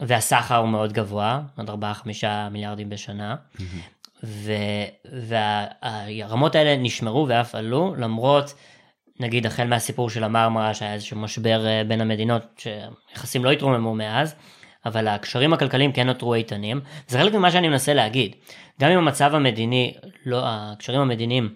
והסחר 0.00 0.56
הוא 0.56 0.68
מאוד 0.68 0.92
גבוה, 0.92 1.40
עוד 1.56 1.70
4-5 1.70 1.72
מיליארדים 2.50 2.88
בשנה. 2.88 3.36
והרמות 5.04 6.54
האלה 6.54 6.76
נשמרו 6.76 7.26
ואף 7.28 7.54
עלו, 7.54 7.94
למרות, 7.98 8.54
נגיד, 9.20 9.46
החל 9.46 9.66
מהסיפור 9.66 10.10
של 10.10 10.24
המרמרה, 10.24 10.74
שהיה 10.74 10.94
איזשהו 10.94 11.16
משבר 11.16 11.66
אה, 11.66 11.82
בין 11.88 12.00
המדינות, 12.00 12.42
שיחסים 13.12 13.44
לא 13.44 13.50
התרוממו 13.50 13.94
מאז, 13.94 14.34
אבל 14.86 15.08
הקשרים 15.08 15.52
הכלכליים 15.52 15.92
כן 15.92 16.06
נותרו 16.06 16.34
איתנים. 16.34 16.80
זה 17.08 17.18
חלק 17.18 17.34
ממה 17.34 17.50
שאני 17.50 17.68
מנסה 17.68 17.94
להגיד. 17.94 18.36
גם 18.80 18.90
אם 18.90 18.98
המצב 18.98 19.34
המדיני, 19.34 19.94
לא, 20.26 20.42
הקשרים 20.44 21.00
המדיניים 21.00 21.54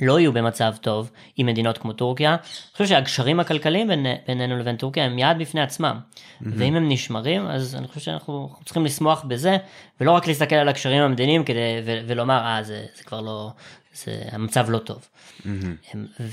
לא 0.00 0.20
יהיו 0.20 0.32
במצב 0.32 0.74
טוב 0.80 1.10
עם 1.36 1.46
מדינות 1.46 1.78
כמו 1.78 1.92
טורקיה. 1.92 2.30
אני 2.30 2.72
חושב 2.72 2.86
שהקשרים 2.86 3.40
הכלכליים 3.40 3.88
בין, 3.88 4.06
בינינו 4.26 4.58
לבין 4.58 4.76
טורקיה 4.76 5.04
הם 5.04 5.18
יעד 5.18 5.38
בפני 5.38 5.60
עצמם. 5.60 5.98
Mm-hmm. 6.00 6.46
ואם 6.56 6.76
הם 6.76 6.88
נשמרים, 6.88 7.46
אז 7.46 7.74
אני 7.74 7.88
חושב 7.88 8.00
שאנחנו 8.00 8.54
צריכים 8.64 8.84
לשמוח 8.84 9.24
בזה, 9.24 9.56
ולא 10.00 10.10
רק 10.10 10.26
להסתכל 10.26 10.54
על 10.54 10.68
הקשרים 10.68 11.02
המדיניים 11.02 11.44
כדי, 11.44 11.60
ו- 11.84 12.00
ולומר, 12.06 12.38
אה, 12.44 12.62
זה, 12.62 12.86
זה 12.94 13.04
כבר 13.04 13.20
לא, 13.20 13.50
זה, 13.94 14.22
המצב 14.32 14.70
לא 14.70 14.78
טוב. 14.78 15.08
Mm-hmm. 15.40 16.24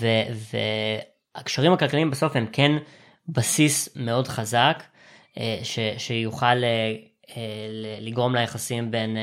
והקשרים 1.35 1.73
הכלכליים 1.73 2.11
בסוף 2.11 2.35
הם 2.35 2.45
כן 2.51 2.71
בסיס 3.27 3.89
מאוד 3.95 4.27
חזק, 4.27 4.83
אה, 5.37 5.59
ש, 5.63 5.79
שיוכל 5.97 6.45
אה, 6.45 6.95
לגרום 8.01 8.35
ליחסים 8.35 8.91
בין 8.91 9.17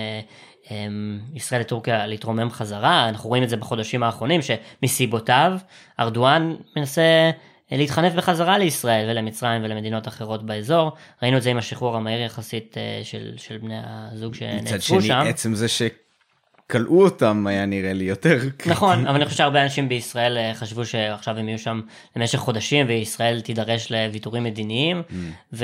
ישראל 1.34 1.60
לטורקיה 1.60 2.06
להתרומם 2.06 2.50
חזרה, 2.50 3.08
אנחנו 3.08 3.28
רואים 3.28 3.42
את 3.42 3.48
זה 3.48 3.56
בחודשים 3.56 4.02
האחרונים 4.02 4.40
שמסיבותיו 4.42 5.58
ארדואן 6.00 6.54
מנסה 6.76 7.30
להתחנף 7.70 8.12
בחזרה 8.12 8.58
לישראל 8.58 9.10
ולמצרים 9.10 9.64
ולמדינות 9.64 10.08
אחרות 10.08 10.46
באזור, 10.46 10.92
ראינו 11.22 11.36
את 11.36 11.42
זה 11.42 11.50
עם 11.50 11.58
השחרור 11.58 11.96
המהיר 11.96 12.20
יחסית 12.20 12.78
אה, 12.78 13.00
של, 13.04 13.32
של 13.36 13.58
בני 13.58 13.78
הזוג 13.84 14.34
שנעצרו 14.34 14.80
שם. 14.80 14.96
מצד 14.96 15.06
שני 15.06 15.28
עצם 15.28 15.54
זה 15.54 15.66
שכלאו 15.68 17.04
אותם 17.04 17.46
היה 17.46 17.66
נראה 17.66 17.92
לי 17.92 18.04
יותר 18.04 18.38
נכון 18.66 19.06
אבל 19.06 19.16
אני 19.16 19.24
חושב 19.24 19.36
שהרבה 19.36 19.62
אנשים 19.62 19.88
בישראל 19.88 20.38
אה, 20.38 20.54
חשבו 20.54 20.86
שעכשיו 20.86 21.38
הם 21.38 21.48
יהיו 21.48 21.58
שם 21.58 21.80
למשך 22.16 22.38
חודשים 22.38 22.86
וישראל 22.88 23.40
תידרש 23.40 23.92
לוויתורים 23.92 24.44
מדיניים 24.44 25.02
mm. 25.08 25.56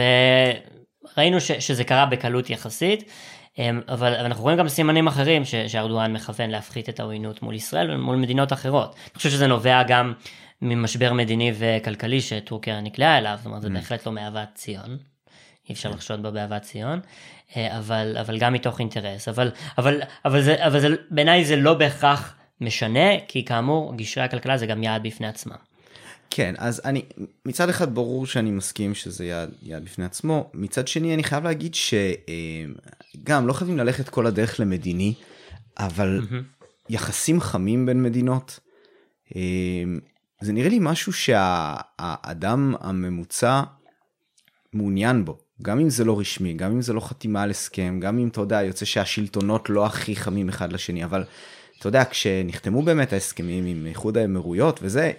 וראינו 1.16 1.40
ש, 1.40 1.52
שזה 1.52 1.84
קרה 1.84 2.06
בקלות 2.06 2.50
יחסית 2.50 3.00
אמ, 3.02 3.08
אבל, 3.58 3.82
אבל 3.88 4.14
אנחנו 4.14 4.42
רואים 4.42 4.58
גם 4.58 4.68
סימנים 4.68 5.06
אחרים 5.06 5.42
שארדואן 5.44 6.12
מכוון 6.12 6.50
להפחית 6.50 6.88
את 6.88 7.00
העוינות 7.00 7.42
מול 7.42 7.54
ישראל 7.54 7.90
ומול 7.90 8.16
מדינות 8.16 8.52
אחרות. 8.52 8.94
אני 9.04 9.14
חושב 9.14 9.30
שזה 9.30 9.46
נובע 9.46 9.82
גם 9.82 10.12
ממשבר 10.62 11.12
מדיני 11.12 11.52
וכלכלי 11.58 12.20
שטורקיה 12.20 12.80
נקלעה 12.80 13.18
אליו, 13.18 13.34
זאת 13.36 13.46
אומרת 13.46 13.62
זה 13.62 13.68
mm. 13.68 13.72
בהחלט 13.72 14.06
לא 14.06 14.12
מאהבת 14.12 14.48
ציון. 14.54 14.98
אי 15.68 15.74
אפשר 15.74 15.90
לחשוד 15.90 16.22
בה 16.22 16.30
באהבת 16.30 16.62
ציון, 16.62 17.00
אה, 17.56 17.78
אבל, 17.78 18.16
אבל 18.20 18.38
גם 18.38 18.52
מתוך 18.52 18.80
אינטרס. 18.80 19.28
אבל, 19.28 19.50
אבל, 19.78 20.00
אבל, 20.24 20.42
זה, 20.42 20.66
אבל 20.66 20.80
זה, 20.80 20.88
בעיניי 21.10 21.44
זה 21.44 21.56
לא 21.56 21.74
בהכרח 21.74 22.36
משנה, 22.60 23.20
כי 23.28 23.44
כאמור, 23.44 23.94
גשרי 23.96 24.24
הכלכלה 24.24 24.56
זה 24.56 24.66
גם 24.66 24.82
יעד 24.82 25.02
בפני 25.02 25.26
עצמם. 25.26 25.71
כן, 26.34 26.54
אז 26.58 26.80
אני, 26.84 27.02
מצד 27.46 27.68
אחד 27.68 27.94
ברור 27.94 28.26
שאני 28.26 28.50
מסכים 28.50 28.94
שזה 28.94 29.24
יעד, 29.24 29.50
יעד 29.62 29.84
בפני 29.84 30.04
עצמו, 30.04 30.50
מצד 30.54 30.88
שני 30.88 31.14
אני 31.14 31.24
חייב 31.24 31.44
להגיד 31.44 31.74
שגם 31.74 33.46
לא 33.46 33.52
חייבים 33.52 33.78
ללכת 33.78 34.08
כל 34.08 34.26
הדרך 34.26 34.60
למדיני, 34.60 35.14
אבל 35.78 36.20
mm-hmm. 36.22 36.64
יחסים 36.88 37.40
חמים 37.40 37.86
בין 37.86 38.02
מדינות, 38.02 38.60
זה 40.40 40.52
נראה 40.52 40.68
לי 40.68 40.78
משהו 40.80 41.12
שהאדם 41.12 42.74
הממוצע 42.80 43.62
מעוניין 44.72 45.24
בו. 45.24 45.38
גם 45.62 45.80
אם 45.80 45.90
זה 45.90 46.04
לא 46.04 46.20
רשמי, 46.20 46.54
גם 46.54 46.70
אם 46.72 46.82
זה 46.82 46.92
לא 46.92 47.00
חתימה 47.00 47.42
על 47.42 47.50
הסכם, 47.50 48.00
גם 48.00 48.18
אם 48.18 48.28
אתה 48.28 48.40
יודע, 48.40 48.62
יוצא 48.62 48.84
שהשלטונות 48.84 49.70
לא 49.70 49.86
הכי 49.86 50.16
חמים 50.16 50.48
אחד 50.48 50.72
לשני, 50.72 51.04
אבל 51.04 51.24
אתה 51.78 51.88
יודע, 51.88 52.04
כשנחתמו 52.10 52.82
באמת 52.82 53.12
ההסכמים 53.12 53.66
עם 53.66 53.86
איחוד 53.86 54.16
האמירויות 54.16 54.80
וזה, 54.82 55.12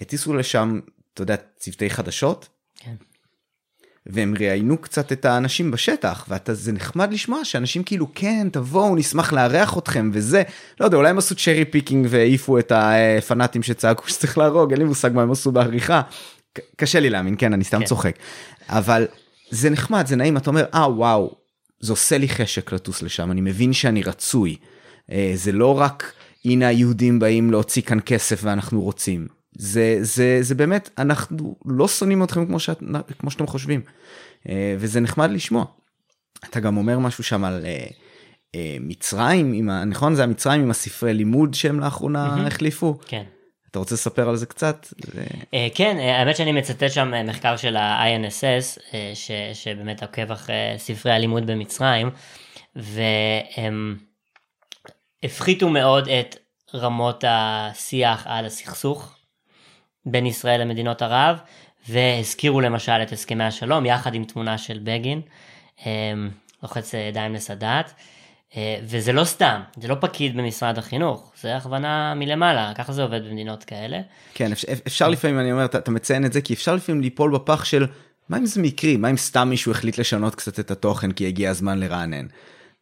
הטיסו 0.00 0.34
לשם, 0.34 0.80
אתה 1.14 1.22
יודע, 1.22 1.36
צוותי 1.58 1.90
חדשות. 1.90 2.48
כן. 2.78 2.94
והם 4.06 4.34
ראיינו 4.38 4.78
קצת 4.78 5.12
את 5.12 5.24
האנשים 5.24 5.70
בשטח, 5.70 6.28
וזה 6.48 6.72
נחמד 6.72 7.12
לשמוע 7.12 7.44
שאנשים 7.44 7.82
כאילו, 7.82 8.06
כן, 8.14 8.48
תבואו, 8.52 8.96
נשמח 8.96 9.32
לארח 9.32 9.78
אתכם, 9.78 10.10
וזה, 10.12 10.42
לא 10.80 10.84
יודע, 10.84 10.96
אולי 10.96 11.10
הם 11.10 11.18
עשו 11.18 11.34
cherry 11.34 11.64
picking 11.64 12.06
והעיפו 12.10 12.58
את 12.58 12.72
הפנאטים 12.74 13.62
שצעקו 13.62 14.08
שצריך 14.08 14.38
להרוג, 14.38 14.70
אין 14.70 14.80
לי 14.80 14.84
מושג 14.84 15.10
מה 15.14 15.22
הם 15.22 15.30
עשו 15.30 15.52
בעריכה. 15.52 16.02
קשה 16.76 17.00
לי 17.00 17.10
להאמין, 17.10 17.34
כן, 17.38 17.52
אני 17.52 17.64
סתם 17.64 17.80
כן. 17.80 17.86
צוחק. 17.86 18.18
אבל 18.68 19.06
זה 19.50 19.70
נחמד, 19.70 20.06
זה 20.06 20.16
נעים, 20.16 20.36
אתה 20.36 20.50
אומר, 20.50 20.64
אה, 20.74 20.90
וואו, 20.90 21.34
זה 21.80 21.92
עושה 21.92 22.18
לי 22.18 22.28
חשק 22.28 22.72
לטוס 22.72 23.02
לשם, 23.02 23.30
אני 23.30 23.40
מבין 23.40 23.72
שאני 23.72 24.02
רצוי. 24.02 24.56
אה, 25.12 25.32
זה 25.34 25.52
לא 25.52 25.78
רק, 25.78 26.12
הנה 26.44 26.68
היהודים 26.68 27.18
באים 27.18 27.50
להוציא 27.50 27.82
כאן 27.82 27.98
כסף 28.06 28.40
ואנחנו 28.42 28.82
רוצים. 28.82 29.35
זה, 29.58 29.98
זה, 30.00 30.38
זה 30.40 30.54
באמת, 30.54 30.90
אנחנו 30.98 31.56
לא 31.64 31.88
שונאים 31.88 32.24
אתכם 32.24 32.46
כמו, 32.46 32.60
שאת, 32.60 32.78
כמו 33.18 33.30
שאתם 33.30 33.46
חושבים. 33.46 33.80
אה, 34.48 34.76
וזה 34.78 35.00
נחמד 35.00 35.30
לשמוע. 35.30 35.64
אתה 36.50 36.60
גם 36.60 36.76
אומר 36.76 36.98
משהו 36.98 37.24
שם 37.24 37.44
על 37.44 37.64
uh, 37.64 37.92
uh, 37.92 38.56
מצרים, 38.80 39.52
עם 39.52 39.70
ה, 39.70 39.84
נכון? 39.84 40.14
זה 40.14 40.24
המצרים 40.24 40.62
עם 40.62 40.70
הספרי 40.70 41.14
לימוד 41.14 41.54
שהם 41.54 41.80
לאחרונה 41.80 42.36
mm-hmm. 42.36 42.46
החליפו? 42.46 42.98
כן. 43.06 43.22
אתה 43.70 43.78
רוצה 43.78 43.94
לספר 43.94 44.28
על 44.28 44.36
זה 44.36 44.46
קצת? 44.46 44.86
כן, 45.74 45.96
האמת 46.00 46.36
שאני 46.36 46.52
מצטט 46.52 46.90
שם 46.90 47.12
מחקר 47.28 47.56
של 47.56 47.76
ה-INSS, 47.76 48.80
ש, 49.14 49.30
שבאמת 49.54 50.02
עוקב 50.02 50.32
אחרי 50.32 50.74
ספרי 50.78 51.12
הלימוד 51.12 51.46
במצרים, 51.46 52.10
והם 52.76 53.96
הפחיתו 55.22 55.68
מאוד 55.68 56.08
את 56.08 56.36
רמות 56.74 57.24
השיח 57.28 58.26
על 58.26 58.46
הסכסוך 58.46 59.15
בין 60.06 60.26
ישראל 60.26 60.60
למדינות 60.60 61.02
ערב, 61.02 61.38
והזכירו 61.88 62.60
למשל 62.60 63.02
את 63.02 63.12
הסכמי 63.12 63.44
השלום 63.44 63.86
יחד 63.86 64.14
עם 64.14 64.24
תמונה 64.24 64.58
של 64.58 64.80
בגין, 64.82 65.20
אמ, 65.86 66.30
לוחץ 66.62 66.94
ידיים 66.94 67.34
לסאדאת. 67.34 67.90
אה, 68.56 68.76
וזה 68.82 69.12
לא 69.12 69.24
סתם, 69.24 69.60
זה 69.80 69.88
לא 69.88 69.96
פקיד 70.00 70.36
במשרד 70.36 70.78
החינוך, 70.78 71.32
זה 71.40 71.56
הכוונה 71.56 72.14
מלמעלה, 72.14 72.72
ככה 72.74 72.92
זה 72.92 73.02
עובד 73.02 73.20
במדינות 73.24 73.64
כאלה. 73.64 74.00
כן, 74.34 74.52
אפשר, 74.52 74.68
אפשר 74.86 75.08
לפעמים, 75.08 75.40
אני 75.40 75.52
אומר, 75.52 75.64
אתה, 75.64 75.78
אתה 75.78 75.90
מציין 75.90 76.24
את 76.24 76.32
זה, 76.32 76.40
כי 76.40 76.54
אפשר 76.54 76.74
לפעמים 76.74 77.00
ליפול 77.00 77.34
בפח 77.34 77.64
של, 77.64 77.86
מה 78.28 78.38
אם 78.38 78.46
זה 78.46 78.62
מקרי, 78.62 78.96
מה 78.96 79.10
אם 79.10 79.16
סתם 79.16 79.48
מישהו 79.48 79.72
החליט 79.72 79.98
לשנות 79.98 80.34
קצת 80.34 80.60
את 80.60 80.70
התוכן 80.70 81.12
כי 81.12 81.26
הגיע 81.26 81.50
הזמן 81.50 81.78
לרענן. 81.78 82.26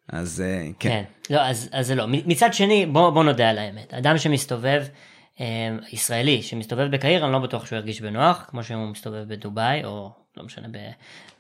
אז 0.08 0.40
אה, 0.46 0.68
כן. 0.78 0.88
כן, 0.88 1.34
לא, 1.34 1.40
אז, 1.40 1.68
אז 1.72 1.86
זה 1.86 1.94
לא. 1.94 2.04
מצד 2.08 2.54
שני, 2.54 2.86
בוא, 2.86 3.10
בוא 3.10 3.24
נודה 3.24 3.50
על 3.50 3.58
האמת, 3.58 3.94
אדם 3.94 4.18
שמסתובב 4.18 4.84
ישראלי 5.92 6.42
שמסתובב 6.42 6.90
בקהיר 6.90 7.24
אני 7.24 7.32
לא 7.32 7.38
בטוח 7.38 7.66
שהוא 7.66 7.76
ירגיש 7.76 8.00
בנוח 8.00 8.46
כמו 8.50 8.64
שהוא 8.64 8.86
מסתובב 8.86 9.24
בדובאי 9.28 9.84
או 9.84 10.10
לא 10.36 10.44
משנה 10.44 10.68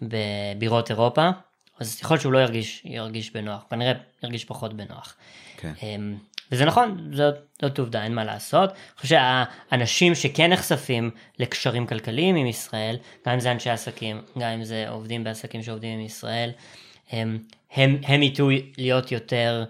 בבירות 0.02 0.90
אירופה 0.90 1.30
אז 1.80 1.98
יכול 2.02 2.14
להיות 2.14 2.22
שהוא 2.22 2.32
לא 2.32 2.38
ירגיש, 2.38 2.82
ירגיש 2.84 3.30
בנוח, 3.30 3.64
כנראה 3.70 3.92
ירגיש 4.22 4.44
פחות 4.44 4.74
בנוח. 4.74 5.14
כן. 5.56 5.72
אמ, 5.82 6.16
וזה 6.52 6.64
נכון, 6.64 7.10
זאת, 7.12 7.34
זאת 7.62 7.78
עובדה, 7.78 8.04
אין 8.04 8.14
מה 8.14 8.24
לעשות. 8.24 8.70
אני 8.70 8.78
חושב 8.96 9.16
שהאנשים 9.16 10.14
שכן 10.14 10.52
נחשפים 10.52 11.10
לקשרים 11.38 11.86
כלכליים 11.86 12.36
עם 12.36 12.46
ישראל, 12.46 12.96
גם 13.26 13.34
אם 13.34 13.40
זה 13.40 13.52
אנשי 13.52 13.70
עסקים, 13.70 14.22
גם 14.38 14.48
אם 14.48 14.64
זה 14.64 14.88
עובדים 14.88 15.24
בעסקים 15.24 15.62
שעובדים 15.62 15.98
עם 15.98 16.04
ישראל, 16.04 16.50
הם, 17.10 17.38
הם, 17.72 18.00
הם 18.02 18.22
יטו 18.22 18.48
להיות 18.78 19.12
יותר 19.12 19.64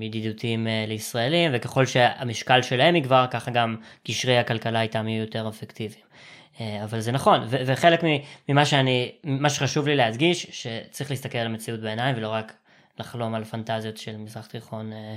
ידידותיים 0.00 0.66
אה, 0.66 0.84
לישראלים, 0.88 1.50
וככל 1.54 1.86
שהמשקל 1.86 2.62
שלהם 2.62 2.96
יגבר, 2.96 3.26
ככה 3.30 3.50
גם 3.50 3.76
קשרי 4.04 4.38
הכלכלה 4.38 4.82
איתם 4.82 5.08
יהיו 5.08 5.20
יותר 5.20 5.48
אפקטיביים. 5.48 6.04
אה, 6.60 6.84
אבל 6.84 7.00
זה 7.00 7.12
נכון, 7.12 7.40
ו- 7.48 7.56
וחלק 7.66 8.00
ממה 8.48 8.64
שאני, 8.66 9.12
מה 9.24 9.50
שחשוב 9.50 9.88
לי 9.88 9.96
להדגיש, 9.96 10.46
שצריך 10.50 11.10
להסתכל 11.10 11.38
על 11.38 11.46
המציאות 11.46 11.80
בעיניים 11.80 12.16
ולא 12.16 12.28
רק 12.28 12.52
לחלום 12.98 13.34
על 13.34 13.44
פנטזיות 13.44 13.96
של 13.96 14.16
מזרח 14.16 14.46
תיכון 14.46 14.92
אה, 14.92 15.14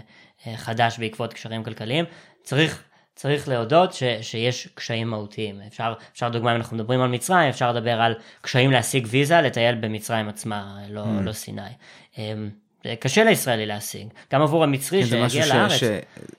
אה, 0.47 0.57
חדש 0.57 0.99
בעקבות 0.99 1.33
קשרים 1.33 1.63
כלכליים. 1.63 2.05
צריך, 2.43 2.83
צריך 3.15 3.47
להודות 3.47 3.93
ש, 3.93 4.03
שיש 4.21 4.67
קשיים 4.73 5.07
מהותיים. 5.07 5.61
אפשר, 5.67 5.93
אפשר 6.13 6.29
דוגמה, 6.29 6.51
אם 6.51 6.55
אנחנו 6.55 6.77
מדברים 6.77 7.01
על 7.01 7.09
מצרים, 7.09 7.49
אפשר 7.49 7.71
לדבר 7.71 8.01
על 8.01 8.15
קשיים 8.41 8.71
להשיג 8.71 9.07
ויזה 9.09 9.41
לטייל 9.41 9.75
במצרים 9.75 10.29
עצמה, 10.29 10.77
לא, 10.89 11.03
mm. 11.03 11.21
לא 11.21 11.31
סיני. 11.31 11.61
קשה 12.99 13.23
לישראלי 13.23 13.65
להשיג, 13.65 14.07
גם 14.33 14.41
עבור 14.41 14.63
המצרי 14.63 15.03
כן, 15.03 15.29
שיגיע 15.29 15.55
לארץ. 15.55 15.71
ש... 15.71 15.83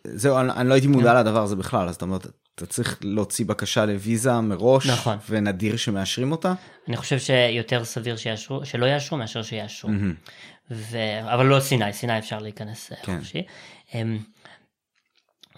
זהו, 0.05 0.39
אני, 0.39 0.53
אני 0.53 0.69
לא 0.69 0.75
הייתי 0.75 0.87
מודע 0.87 1.21
לדבר 1.21 1.43
הזה 1.43 1.57
בכלל, 1.57 1.89
אז 1.89 1.95
אתה 1.95 2.05
אומר, 2.05 2.19
אתה 2.55 2.67
צריך 2.67 2.99
להוציא 3.03 3.45
בקשה 3.45 3.85
לוויזה 3.85 4.41
מראש, 4.41 4.87
נכון. 4.87 5.17
ונדיר 5.31 5.77
שמאשרים 5.77 6.33
אותה? 6.33 6.55
אני 6.89 6.97
חושב 6.97 7.19
שיותר 7.19 7.85
סביר 7.85 8.17
שיאשרו, 8.17 8.67
שלא 8.67 8.87
יאשרו 8.87 9.19
מאשר 9.19 9.43
שיאשרו. 9.43 9.91
Mm-hmm. 9.91 10.31
ו... 10.71 10.99
אבל 11.33 11.47
לא 11.47 11.61
סיני, 11.61 11.93
סיני 11.93 12.19
אפשר 12.19 12.39
להיכנס 12.39 12.93
אה, 12.93 12.97
כן. 13.03 13.19
חופשי. 13.19 13.43
אמ, 13.95 14.19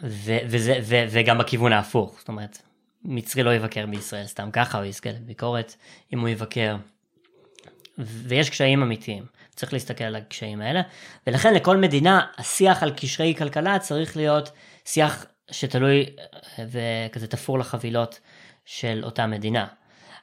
ו... 0.03 0.37
וזה, 0.49 0.79
ו... 0.83 1.05
וגם 1.11 1.39
בכיוון 1.39 1.73
ההפוך, 1.73 2.17
זאת 2.19 2.29
אומרת, 2.29 2.63
מצרי 3.05 3.43
לא 3.43 3.55
יבקר 3.55 3.87
בישראל 3.87 4.27
סתם 4.27 4.51
ככה, 4.53 4.79
הוא 4.79 4.85
יזכה 4.85 5.11
לביקורת 5.11 5.75
אם 6.13 6.21
הוא 6.21 6.29
יבקר. 6.29 6.77
ויש 7.99 8.51
קשיים 8.51 8.83
אמיתיים, 8.83 9.25
צריך 9.57 9.73
להסתכל 9.73 10.05
על 10.05 10.17
הקשיים 10.17 10.61
האלה, 10.61 10.81
ולכן 11.27 11.55
לכל 11.55 11.77
מדינה 11.77 12.21
השיח 12.39 12.83
על 12.83 12.93
קשרי 12.97 13.35
כלכלה 13.39 13.79
צריך 13.79 14.17
להיות 14.17 14.51
שיח 14.85 15.27
שתלוי 15.51 16.07
אה, 16.59 16.65
וכזה 16.71 17.27
תפור 17.27 17.59
לחבילות 17.59 18.21
של 18.65 19.01
אותה 19.05 19.27
מדינה. 19.27 19.67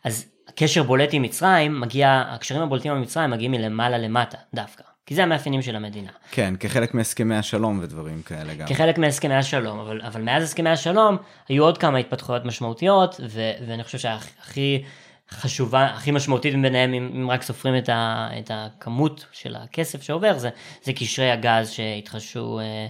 אז 0.03 0.25
הקשר 0.47 0.83
בולט 0.83 1.09
עם 1.11 1.21
מצרים 1.21 1.81
מגיע, 1.81 2.23
הקשרים 2.27 2.61
הבולטים 2.61 2.91
עם 2.91 3.01
מצרים 3.01 3.29
מגיעים 3.29 3.51
מלמעלה 3.51 3.97
למטה 3.97 4.37
דווקא. 4.53 4.83
כי 5.05 5.15
זה 5.15 5.23
המאפיינים 5.23 5.61
של 5.61 5.75
המדינה. 5.75 6.09
כן, 6.31 6.53
כחלק 6.59 6.93
מהסכמי 6.93 7.35
השלום 7.35 7.79
ודברים 7.81 8.21
כאלה 8.21 8.53
גם. 8.53 8.67
כחלק 8.67 8.97
מהסכמי 8.97 9.35
השלום, 9.35 9.79
אבל, 9.79 10.01
אבל 10.01 10.21
מאז 10.21 10.43
הסכמי 10.43 10.69
השלום 10.69 11.17
היו 11.49 11.63
עוד 11.63 11.77
כמה 11.77 11.97
התפתחויות 11.97 12.45
משמעותיות, 12.45 13.19
ו, 13.29 13.51
ואני 13.67 13.83
חושב 13.83 13.97
שהכי 13.97 14.83
חשובה, 15.29 15.85
הכי 15.85 16.11
משמעותית 16.11 16.53
ביניהם, 16.53 16.93
אם, 16.93 17.11
אם 17.15 17.31
רק 17.31 17.43
סופרים 17.43 17.77
את, 17.77 17.89
ה, 17.89 18.29
את 18.39 18.51
הכמות 18.53 19.25
של 19.31 19.55
הכסף 19.55 20.01
שעובר, 20.01 20.37
זה, 20.37 20.49
זה 20.83 20.93
קשרי 20.93 21.31
הגז 21.31 21.69
שהתחדשו, 21.69 22.59
אה, 22.59 22.87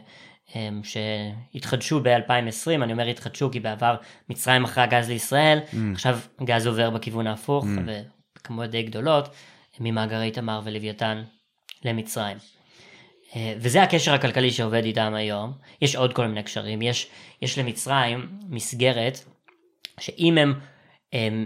שהתחדשו 0.83 1.99
ב-2020, 2.03 2.83
אני 2.83 2.93
אומר 2.93 3.07
התחדשו 3.07 3.51
כי 3.51 3.59
בעבר 3.59 3.95
מצרים 4.29 4.63
מכרה 4.63 4.85
גז 4.85 5.09
לישראל, 5.09 5.59
mm. 5.59 5.75
עכשיו 5.93 6.19
גז 6.43 6.67
עובר 6.67 6.89
בכיוון 6.89 7.27
ההפוך, 7.27 7.65
mm. 7.65 7.67
בכמויות 8.39 8.71
די 8.71 8.83
גדולות, 8.83 9.29
ממאגרי 9.79 10.31
תמר 10.31 10.61
ולוויתן 10.63 11.23
למצרים. 11.85 12.37
אה, 13.35 13.53
וזה 13.57 13.83
הקשר 13.83 14.13
הכלכלי 14.13 14.51
שעובד 14.51 14.85
איתם 14.85 15.13
היום. 15.13 15.53
יש 15.81 15.95
עוד 15.95 16.13
כל 16.13 16.27
מיני 16.27 16.43
קשרים. 16.43 16.81
יש, 16.81 17.07
יש 17.41 17.57
למצרים 17.57 18.29
מסגרת 18.49 19.19
שאם 19.99 20.37
הם 20.37 20.53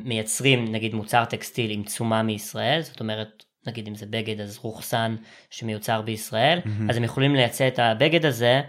מייצרים 0.03 0.71
נגיד 0.71 0.93
מוצר 0.93 1.25
טקסטיל 1.25 1.71
עם 1.71 1.83
תשומה 1.83 2.23
מישראל, 2.23 2.81
זאת 2.81 2.99
אומרת 2.99 3.43
נגיד 3.67 3.87
אם 3.87 3.95
זה 3.95 4.05
בגד 4.05 4.41
אז 4.41 4.57
רוחסן 4.61 5.15
שמיוצר 5.49 6.01
בישראל, 6.01 6.59
mm-hmm. 6.63 6.89
אז 6.89 6.97
הם 6.97 7.03
יכולים 7.03 7.35
לייצא 7.35 7.67
את 7.67 7.79
הבגד 7.79 8.25
הזה 8.25 8.61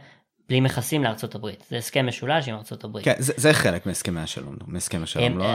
בלי 0.49 0.61
מכסים 0.61 1.05
לארצות 1.05 1.35
הברית. 1.35 1.65
זה 1.71 1.77
הסכם 1.77 2.07
משולש 2.07 2.49
עם 2.49 2.55
ארצות 2.55 2.85
הברית. 2.85 3.05
כן, 3.05 3.15
זה, 3.19 3.33
זה 3.37 3.53
חלק 3.53 3.87
מהסכמי 3.87 4.21
השלום, 4.21 4.57
מהסכם 4.67 5.03
השלום, 5.03 5.39
לא? 5.39 5.55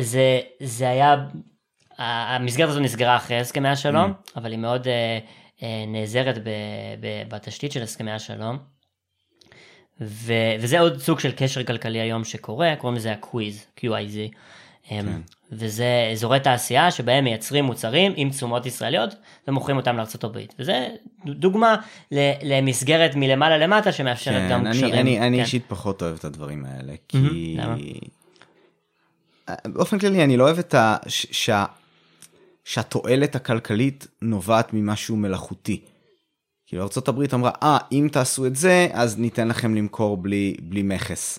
זה, 0.00 0.40
זה 0.60 0.88
היה, 0.88 1.16
המסגרת 1.98 2.68
הזו 2.68 2.80
נסגרה 2.80 3.16
אחרי 3.16 3.38
הסכמי 3.38 3.68
השלום, 3.68 4.10
mm. 4.10 4.30
אבל 4.36 4.50
היא 4.50 4.58
מאוד 4.58 4.82
uh, 4.82 4.86
uh, 5.58 5.62
נעזרת 5.86 6.38
ב, 6.38 6.50
ב, 7.00 7.22
בתשתית 7.28 7.72
של 7.72 7.82
הסכמי 7.82 8.12
השלום. 8.12 8.58
ו, 10.00 10.32
וזה 10.60 10.80
עוד 10.80 11.00
סוג 11.00 11.20
של 11.20 11.32
קשר 11.36 11.64
כלכלי 11.64 12.00
היום 12.00 12.24
שקורה, 12.24 12.74
קוראים 12.78 12.96
לזה 12.96 13.12
הקוויז, 13.12 13.66
QIZ. 13.80 14.34
כן. 14.88 15.06
וזה 15.52 16.08
אזורי 16.12 16.40
תעשייה 16.40 16.90
שבהם 16.90 17.24
מייצרים 17.24 17.64
מוצרים 17.64 18.12
עם 18.16 18.30
תשומות 18.30 18.66
ישראליות 18.66 19.14
ומוכרים 19.48 19.76
אותם 19.76 19.96
לארה"ב. 19.96 20.38
וזה 20.58 20.88
דוגמה 21.26 21.76
למסגרת 22.42 23.10
מלמעלה 23.16 23.58
למטה 23.58 23.92
שמאפשרת 23.92 24.34
כן, 24.34 24.48
גם 24.50 24.66
אני, 24.66 24.76
קשרים. 24.76 24.94
אני, 24.94 25.20
אני 25.20 25.36
כן. 25.36 25.42
אישית 25.42 25.64
פחות 25.68 26.02
אוהב 26.02 26.16
את 26.18 26.24
הדברים 26.24 26.64
האלה, 26.64 26.92
כי... 27.08 27.56
למה? 27.58 27.76
באופן 29.64 29.98
כללי 29.98 30.24
אני 30.24 30.36
לא 30.36 30.44
אוהב 30.44 30.58
את 30.58 30.74
ה... 30.74 30.96
שה... 31.08 31.64
שהתועלת 32.64 33.36
הכלכלית 33.36 34.06
נובעת 34.22 34.72
ממשהו 34.72 35.16
מלאכותי. 35.16 35.80
כאילו 36.66 36.82
ארה"ב 36.82 37.34
אמרה, 37.34 37.50
אה, 37.62 37.78
אם 37.92 38.08
תעשו 38.12 38.46
את 38.46 38.56
זה, 38.56 38.88
אז 38.92 39.18
ניתן 39.18 39.48
לכם 39.48 39.74
למכור 39.74 40.16
בלי, 40.16 40.56
בלי 40.62 40.82
מכס. 40.82 41.38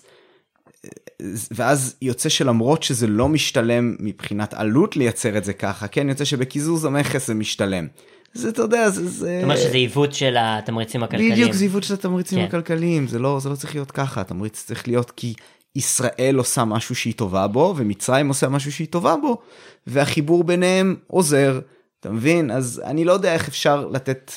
ואז 1.50 1.96
יוצא 2.02 2.28
שלמרות 2.28 2.82
שזה 2.82 3.06
לא 3.06 3.28
משתלם 3.28 3.96
מבחינת 4.00 4.54
עלות 4.54 4.96
לייצר 4.96 5.38
את 5.38 5.44
זה 5.44 5.52
ככה, 5.52 5.88
כן, 5.88 6.08
יוצא 6.08 6.24
שבקיזוז 6.24 6.84
המכס 6.84 7.26
זה 7.26 7.34
משתלם. 7.34 7.86
זה, 8.34 8.48
אתה 8.48 8.62
יודע, 8.62 8.90
זה... 8.90 9.08
זה... 9.08 9.36
זאת 9.40 9.42
אומרת 9.42 9.58
שזה 9.58 9.76
עיוות 9.76 10.14
של 10.14 10.36
התמריצים 10.38 11.02
הכלכליים. 11.02 11.32
בדיוק, 11.32 11.52
זה 11.52 11.64
עיוות 11.64 11.82
של 11.82 11.94
התמריצים 11.94 12.38
כן. 12.38 12.44
הכלכליים, 12.44 13.06
זה 13.06 13.18
לא, 13.18 13.40
זה 13.40 13.48
לא 13.48 13.54
צריך 13.54 13.74
להיות 13.74 13.90
ככה, 13.90 14.20
התמריץ 14.20 14.64
צריך 14.66 14.88
להיות 14.88 15.10
כי 15.10 15.34
ישראל 15.76 16.34
עושה 16.38 16.64
משהו 16.64 16.94
שהיא 16.94 17.14
טובה 17.14 17.46
בו, 17.46 17.74
ומצרים 17.76 18.28
עושה 18.28 18.48
משהו 18.48 18.72
שהיא 18.72 18.88
טובה 18.90 19.16
בו, 19.16 19.38
והחיבור 19.86 20.44
ביניהם 20.44 20.96
עוזר, 21.06 21.60
אתה 22.00 22.10
מבין? 22.10 22.50
אז 22.50 22.82
אני 22.84 23.04
לא 23.04 23.12
יודע 23.12 23.34
איך 23.34 23.48
אפשר 23.48 23.86
לתת 23.86 24.32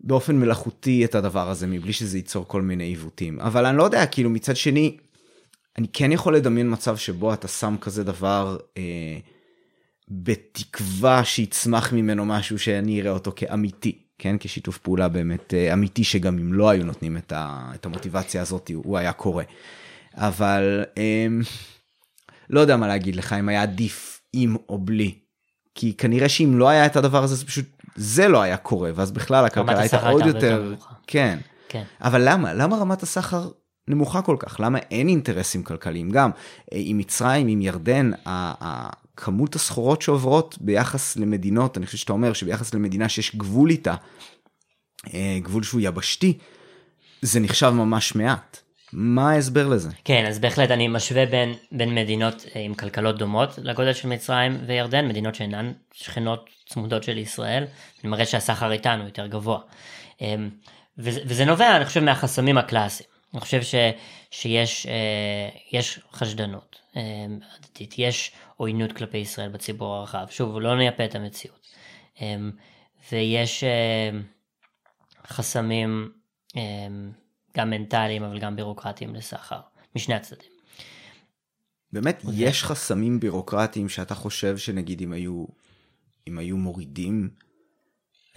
באופן 0.00 0.36
מלאכותי 0.36 1.04
את 1.04 1.14
הדבר 1.14 1.50
הזה, 1.50 1.66
מבלי 1.66 1.92
שזה 1.92 2.18
ייצור 2.18 2.48
כל 2.48 2.62
מיני 2.62 2.84
עיוותים. 2.84 3.40
אבל 3.40 3.66
אני 3.66 3.76
לא 3.76 3.82
יודע, 3.82 4.06
כאילו 4.06 4.30
מצד 4.30 4.56
שני, 4.56 4.96
אני 5.78 5.86
כן 5.92 6.12
יכול 6.12 6.36
לדמיין 6.36 6.72
מצב 6.72 6.96
שבו 6.96 7.34
אתה 7.34 7.48
שם 7.48 7.76
כזה 7.80 8.04
דבר 8.04 8.56
אה, 8.76 9.18
בתקווה 10.08 11.24
שיצמח 11.24 11.92
ממנו 11.92 12.24
משהו 12.24 12.58
שאני 12.58 13.00
אראה 13.00 13.10
אותו 13.10 13.32
כאמיתי, 13.36 13.98
כן? 14.18 14.36
כשיתוף 14.40 14.78
פעולה 14.78 15.08
באמת 15.08 15.54
אה, 15.54 15.72
אמיתי, 15.72 16.04
שגם 16.04 16.38
אם 16.38 16.52
לא 16.52 16.70
היו 16.70 16.84
נותנים 16.84 17.16
את, 17.16 17.32
ה, 17.32 17.70
את 17.74 17.86
המוטיבציה 17.86 18.42
הזאת, 18.42 18.70
הוא 18.74 18.98
היה 18.98 19.12
קורה. 19.12 19.44
אבל 20.14 20.84
אה, 20.98 21.26
לא 22.50 22.60
יודע 22.60 22.76
מה 22.76 22.88
להגיד 22.88 23.16
לך, 23.16 23.32
אם 23.32 23.48
היה 23.48 23.62
עדיף 23.62 24.20
עם 24.32 24.56
או 24.68 24.78
בלי. 24.78 25.18
כי 25.74 25.92
כנראה 25.92 26.28
שאם 26.28 26.58
לא 26.58 26.68
היה 26.68 26.86
את 26.86 26.96
הדבר 26.96 27.22
הזה, 27.22 27.34
זה 27.34 27.46
פשוט, 27.46 27.64
זה 27.96 28.28
לא 28.28 28.42
היה 28.42 28.56
קורה, 28.56 28.90
ואז 28.94 29.10
בכלל 29.10 29.44
הכלכלה 29.44 29.80
הייתה 29.80 30.08
עוד 30.10 30.26
יותר... 30.26 30.74
כן. 31.06 31.38
כן. 31.68 31.82
אבל 32.00 32.22
למה? 32.24 32.54
למה 32.54 32.76
רמת 32.76 33.02
הסחר 33.02 33.50
נמוכה 33.88 34.22
כל 34.22 34.36
כך? 34.38 34.60
למה 34.60 34.78
אין 34.78 35.08
אינטרסים 35.08 35.62
כלכליים? 35.62 36.10
גם 36.10 36.30
אה, 36.72 36.78
עם 36.80 36.98
מצרים, 36.98 37.48
עם 37.48 37.62
ירדן, 37.62 38.10
כמות 39.16 39.54
הסחורות 39.54 40.02
שעוברות 40.02 40.58
ביחס 40.60 41.16
למדינות, 41.16 41.78
אני 41.78 41.86
חושב 41.86 41.98
שאתה 41.98 42.12
אומר 42.12 42.32
שביחס 42.32 42.74
למדינה 42.74 43.08
שיש 43.08 43.36
גבול 43.36 43.70
איתה, 43.70 43.94
אה, 45.14 45.38
גבול 45.42 45.62
שהוא 45.62 45.80
יבשתי, 45.84 46.38
זה 47.22 47.40
נחשב 47.40 47.70
ממש 47.70 48.14
מעט. 48.14 48.60
מה 48.92 49.30
ההסבר 49.30 49.68
לזה? 49.68 49.88
כן, 50.04 50.26
אז 50.28 50.38
בהחלט 50.38 50.70
אני 50.70 50.88
משווה 50.88 51.26
בין, 51.26 51.54
בין 51.72 51.94
מדינות 51.94 52.44
אה, 52.56 52.60
עם 52.60 52.74
כלכלות 52.74 53.18
דומות 53.18 53.58
לגודל 53.62 53.92
של 53.92 54.08
מצרים 54.08 54.58
וירדן, 54.66 55.08
מדינות 55.08 55.34
שאינן 55.34 55.72
שכנות 55.92 56.50
צמודות 56.68 57.02
של 57.02 57.18
ישראל, 57.18 57.64
אני 58.02 58.10
מראה 58.10 58.26
שהסחר 58.26 58.72
איתנו 58.72 59.04
יותר 59.04 59.26
גבוה. 59.26 59.58
וזה, 60.98 61.20
וזה 61.26 61.44
נובע, 61.44 61.76
אני 61.76 61.84
חושב, 61.84 62.00
מהחסמים 62.00 62.58
הקלאסיים. 62.58 63.17
אני 63.32 63.40
חושב 63.40 63.62
ש, 63.62 63.74
שיש 64.30 64.86
אה, 64.86 65.48
יש 65.72 66.00
חשדנות 66.12 66.76
אה, 66.96 67.02
עדתית, 67.56 67.94
יש 67.98 68.32
עוינות 68.56 68.92
כלפי 68.92 69.18
ישראל 69.18 69.48
בציבור 69.48 69.94
הרחב. 69.94 70.26
שוב, 70.30 70.58
לא 70.58 70.76
נייפה 70.76 71.04
את 71.04 71.14
המציאות. 71.14 71.66
אה, 72.20 72.36
ויש 73.12 73.64
חסמים 75.26 76.12
גם 77.56 77.70
מנטליים 77.70 78.22
אבל 78.22 78.38
גם 78.38 78.56
בירוקרטיים 78.56 79.14
לסחר, 79.14 79.60
משני 79.96 80.14
הצדדים. 80.14 80.50
באמת. 81.92 82.22
יש 82.32 82.64
חסמים 82.64 83.20
בירוקרטיים 83.20 83.88
שאתה 83.88 84.14
חושב 84.14 84.58
שנגיד 84.58 85.00
אם 85.00 85.12
היו 85.12 85.44
אם 86.28 86.38
היו 86.38 86.56
מורידים, 86.56 87.30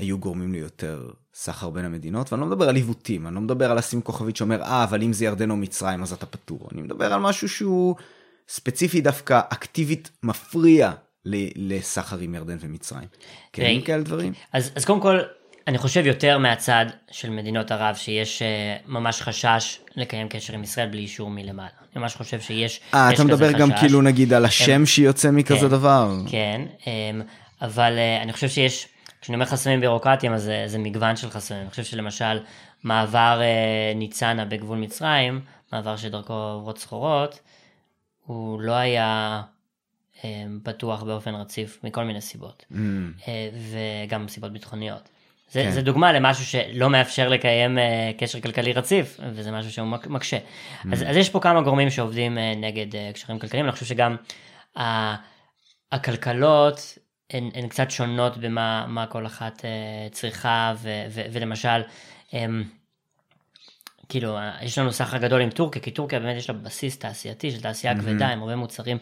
היו 0.02 0.18
גורמים 0.18 0.54
ליותר 0.54 1.10
סחר 1.34 1.70
בין 1.70 1.86
המדינות, 1.86 2.32
ואני 2.32 2.42
לא 2.42 2.48
מדבר 2.48 2.70
על 2.70 2.76
עיוותים, 2.76 3.28
אני 3.28 3.36
לא 3.36 3.42
מדבר 3.42 3.72
על 3.72 3.78
לשים 3.78 4.02
כוכבית 4.02 4.36
שאומר, 4.36 4.64
אה, 4.64 4.84
אבל 4.84 5.04
אם 5.04 5.14
זה 5.14 5.26
ירדן 5.26 5.52
או 5.52 5.56
מצרים 5.56 6.02
אז 6.02 6.14
אתה 6.14 6.26
פטור. 6.26 6.70
אני 6.74 6.82
מדבר 6.82 7.14
על 7.14 7.20
משהו 7.20 7.50
שהוא 7.50 7.96
ספציפי 8.50 9.02
דווקא 9.02 9.42
אקטיבית 9.50 10.10
מפריע 10.24 10.92
לסחר 11.56 12.18
עם 12.20 12.36
ירדן 12.36 12.58
ומצרים. 12.60 13.08
כן, 13.54 13.82
כאלה 13.86 14.04
דברים? 14.04 14.34
אז, 14.54 14.72
אז 14.76 14.86
קודם 14.86 15.02
כל, 15.02 15.20
אני 15.68 15.78
חושב 15.78 16.06
יותר 16.06 16.38
מהצד 16.38 16.86
של 17.12 17.30
מדינות 17.30 17.72
ערב 17.72 17.96
שיש 17.96 18.42
uh, 18.42 18.92
ממש 18.92 19.22
חשש 19.22 19.80
לקיים 19.96 20.28
קשר 20.30 20.54
עם 20.54 20.64
ישראל 20.64 20.90
בלי 20.90 21.02
אישור 21.02 21.30
מלמעלה. 21.30 21.70
אני 21.94 22.02
ממש 22.02 22.16
חושב 22.16 22.42
שיש 22.42 22.82
אה, 22.94 23.14
אתה 23.14 23.24
מדבר 23.24 23.52
גם 23.52 23.70
כאילו 23.80 24.02
נגיד 24.02 24.34
על 24.34 24.46
השם 24.46 24.72
הם, 24.72 24.86
שיוצא 24.86 25.32
מכזה 25.32 25.60
כן, 25.60 25.68
דבר. 25.68 26.16
כן, 26.28 26.62
um, 26.80 26.86
אבל 27.62 27.98
uh, 27.98 28.24
אני 28.24 28.34
חובר 28.34 28.48
שיש, 28.48 28.88
כשאני 29.22 29.36
אומר 29.36 29.46
חסמים 29.46 29.82
בירוקרטיים 29.82 30.34
אז 30.34 30.44
זה, 30.44 30.64
זה 30.68 30.78
מגוון 30.78 31.16
של 31.16 31.30
חסמים. 31.30 31.62
אני 31.62 31.70
חושב 31.70 31.84
שלמשל 31.84 32.40
מעבר 32.84 33.42
uh, 33.42 33.98
ניצנה 33.98 34.46
בגבול 34.46 34.78
מצרים, 34.78 35.42
מעבר 35.74 35.96
שדרכו 35.96 36.34
עוברות 36.34 36.78
סחורות, 36.78 37.40
הוא 38.26 38.62
לא 38.62 38.72
היה 38.72 39.42
um, 40.16 40.24
פתוח 40.64 41.04
באופן 41.04 41.36
רציף 41.36 41.80
מכל 41.84 42.04
מיני 42.04 42.22
סיבות, 42.22 42.66
mm. 42.72 42.76
uh, 42.76 43.26
וגם 43.72 44.28
סיבות 44.28 44.54
ביטחוניות. 44.54 45.10
זה, 45.52 45.64
כן. 45.64 45.72
זה 45.72 45.82
דוגמה 45.82 46.14
למשהו 46.14 46.46
שלא 46.46 46.90
מאפשר 46.90 47.30
לקיים 47.30 47.78
uh, 47.78 48.20
קשר 48.20 48.42
כלכלי 48.42 48.74
רציף, 48.74 49.20
וזה 49.34 49.52
משהו 49.52 49.72
שהוא 49.72 49.88
מקשה. 49.88 50.38
Mm. 50.38 50.88
אז, 50.92 51.04
אז 51.08 51.16
יש 51.16 51.30
פה 51.30 51.40
כמה 51.40 51.62
גורמים 51.62 51.90
שעובדים 51.90 52.38
uh, 52.38 52.58
נגד 52.58 52.92
uh, 52.92 53.14
קשרים 53.14 53.40
כלכליים, 53.40 53.66
אני 53.66 53.72
חושב 53.72 53.86
שגם 53.86 54.16
uh, 54.78 54.82
הכלכלות 55.92 56.98
הן, 57.34 57.50
הן 57.54 57.67
קצת 57.67 57.91
שונות 57.91 58.38
במה 58.38 59.06
כל 59.10 59.26
אחת 59.26 59.60
uh, 59.60 60.13
צריכה, 60.13 60.74
ו, 60.78 60.89
ו, 61.10 61.22
ולמשל, 61.32 61.82
um, 62.32 62.34
כאילו, 64.12 64.38
יש 64.62 64.78
לנו 64.78 64.94
סחר 64.94 65.17
גדול 65.17 65.41
עם 65.41 65.50
טורקיה, 65.50 65.82
כי 65.82 65.91
טורקיה 65.91 66.20
באמת 66.20 66.38
יש 66.38 66.50
לה 66.50 66.56
בסיס 66.56 66.98
תעשייתי 66.98 67.52
של 67.52 67.62
תעשייה 67.62 67.94
mm-hmm. 67.94 68.02
כבדה, 68.02 68.28
עם 68.28 68.41
הרבה 68.41 68.56
מוצרים 68.56 68.98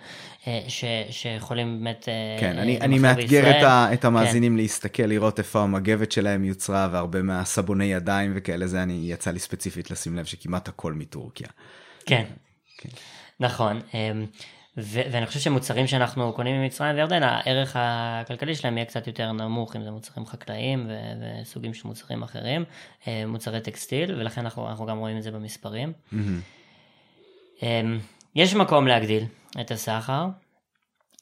אה, 0.47 0.61
ש, 0.67 0.85
שיכולים 1.09 1.83
באמת... 1.83 2.09
אה, 2.09 2.37
כן, 2.39 2.57
אני, 2.57 2.81
אני 2.81 2.99
מאתגר 2.99 3.49
את, 3.49 3.63
ה, 3.63 3.93
את 3.93 4.05
המאזינים 4.05 4.51
כן. 4.51 4.57
להסתכל, 4.57 5.03
לראות 5.03 5.39
איפה 5.39 5.61
המגבת 5.61 6.11
שלהם 6.11 6.43
יוצרה, 6.43 6.89
והרבה 6.91 7.21
מהסבוני 7.21 7.85
ידיים 7.85 8.31
וכאלה, 8.35 8.67
זה 8.67 8.83
אני, 8.83 8.99
יצא 9.03 9.31
לי 9.31 9.39
ספציפית 9.39 9.91
לשים 9.91 10.15
לב 10.15 10.25
שכמעט 10.25 10.67
הכל 10.67 10.93
מטורקיה. 10.93 11.47
כן, 12.05 12.23
כן. 12.77 12.89
נכון. 13.39 13.79
אמ, 14.79 14.83
ו- 14.83 15.01
ואני 15.11 15.25
חושב 15.25 15.39
שמוצרים 15.39 15.87
שאנחנו 15.87 16.33
קונים 16.33 16.61
ממצרים 16.61 16.95
וירדן, 16.95 17.23
הערך 17.23 17.75
הכלכלי 17.79 18.55
שלהם 18.55 18.77
יהיה 18.77 18.85
קצת 18.85 19.07
יותר 19.07 19.31
נמוך, 19.31 19.75
אם 19.75 19.83
זה 19.83 19.91
מוצרים 19.91 20.25
חקלאיים 20.25 20.87
ו- 20.89 21.41
וסוגים 21.41 21.73
של 21.73 21.87
מוצרים 21.87 22.23
אחרים, 22.23 22.65
אה, 23.07 23.23
מוצרי 23.27 23.61
טקסטיל, 23.61 24.15
ולכן 24.15 24.41
אנחנו, 24.41 24.69
אנחנו 24.69 24.85
גם 24.85 24.97
רואים 24.97 25.17
את 25.17 25.23
זה 25.23 25.31
במספרים. 25.31 25.93
Mm-hmm. 26.13 27.65
יש 28.35 28.55
מקום 28.55 28.87
להגדיל 28.87 29.23
את 29.61 29.71
הסחר. 29.71 30.27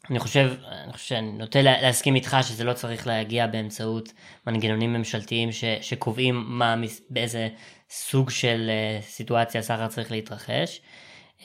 אני 0.10 0.20
חושב, 0.20 0.54
אני 0.84 0.93
חושב 0.93 1.06
שאני 1.06 1.32
נוטה 1.32 1.62
להסכים 1.62 2.15
איתך 2.15 2.38
שזה 2.41 2.63
לא 2.63 2.74
צריך 2.74 3.08
להגיע 3.08 3.48
באמצעות 3.48 4.13
מנגנונים 4.48 4.93
ממשלתיים 4.93 5.52
ש, 5.52 5.63
שקובעים 5.82 6.43
מה, 6.48 6.76
באיזה 7.10 7.50
סוג 7.89 8.30
של 8.30 8.70
אה, 8.70 9.02
סיטואציה 9.02 9.60
הסחר 9.62 9.88
צריך 9.88 10.12
להתרחש. 10.12 10.82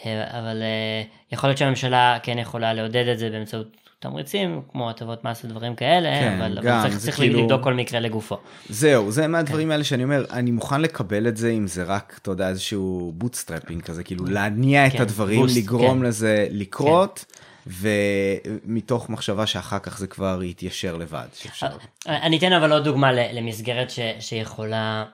אה, 0.07 0.39
אבל 0.39 0.63
אה, 0.63 1.03
יכול 1.33 1.49
להיות 1.49 1.59
שהממשלה 1.59 2.19
כן 2.23 2.39
יכולה 2.39 2.73
לעודד 2.73 3.09
את 3.09 3.19
זה 3.19 3.31
באמצעות 3.31 3.77
תמריצים, 4.03 4.63
כמו 4.73 4.91
הטבות 4.91 5.25
מס 5.25 5.45
ודברים 5.45 5.75
כאלה, 5.75 6.09
כן, 6.21 6.41
אבל, 6.41 6.59
גם, 6.63 6.79
אבל 6.79 6.89
צריך, 6.91 7.01
צריך 7.01 7.17
כאילו... 7.17 7.41
לבדוק 7.43 7.63
כל 7.63 7.75
מקרה 7.75 8.01
לגופו. 8.01 8.37
זהו, 8.69 9.11
זה 9.11 9.27
מהדברים 9.27 9.69
כן. 9.69 9.73
האלה 9.73 9.85
שאני 9.85 10.05
אומר, 10.05 10.25
אני 10.31 10.51
מוכן 10.51 10.81
לקבל 10.81 11.29
את 11.29 11.37
זה 11.37 11.51
אם 11.51 11.67
זה 11.67 11.85
רק, 11.85 12.19
אתה 12.23 12.31
יודע, 12.31 12.49
איזשהו 12.49 13.13
bootstrapping 13.15 13.83
כזה, 13.83 14.05
כאילו 14.05 14.25
להניע 14.25 14.91
כן, 14.91 14.97
את 14.97 15.01
הדברים, 15.01 15.41
boost, 15.41 15.57
לגרום 15.57 15.99
כן. 15.99 16.05
לזה 16.05 16.47
לקרות. 16.51 17.25
כן. 17.29 17.43
ומתוך 17.67 19.11
מחשבה 19.11 19.47
שאחר 19.47 19.79
כך 19.79 19.99
זה 19.99 20.07
כבר 20.07 20.43
יתיישר 20.43 20.97
לבד. 20.97 21.27
שאפשר... 21.35 21.67
אה, 22.09 22.23
אני 22.23 22.39
אתן 22.39 22.53
אבל 22.53 22.73
עוד 22.73 22.85
דוגמה 22.85 23.13
למסגרת 23.13 23.91
ש, 23.91 23.99
שיכולה 24.21 25.05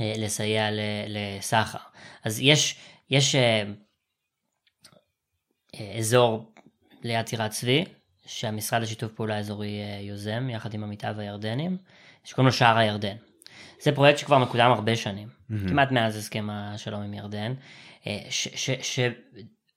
לסייע 0.00 0.68
לסחר. 1.08 1.78
אז 2.24 2.40
יש, 2.40 2.76
יש 3.10 3.34
אזור 5.98 6.52
ליד 7.02 7.26
טירת 7.26 7.50
צבי, 7.50 7.84
שהמשרד 8.26 8.82
לשיתוף 8.82 9.12
פעולה 9.12 9.38
אזורי 9.38 9.80
אה, 9.80 10.00
יוזם, 10.00 10.50
יחד 10.50 10.74
עם 10.74 10.84
עמיתיו 10.84 11.14
הירדנים, 11.18 11.76
שקוראים 12.24 12.46
לו 12.46 12.52
שער 12.52 12.78
הירדן. 12.78 13.16
זה 13.82 13.92
פרויקט 13.92 14.18
שכבר 14.18 14.38
מקודם 14.38 14.70
הרבה 14.70 14.96
שנים, 14.96 15.28
mm-hmm. 15.28 15.68
כמעט 15.68 15.90
מאז 15.90 16.16
הסכם 16.16 16.48
השלום 16.50 17.02
עם 17.02 17.14
ירדן, 17.14 17.54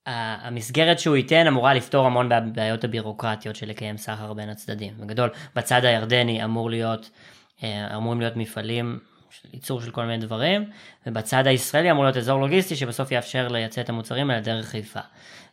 שהמסגרת 0.08 1.00
שהוא 1.00 1.16
ייתן 1.16 1.48
אמורה 1.48 1.74
לפתור 1.74 2.06
המון 2.06 2.30
בעיות 2.54 2.84
הבירוקרטיות 2.84 3.56
של 3.56 3.70
לקיים 3.70 3.98
סחר 3.98 4.34
בין 4.34 4.50
הצדדים. 4.50 4.94
בגדול, 5.00 5.30
בצד 5.56 5.86
הירדני 5.86 6.44
אמור 6.44 6.70
להיות, 6.70 7.10
אה, 7.64 7.96
אמורים 7.96 8.20
להיות 8.20 8.36
מפעלים 8.36 9.00
ייצור 9.54 9.82
של 9.82 9.92
כל 9.92 10.06
מיני 10.06 10.18
דברים, 10.18 10.70
ובצד 11.08 11.48
הישראלי 11.48 11.92
אמור 11.92 12.04
להיות 12.04 12.18
אזור 12.18 12.40
לוגיסטי 12.40 12.76
שבסוף 12.76 13.12
יאפשר 13.12 13.48
לייצא 13.48 13.82
את 13.82 13.90
המוצרים 13.90 14.30
האלה 14.30 14.42
דרך 14.42 14.66
חיפה. 14.66 15.00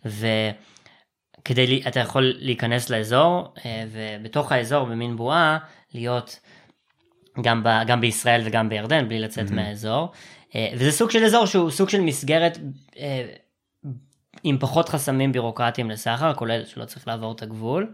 וכדי, 0.05 1.83
אתה 1.89 2.01
יכול 2.01 2.33
להיכנס 2.39 2.91
לאזור, 2.91 3.55
אה, 3.65 3.85
ובתוך 3.91 4.53
האזור 4.53 4.87
במין 4.87 5.17
בועה, 5.17 5.59
להיות 5.95 6.41
גם, 7.43 7.63
ב, 7.63 7.69
גם 7.87 8.01
בישראל 8.01 8.43
וגם 8.45 8.69
בירדן, 8.69 9.09
בלי 9.09 9.19
לצאת 9.19 9.49
mm-hmm. 9.49 9.55
מהאזור. 9.55 10.13
אה, 10.55 10.69
וזה 10.75 10.93
סוג 10.93 11.11
של 11.11 11.25
אזור 11.25 11.47
שהוא 11.47 11.71
סוג 11.71 11.89
של 11.89 12.01
מסגרת 12.01 12.59
אה, 12.99 13.27
עם 14.45 14.59
פחות 14.59 14.89
חסמים 14.89 15.33
בירוקרטיים 15.33 15.91
לסחר, 15.91 16.35
כולל 16.35 16.65
שלא 16.65 16.85
צריך 16.85 17.09
לעבור 17.09 17.33
את 17.33 17.43
הגבול. 17.43 17.93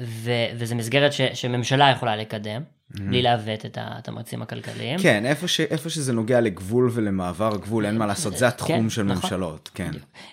ו- 0.00 0.46
וזה 0.54 0.74
מסגרת 0.74 1.12
ש- 1.12 1.20
שממשלה 1.20 1.90
יכולה 1.90 2.16
לקדם. 2.16 2.62
Mm-hmm. 2.92 3.02
בלי 3.02 3.22
לעוות 3.22 3.66
את 3.66 3.78
התמריצים 3.80 4.42
הכלכליים. 4.42 4.98
כן, 4.98 5.26
איפה, 5.26 5.48
ש, 5.48 5.60
איפה 5.60 5.90
שזה 5.90 6.12
נוגע 6.12 6.40
לגבול 6.40 6.90
ולמעבר 6.92 7.54
הגבול, 7.54 7.86
אין 7.86 7.98
מה 7.98 8.06
לעשות, 8.16 8.36
זה 8.36 8.48
התחום 8.48 8.82
כן, 8.82 8.90
של 8.90 9.02
נכון. 9.02 9.16
ממשלות, 9.22 9.70
כן. 9.74 9.90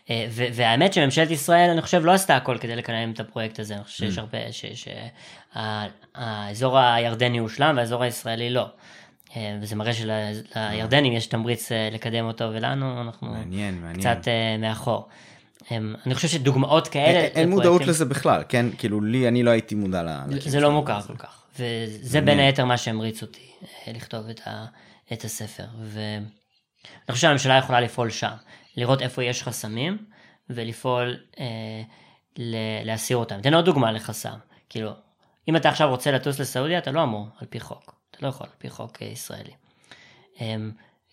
אה, 0.09 0.27
והאמת 0.29 0.93
שממשלת 0.93 1.31
ישראל, 1.31 1.69
אני 1.69 1.81
חושב, 1.81 2.05
לא 2.05 2.11
עשתה 2.11 2.35
הכל 2.35 2.57
כדי 2.57 2.75
לקדם 2.75 3.11
את 3.11 3.19
הפרויקט 3.19 3.59
הזה, 3.59 3.75
אני 3.75 3.83
חושב 3.83 3.97
שיש 3.97 4.17
mm. 4.17 4.21
הרבה, 4.21 4.37
שהאזור 5.55 6.79
הירדני 6.79 7.37
הושלם 7.37 7.73
והאזור 7.77 8.03
הישראלי 8.03 8.49
לא. 8.49 8.65
אה, 9.35 9.57
וזה 9.61 9.75
מראה 9.75 9.93
שלירדנים 9.93 11.13
יש 11.13 11.27
תמריץ 11.27 11.71
אה, 11.71 11.89
לקדם 11.91 12.25
אותו, 12.25 12.43
ולנו 12.53 13.01
אנחנו 13.01 13.27
מעניין, 13.27 13.81
מעניין. 13.81 13.99
קצת 13.99 14.27
מאחור. 14.59 15.07
אני 16.05 16.15
חושב 16.15 16.27
שדוגמאות 16.27 16.87
כאלה... 16.87 17.19
אין 17.19 17.49
מודעות 17.49 17.87
לזה 17.87 18.05
בכלל, 18.05 18.43
כן? 18.49 18.65
כאילו 18.77 19.01
לי, 19.01 19.27
אני 19.27 19.43
לא 19.43 19.51
הייתי 19.51 19.75
מודע 19.75 20.03
ל... 20.03 20.09
זה 20.39 20.59
לא 20.59 20.71
מוכר 20.71 21.01
כל 21.01 21.15
כך. 21.17 21.42
וזה 21.59 22.21
בין 22.21 22.39
היתר 22.39 22.65
מה 22.65 22.77
שהמריץ 22.77 23.21
אותי, 23.21 23.51
אה, 23.63 23.93
לכתוב 23.93 24.29
את, 24.29 24.41
ה, 24.47 24.65
את 25.13 25.23
הספר. 25.23 25.65
ואני 25.83 26.25
חושב 27.11 27.21
שהממשלה 27.21 27.57
יכולה 27.57 27.81
לפעול 27.81 28.09
שם, 28.09 28.33
לראות 28.77 29.01
איפה 29.01 29.23
יש 29.23 29.43
חסמים, 29.43 30.05
ולפעול 30.49 31.17
אה, 31.39 31.45
ל- 32.37 32.85
להסיר 32.85 33.17
אותם. 33.17 33.39
אתן 33.39 33.53
עוד 33.53 33.65
דוגמה 33.65 33.91
לחסם, 33.91 34.37
כאילו, 34.69 34.91
אם 35.47 35.55
אתה 35.55 35.69
עכשיו 35.69 35.89
רוצה 35.89 36.11
לטוס 36.11 36.39
לסעודיה, 36.39 36.77
אתה 36.77 36.91
לא 36.91 37.03
אמור 37.03 37.27
על 37.39 37.47
פי 37.47 37.59
חוק, 37.59 37.95
אתה 38.11 38.17
לא 38.21 38.27
יכול 38.27 38.47
על 38.47 38.53
פי 38.57 38.69
חוק 38.69 39.01
אה, 39.01 39.07
ישראלי. 39.07 39.51
אה, 40.41 40.55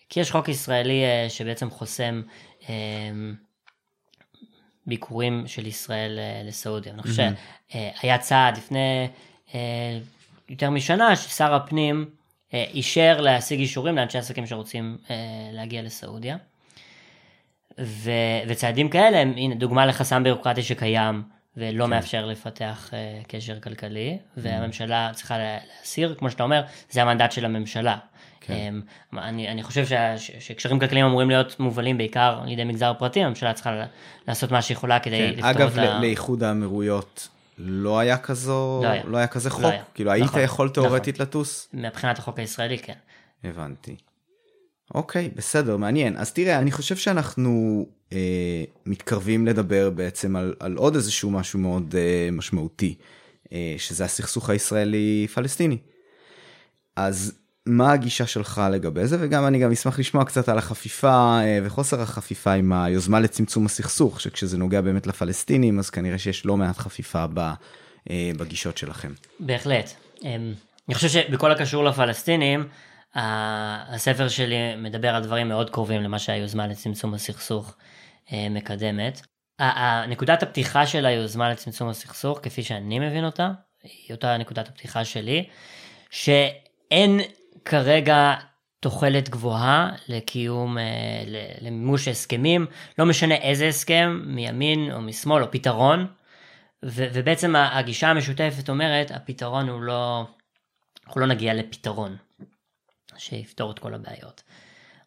כי 0.09 0.19
יש 0.19 0.31
חוק 0.31 0.49
ישראלי 0.49 1.03
אה, 1.03 1.29
שבעצם 1.29 1.69
חוסם 1.69 2.21
אה, 2.69 2.75
ביקורים 4.87 5.47
של 5.47 5.67
ישראל 5.67 6.19
אה, 6.19 6.41
לסעודיה. 6.45 6.93
אני 6.93 7.01
חושב 7.01 7.31
שהיה 7.71 8.17
צעד 8.17 8.57
לפני 8.57 9.07
אה, 9.55 9.99
יותר 10.51 10.69
משנה 10.69 11.15
ששר 11.15 11.53
הפנים 11.53 12.05
אה, 12.53 12.65
אישר 12.73 13.21
להשיג 13.21 13.59
אישורים 13.59 13.95
לאנשי 13.95 14.17
עסקים 14.17 14.45
שרוצים 14.45 14.97
אה, 15.09 15.15
להגיע 15.51 15.81
לסעודיה. 15.81 16.37
ו, 17.79 18.11
וצעדים 18.47 18.89
כאלה 18.89 19.17
הם 19.17 19.33
הנה 19.37 19.55
דוגמה 19.55 19.85
לחסם 19.85 20.23
בירוקרטי 20.23 20.63
שקיים 20.63 21.23
ולא 21.57 21.83
כן. 21.83 21.89
מאפשר 21.89 22.25
לפתח 22.25 22.89
uh, 22.89 23.27
קשר 23.27 23.59
כלכלי 23.59 24.17
והממשלה 24.37 25.11
צריכה 25.13 25.37
להסיר 25.37 26.15
כמו 26.17 26.31
שאתה 26.31 26.43
אומר 26.43 26.61
זה 26.89 27.01
המנדט 27.01 27.31
של 27.31 27.45
הממשלה. 27.45 27.97
כן. 28.41 28.73
Um, 29.13 29.17
אני, 29.17 29.47
אני 29.47 29.63
חושב 29.63 29.85
שקשרים 30.17 30.79
כלכליים 30.79 31.05
אמורים 31.05 31.29
להיות 31.29 31.59
מובלים 31.59 31.97
בעיקר 31.97 32.39
על 32.43 32.51
ידי 32.51 32.63
מגזר 32.63 32.93
פרטי 32.93 33.23
הממשלה 33.23 33.53
צריכה 33.53 33.83
לעשות 34.27 34.51
מה 34.51 34.61
שיכולה 34.61 34.99
כדי 34.99 35.17
כן. 35.17 35.33
לפתור 35.37 35.49
אגב, 35.51 35.71
את 35.71 35.77
ה... 35.77 35.83
אגב 35.83 36.01
לאיחוד 36.01 36.43
האמירויות 36.43 37.27
לא 37.57 37.99
היה 37.99 38.17
כזו, 38.17 38.81
לא 38.83 38.87
היה, 38.87 39.03
לא 39.05 39.17
היה 39.17 39.27
כזה 39.27 39.49
לא 39.49 39.53
חוק? 39.53 39.63
לא 39.63 39.67
היה. 39.67 39.83
כאילו 39.93 40.13
נכון, 40.13 40.39
היית 40.39 40.45
יכול 40.49 40.69
תאורטית 40.69 41.15
נכון. 41.15 41.25
לטוס? 41.27 41.69
מבחינת 41.73 42.19
החוק 42.19 42.39
הישראלי 42.39 42.77
כן. 42.77 42.93
הבנתי. 43.43 43.95
אוקיי, 44.95 45.29
בסדר, 45.35 45.77
מעניין. 45.77 46.17
אז 46.17 46.33
תראה, 46.33 46.59
אני 46.59 46.71
חושב 46.71 46.95
שאנחנו 46.95 47.85
אה, 48.13 48.63
מתקרבים 48.85 49.47
לדבר 49.47 49.89
בעצם 49.89 50.35
על, 50.35 50.55
על 50.59 50.75
עוד 50.75 50.95
איזשהו 50.95 51.31
משהו 51.31 51.59
מאוד 51.59 51.95
אה, 51.97 52.29
משמעותי. 52.31 52.95
שזה 53.77 54.05
הסכסוך 54.05 54.49
הישראלי-פלסטיני. 54.49 55.77
אז 56.95 57.40
מה 57.65 57.91
הגישה 57.91 58.27
שלך 58.27 58.61
לגבי 58.71 59.07
זה 59.07 59.17
וגם 59.19 59.47
אני 59.47 59.59
גם 59.59 59.71
אשמח 59.71 59.99
לשמוע 59.99 60.25
קצת 60.25 60.49
על 60.49 60.57
החפיפה 60.57 61.39
וחוסר 61.63 62.01
החפיפה 62.01 62.53
עם 62.53 62.73
היוזמה 62.73 63.19
לצמצום 63.19 63.65
הסכסוך 63.65 64.21
שכשזה 64.21 64.57
נוגע 64.57 64.81
באמת 64.81 65.07
לפלסטינים 65.07 65.79
אז 65.79 65.89
כנראה 65.89 66.17
שיש 66.17 66.45
לא 66.45 66.57
מעט 66.57 66.77
חפיפה 66.77 67.25
בגישות 68.09 68.77
שלכם. 68.77 69.13
בהחלט. 69.39 69.91
אמ, 70.23 70.53
אני 70.87 70.95
חושב 70.95 71.07
שבכל 71.07 71.51
הקשור 71.51 71.83
לפלסטינים 71.83 72.67
הספר 73.15 74.27
שלי 74.27 74.55
מדבר 74.77 75.15
על 75.15 75.23
דברים 75.23 75.47
מאוד 75.47 75.69
קרובים 75.69 76.01
למה 76.01 76.19
שהיוזמה 76.19 76.67
לצמצום 76.67 77.13
הסכסוך 77.13 77.75
אה, 78.33 78.47
מקדמת. 78.49 79.21
נקודת 80.07 80.43
הפתיחה 80.43 80.87
של 80.87 81.05
היוזמה 81.05 81.51
לצמצום 81.51 81.89
הסכסוך, 81.89 82.39
כפי 82.43 82.63
שאני 82.63 82.99
מבין 82.99 83.25
אותה, 83.25 83.51
היא 83.83 84.15
אותה 84.15 84.37
נקודת 84.37 84.67
הפתיחה 84.67 85.05
שלי, 85.05 85.47
שאין 86.09 87.19
כרגע 87.65 88.33
תוחלת 88.79 89.29
גבוהה 89.29 89.91
לקיום, 90.07 90.77
אה, 90.77 90.83
למימוש 91.61 92.07
הסכמים, 92.07 92.65
לא 92.97 93.05
משנה 93.05 93.35
איזה 93.35 93.67
הסכם, 93.67 94.21
מימין 94.25 94.91
או 94.91 95.01
משמאל, 95.01 95.43
או 95.43 95.51
פתרון, 95.51 96.07
ו, 96.85 97.05
ובעצם 97.13 97.55
הגישה 97.55 98.07
המשותפת 98.09 98.69
אומרת, 98.69 99.11
הפתרון 99.11 99.69
הוא 99.69 99.81
לא, 99.81 100.25
אנחנו 101.05 101.21
לא 101.21 101.27
נגיע 101.27 101.53
לפתרון. 101.53 102.17
שיפתור 103.17 103.71
את 103.71 103.79
כל 103.79 103.93
הבעיות. 103.93 104.43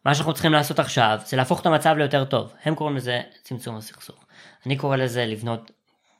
מה 0.05 0.15
שאנחנו 0.15 0.33
צריכים 0.33 0.51
לעשות 0.51 0.79
עכשיו 0.79 1.19
זה 1.25 1.37
להפוך 1.37 1.61
את 1.61 1.65
המצב 1.65 1.95
ליותר 1.97 2.25
טוב. 2.25 2.53
הם 2.63 2.75
קוראים 2.75 2.95
לזה 2.95 3.21
צמצום 3.43 3.75
הסכסוך. 3.75 4.25
אני 4.65 4.77
קורא 4.77 4.97
לזה 4.97 5.25
לבנות 5.25 5.71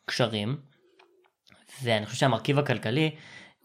קשרים, 0.05 0.57
ואני 1.83 2.05
חושב 2.05 2.17
שהמרכיב 2.17 2.59
הכלכלי 2.59 3.15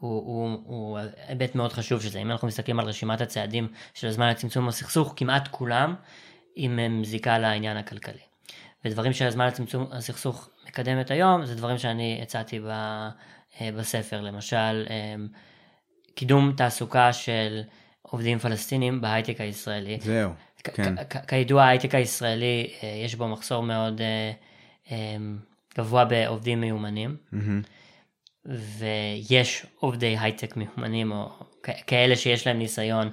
הוא, 0.01 0.27
הוא, 0.27 0.59
הוא 0.65 0.99
היבט 1.29 1.55
מאוד 1.55 1.73
חשוב 1.73 2.03
שזה. 2.03 2.19
אם 2.19 2.31
אנחנו 2.31 2.49
מסתכלים 2.49 2.81
על 2.81 2.87
רשימת 2.87 3.21
הצעדים 3.21 3.69
של 3.95 4.07
הזמן 4.07 4.31
לצמצום 4.31 4.69
הסכסוך, 4.69 5.15
כמעט 5.17 5.49
כולם 5.49 5.95
עם 6.57 7.05
זיקה 7.05 7.39
לעניין 7.39 7.77
הכלכלי. 7.77 8.23
ודברים 8.85 9.13
שהזמן 9.13 9.47
לצמצום 9.47 9.87
הסכסוך 9.93 10.49
מקדמת 10.69 11.11
היום, 11.11 11.47
זה 11.47 11.55
דברים 11.55 11.79
שאני 11.79 12.19
הצעתי 12.23 12.61
אה, 12.69 13.11
בספר. 13.77 14.21
למשל, 14.21 14.87
אה, 14.91 15.15
קידום 16.15 16.53
תעסוקה 16.57 17.13
של 17.13 17.63
עובדים 18.03 18.39
פלסטינים 18.39 19.01
בהייטק 19.01 19.41
הישראלי. 19.41 19.99
זהו, 20.01 20.33
כן. 20.65 20.95
כידוע 21.29 21.63
ההייטק 21.63 21.95
הישראלי 21.95 22.71
אה, 22.83 23.03
יש 23.05 23.15
בו 23.15 23.29
מחסור 23.29 23.63
מאוד 23.63 24.01
אה, 24.01 24.33
אה, 24.91 25.17
גבוה 25.79 26.05
בעובדים 26.05 26.61
מיומנים. 26.61 27.17
ויש 28.47 29.66
עובדי 29.78 30.16
הייטק 30.20 30.57
מיומנים 30.57 31.12
או 31.12 31.30
כאלה 31.86 32.16
שיש 32.16 32.47
להם 32.47 32.59
ניסיון 32.59 33.11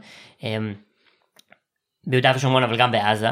ביהודה 2.08 2.32
ושומרון 2.36 2.64
אבל 2.64 2.78
גם 2.78 2.92
בעזה. 2.92 3.30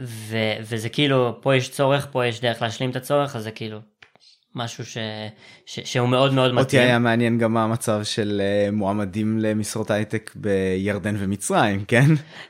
ו- 0.00 0.56
וזה 0.60 0.88
כאילו 0.88 1.38
פה 1.42 1.56
יש 1.56 1.70
צורך 1.70 2.08
פה 2.10 2.26
יש 2.26 2.40
דרך 2.40 2.62
להשלים 2.62 2.90
את 2.90 2.96
הצורך 2.96 3.36
אז 3.36 3.42
זה 3.42 3.50
כאילו 3.50 3.78
משהו 4.54 4.86
ש, 4.86 4.98
ש, 5.66 5.80
שהוא 5.84 6.08
מאוד 6.08 6.32
מאוד 6.32 6.52
מתאים. 6.52 6.64
אותי 6.64 6.78
היה 6.78 6.98
מעניין 6.98 7.38
גם 7.38 7.54
מה 7.54 7.64
המצב 7.64 8.00
של 8.04 8.42
uh, 8.68 8.70
מועמדים 8.70 9.38
למשרות 9.38 9.90
הייטק 9.90 10.30
בירדן 10.34 11.14
ומצרים, 11.18 11.84
כן? 11.84 12.04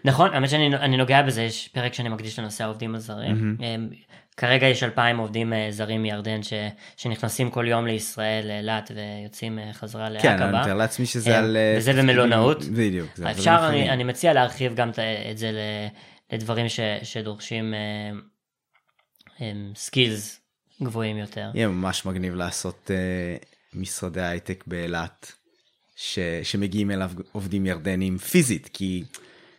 נכון, 0.05 0.35
האמת 0.35 0.51
שאני 0.51 0.97
נוגע 0.97 1.23
בזה, 1.23 1.43
יש 1.43 1.69
פרק 1.69 1.95
שאני 1.95 2.09
מקדיש 2.09 2.39
לנושא 2.39 2.65
העובדים 2.65 2.95
הזרים. 2.95 3.57
Mm-hmm. 3.59 4.14
כרגע 4.37 4.67
יש 4.67 4.83
אלפיים 4.83 5.19
עובדים 5.19 5.53
uh, 5.53 5.57
זרים 5.71 6.03
מירדן 6.03 6.43
ש, 6.43 6.53
שנכנסים 6.97 7.51
כל 7.51 7.69
יום 7.69 7.87
לישראל, 7.87 8.47
לאילת 8.49 8.91
ויוצאים 8.95 9.59
uh, 9.59 9.73
חזרה 9.73 10.11
לעקבה. 10.11 10.37
כן, 10.37 10.43
אני 10.43 10.61
מתאר 10.61 10.75
לעצמי 10.75 11.07
שזה 11.07 11.39
על... 11.39 11.57
וזה 11.77 11.93
במלונאות. 11.93 12.65
בדיוק. 12.65 13.11
אפשר, 13.31 13.67
אני, 13.69 13.91
אני 13.91 14.05
מציע 14.05 14.33
להרחיב 14.33 14.75
גם 14.75 14.91
את 15.31 15.39
זה 15.39 15.51
לדברים 16.33 16.69
ש, 16.69 16.81
שדורשים 17.03 17.75
skills. 19.75 20.41
גבוהים 20.83 21.17
יותר. 21.17 21.51
יהיה 21.55 21.69
ממש 21.69 22.07
מגניב 22.07 22.35
לעשות 22.35 22.91
משרדי 23.75 24.23
הייטק 24.23 24.65
באילת 24.67 25.33
ש... 25.97 26.19
שמגיעים 26.43 26.91
אליו 26.91 27.11
עובדים 27.33 27.67
ירדנים 27.67 28.19
פיזית 28.19 28.71
כי 28.73 29.05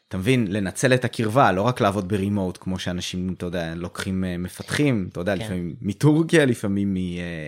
אתה 0.07 0.17
מבין 0.17 0.47
לנצל 0.49 0.93
את 0.93 1.05
הקרבה 1.05 1.51
לא 1.51 1.61
רק 1.61 1.81
לעבוד 1.81 2.07
ב 2.07 2.14
remote 2.14 2.57
כמו 2.61 2.79
שאנשים 2.79 3.33
אתה 3.37 3.45
יודע 3.45 3.75
לוקחים 3.75 4.23
uh, 4.23 4.41
מפתחים 4.41 5.09
אתה 5.11 5.19
יודע 5.19 5.37
כן. 5.37 5.41
לפעמים 5.41 5.75
מטורקיה 5.81 6.45
לפעמים 6.45 6.97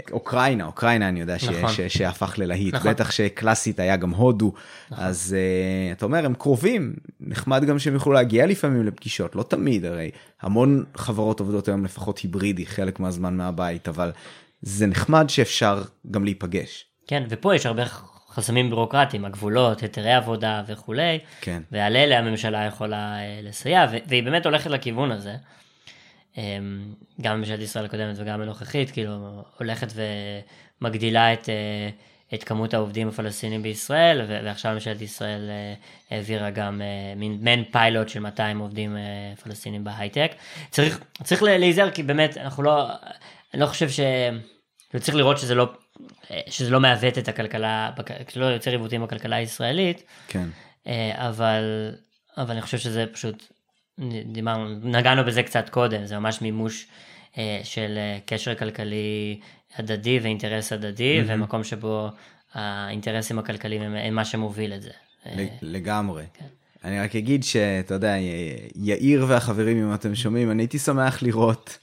מאוקראינה 0.10 0.64
uh, 0.64 0.68
אוקראינה 0.68 1.10
אני 1.10 1.20
יודע 1.20 1.39
ש... 1.39 1.43
נכון. 1.43 1.70
ש... 1.70 1.82
שהפך 1.82 2.39
ללהיט 2.39 2.76
נכון. 2.76 2.91
בטח 2.91 3.12
שקלאסית 3.12 3.80
היה 3.80 3.95
גם 3.95 4.10
הודו 4.10 4.53
נכון. 4.91 5.05
אז 5.05 5.36
uh, 5.36 5.97
אתה 5.97 6.05
אומר 6.05 6.26
הם 6.26 6.34
קרובים 6.34 6.93
נחמד 7.20 7.66
גם 7.66 7.80
שהם 7.80 7.93
יוכלו 7.93 8.14
להגיע 8.14 8.45
לפעמים 8.45 8.84
לפגישות 8.84 9.36
לא 9.36 9.43
תמיד 9.43 9.86
הרי 9.86 10.12
המון 10.41 10.84
חברות 10.95 11.39
עובדות 11.39 11.68
היום 11.68 11.86
לפחות 11.86 12.20
היברידי 12.20 12.66
חלק 12.66 12.99
מהזמן 12.99 13.38
מהבית 13.38 13.88
אבל 13.88 14.12
זה 14.62 14.88
נחמד 14.88 15.30
שאפשר 15.30 15.84
גם 16.12 16.24
להיפגש. 16.24 16.86
כן 17.08 17.24
ופה 17.30 17.55
יש 17.55 17.66
הרבה 17.66 17.84
חסמים 18.38 18.70
בירוקרטיים, 18.70 19.26
הגבולות, 19.26 19.80
היתרי 19.82 20.14
עבודה 20.14 20.64
וכולי, 20.68 21.20
כן. 21.42 21.62
ועל 21.72 21.96
אלה 21.96 22.20
הממשלה 22.20 22.66
יכולה 22.66 23.20
אה, 23.20 23.40
לסייע, 23.44 23.86
והיא 24.08 24.24
באמת 24.24 24.46
הולכת 24.46 24.70
לכיוון 24.70 25.12
הזה. 25.12 25.36
אמ, 26.38 26.94
גם 27.22 27.38
ממשלת 27.38 27.60
ישראל 27.60 27.86
הקודמת 27.86 28.16
וגם 28.18 28.42
הנוכחית, 28.42 28.92
כאילו 28.92 29.44
הולכת 29.60 29.88
ומגדילה 30.82 31.34
את, 31.34 31.50
אה, 31.50 31.90
את 32.34 32.44
כמות 32.44 32.74
העובדים 32.74 33.08
הפלסטינים 33.08 33.62
בישראל, 33.64 34.22
ועכשיו 34.28 34.74
ממשלת 34.74 35.02
ישראל 35.02 35.50
אה, 35.50 35.74
העבירה 36.12 36.50
גם 36.50 36.82
מין 37.16 37.38
מעין 37.42 37.64
פיילוט 37.72 38.10
של 38.10 38.20
200 38.20 38.60
עובדים 38.60 38.98
פלסטינים 39.44 39.84
בהייטק. 39.84 40.32
צריך, 40.70 41.00
צריך 41.24 41.44
להיזהר 41.44 41.92
כי 41.92 42.04
באמת 42.04 42.38
אנחנו 42.38 42.64
לא, 42.64 42.88
אני 43.54 43.62
לא 43.62 43.66
חושב 43.66 43.90
ש... 43.90 44.00
צריך 45.00 45.16
לראות 45.18 45.38
שזה 45.38 45.56
לא 45.56 45.70
שזה 46.50 46.70
לא 46.70 46.80
מעוות 46.80 47.18
את 47.18 47.28
הכלכלה, 47.28 47.91
שלא 48.30 48.45
יוצר 48.45 48.72
עיוותים 48.72 49.04
בכלכלה 49.04 49.36
הישראלית. 49.36 50.04
כן. 50.28 50.48
אה, 50.88 51.28
אבל, 51.28 51.91
אבל 52.38 52.52
אני 52.52 52.62
חושב 52.62 52.78
שזה 52.78 53.06
פשוט, 53.14 53.43
דיברנו, 54.26 54.70
נגענו 54.84 55.26
בזה 55.26 55.43
קצת 55.43 55.70
קודם, 55.70 56.06
זה 56.06 56.20
ממש 56.20 56.41
מימוש 56.41 56.88
אה, 57.38 57.60
של 57.64 57.93
אה, 57.98 58.18
קשר 58.26 58.56
כלכלי 58.56 59.39
הדדי 59.76 60.20
ואינטרס 60.20 60.74
הדדי, 60.74 61.22
mm-hmm. 61.22 61.26
ומקום 61.28 61.64
שבו 61.64 62.10
האינטרסים 62.54 63.39
הכלכליים 63.39 63.82
הם, 63.82 63.95
הם 63.95 64.16
מה 64.16 64.26
שמוביל 64.26 64.74
את 64.74 64.82
זה. 64.82 64.91
לגמרי. 65.62 66.24
כן. 66.34 66.45
אני 66.84 67.00
רק 67.00 67.16
אגיד 67.16 67.43
שאתה 67.43 67.93
יודע, 67.93 68.16
יאיר 68.76 69.26
והחברים, 69.28 69.78
אם 69.78 69.93
אתם 69.93 70.16
שומעים, 70.16 70.52
אני 70.52 70.64
הייתי 70.64 70.80
שמח 70.80 71.24
לראות 71.24 71.78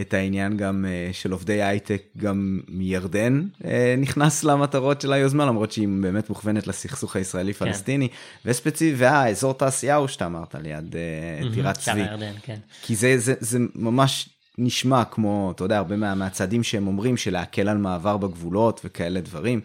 את 0.00 0.14
העניין 0.14 0.56
גם 0.56 0.84
uh, 0.84 1.14
של 1.14 1.32
עובדי 1.32 1.62
הייטק 1.62 2.02
גם 2.16 2.60
מירדן 2.68 3.42
uh, 3.62 3.66
נכנס 3.98 4.44
למטרות 4.44 5.00
של 5.00 5.12
היוזמה 5.12 5.46
למרות 5.46 5.72
שהיא 5.72 5.88
באמת 6.00 6.28
מוכוונת 6.28 6.66
לסכסוך 6.66 7.16
הישראלי 7.16 7.52
פלסטיני 7.52 8.08
כן. 8.08 8.50
וספציפי 8.50 8.94
והאזור 8.96 9.54
תעשייה 9.54 9.96
הוא 9.96 10.08
שאתה 10.08 10.26
אמרת 10.26 10.54
ליד 10.54 10.94
uh, 10.94 11.54
טירת 11.54 11.78
צבי 11.78 12.02
כן. 12.42 12.56
כי 12.82 12.96
זה, 12.96 13.18
זה 13.18 13.34
זה 13.40 13.58
ממש 13.74 14.28
נשמע 14.58 15.04
כמו 15.04 15.52
אתה 15.56 15.64
יודע 15.64 15.78
הרבה 15.78 15.96
מה, 15.96 16.14
מהצעדים 16.14 16.62
שהם 16.62 16.86
אומרים 16.86 17.16
של 17.16 17.32
להקל 17.32 17.68
על 17.68 17.78
מעבר 17.78 18.16
בגבולות 18.16 18.80
וכאלה 18.84 19.20
דברים. 19.20 19.60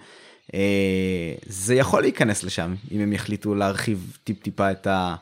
זה 1.45 1.76
יכול 1.76 2.01
להיכנס 2.01 2.43
לשם 2.43 2.76
אם 2.91 2.99
הם 2.99 3.13
יחליטו 3.13 3.55
להרחיב 3.55 4.17
טיפ 4.24 4.43
טיפה 4.43 4.71
את, 4.71 4.88
ה, 4.88 5.15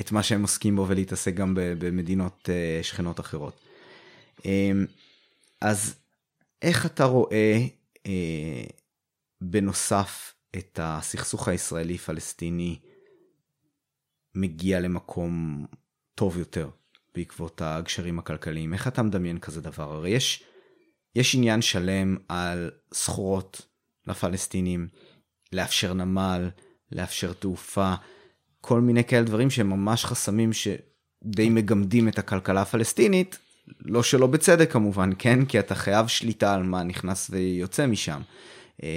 את 0.00 0.12
מה 0.12 0.22
שהם 0.22 0.42
עוסקים 0.42 0.76
בו 0.76 0.88
ולהתעסק 0.88 1.34
גם 1.34 1.54
במדינות 1.56 2.48
שכנות 2.82 3.20
אחרות. 3.20 3.63
אמ, 4.44 4.86
אז 5.60 5.94
איך 6.62 6.86
אתה 6.86 7.04
רואה 7.04 7.58
אה, 8.06 8.64
בנוסף 9.40 10.34
את 10.56 10.80
הסכסוך 10.82 11.48
הישראלי-פלסטיני 11.48 12.78
מגיע 14.34 14.80
למקום 14.80 15.66
טוב 16.14 16.38
יותר 16.38 16.70
בעקבות 17.14 17.62
הגשרים 17.62 18.18
הכלכליים? 18.18 18.72
איך 18.72 18.88
אתה 18.88 19.02
מדמיין 19.02 19.38
כזה 19.38 19.60
דבר? 19.60 19.92
הרי 19.92 20.10
יש, 20.10 20.44
יש 21.14 21.34
עניין 21.34 21.62
שלם 21.62 22.16
על 22.28 22.70
סחורות 22.94 23.66
לפלסטינים, 24.06 24.88
לאפשר 25.52 25.92
נמל, 25.92 26.50
לאפשר 26.92 27.32
תעופה, 27.32 27.94
כל 28.60 28.80
מיני 28.80 29.04
כאלה 29.04 29.24
דברים 29.24 29.50
שהם 29.50 29.70
ממש 29.70 30.04
חסמים 30.04 30.52
שדי 30.52 31.48
מגמדים 31.50 32.08
את 32.08 32.18
הכלכלה 32.18 32.62
הפלסטינית, 32.62 33.38
לא 33.80 34.02
שלא 34.02 34.26
בצדק 34.26 34.72
כמובן, 34.72 35.10
כן? 35.18 35.44
כי 35.44 35.58
אתה 35.58 35.74
חייב 35.74 36.06
שליטה 36.06 36.54
על 36.54 36.62
מה 36.62 36.82
נכנס 36.82 37.30
ויוצא 37.30 37.86
משם. 37.86 38.20
אה, 38.82 38.88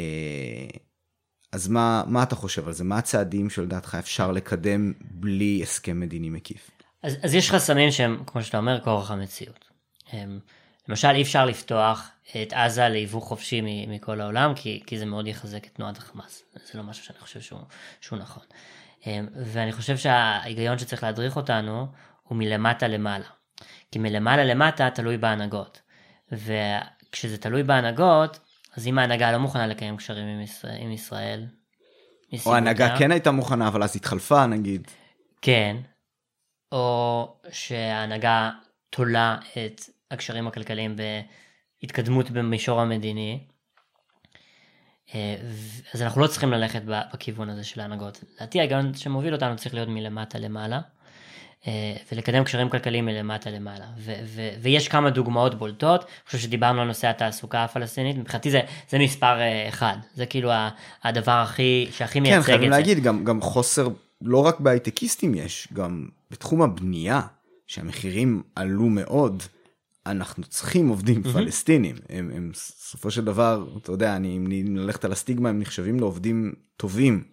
אז 1.52 1.68
מה, 1.68 2.04
מה 2.08 2.24
אתה 2.24 2.36
חושב 2.36 2.68
על 2.68 2.74
זה? 2.74 2.84
מה 2.84 2.98
הצעדים 2.98 3.50
שלדעתך 3.50 3.98
אפשר 4.00 4.32
לקדם 4.32 4.94
בלי 5.02 5.60
הסכם 5.64 6.00
מדיני 6.00 6.30
מקיף? 6.30 6.72
אז, 7.04 7.18
אז 7.24 7.34
יש 7.34 7.52
חסמים 7.52 7.92
שהם, 7.92 8.24
כמו 8.28 8.44
שאתה 8.44 8.58
אומר, 8.58 8.80
כורח 8.84 9.12
המציאות. 9.12 9.66
הם, 10.12 10.40
למשל 10.88 11.08
אי 11.08 11.22
אפשר 11.22 11.46
לפתוח 11.46 12.10
את 12.44 12.54
עזה 12.54 12.90
ליבוא 12.90 13.22
חופשי 13.22 13.62
מכל 13.88 14.22
העולם, 14.22 14.54
כי, 14.56 14.84
כי 14.86 15.00
זה 15.00 15.06
מאוד 15.06 15.28
יחזק 15.28 15.66
את 15.66 15.76
תנועת 15.76 15.98
החמאס. 15.98 16.44
זה 16.54 16.78
לא 16.78 16.84
משהו 16.84 17.06
שאני 17.06 17.20
חושב 17.20 17.42
שהוא, 17.42 17.60
שהוא 18.02 18.20
נכון. 18.20 18.44
אמ, 19.06 19.28
ואני 19.46 19.72
חושב 19.72 19.98
שההיגיון 19.98 20.78
שצריך 20.78 21.04
להדריך 21.04 21.36
אותנו 21.36 21.88
הוא 22.24 22.38
מלמטה 22.38 22.88
למעלה. 22.88 23.26
כי 23.92 24.00
מלמעלה 24.00 24.44
למטה 24.44 24.90
תלוי 24.90 25.18
בהנהגות. 25.18 25.82
וכשזה 26.32 27.38
תלוי 27.38 27.64
בהנהגות, 27.64 28.40
אז 28.78 28.88
אם 28.88 29.00
ההנהגה 29.00 29.32
לא 29.32 29.38
מוכנה 29.38 29.68
לקיים 29.68 29.98
קשרים 29.98 30.28
עם 30.28 30.42
ישראל, 30.42 30.78
עם 30.80 30.92
ישראל 30.92 31.46
או 32.46 32.54
ההנהגה 32.54 32.98
כן 32.98 33.12
הייתה 33.12 33.32
מוכנה, 33.32 33.68
אבל 33.68 33.84
אז 33.84 33.96
התחלפה 33.96 34.46
נגיד. 34.46 34.88
כן. 35.42 35.78
או 36.72 37.34
שההנהגה 37.52 38.52
תולה 38.90 39.38
את 39.52 39.82
הקשרים 40.12 40.48
הכלכליים 40.48 40.96
בהתקדמות 41.82 42.32
במישור 42.32 42.82
המדיני. 42.82 43.48
אה, 45.16 45.36
אז 45.94 46.02
אנחנו 46.02 46.22
לא 46.22 46.28
צריכים 46.28 46.52
ללכת 46.52 46.82
בכיוון 46.86 47.50
הזה 47.50 47.64
של 47.64 47.82
ההנהגות. 47.82 48.24
לדעתי 48.36 48.60
ההיגיון 48.60 48.94
שמוביל 48.94 49.34
אותנו 49.34 49.56
צריך 49.56 49.74
להיות 49.74 49.90
מלמטה 49.90 50.40
למעלה. 50.40 50.80
אה, 51.68 51.96
ולקדם 52.12 52.44
קשרים 52.44 52.70
כלכליים 52.70 53.06
מלמטה 53.06 53.50
למעלה. 53.50 53.86
ו- 53.98 54.14
ו- 54.26 54.50
ויש 54.62 54.88
כמה 54.88 55.10
דוגמאות 55.10 55.56
בולטות, 55.56 56.02
אני 56.02 56.10
חושב 56.26 56.38
שדיברנו 56.38 56.82
על 56.82 56.88
נושא 56.88 57.08
התעסוקה 57.08 57.64
הפלסטינית, 57.64 58.18
מבחינתי 58.18 58.52
זה, 58.52 58.62
זה 58.90 59.00
מספר 59.00 59.40
אה, 59.40 59.68
אחד, 59.70 59.96
זה 60.16 60.26
כאילו 60.26 60.52
הדבר 61.04 61.32
הכי, 61.32 61.88
שהכי 61.92 62.20
מייצג 62.20 62.36
כן, 62.36 62.40
את 62.40 62.46
זה. 62.46 62.52
כן, 62.52 62.58
חייבים 62.58 62.70
להגיד, 62.70 63.04
גם, 63.04 63.24
גם 63.24 63.42
חוסר, 63.42 63.88
לא 64.22 64.46
רק 64.46 64.60
בהייטקיסטים 64.60 65.36
יש, 65.36 65.68
גם 65.74 66.08
בתחום 66.32 66.62
הבנייה, 66.62 67.22
שהמחירים 67.68 68.44
עלו 68.56 68.90
מאוד, 68.90 69.44
אנחנו 70.06 70.44
צריכים 70.44 70.88
עובדים 70.88 71.22
mm-hmm. 71.26 71.34
פלסטינים, 71.34 71.96
הם, 72.10 72.32
הם 72.36 72.52
בסופו 72.54 73.12
של 73.12 73.26
דבר, 73.26 73.68
אתה 73.82 73.92
יודע, 73.92 74.16
אני, 74.16 74.38
אם 74.38 74.46
נלכת 74.50 75.06
על 75.06 75.12
הסטיגמה, 75.12 75.50
הם 75.50 75.60
נחשבים 75.60 76.00
לעובדים 76.00 76.54
טובים 76.78 77.24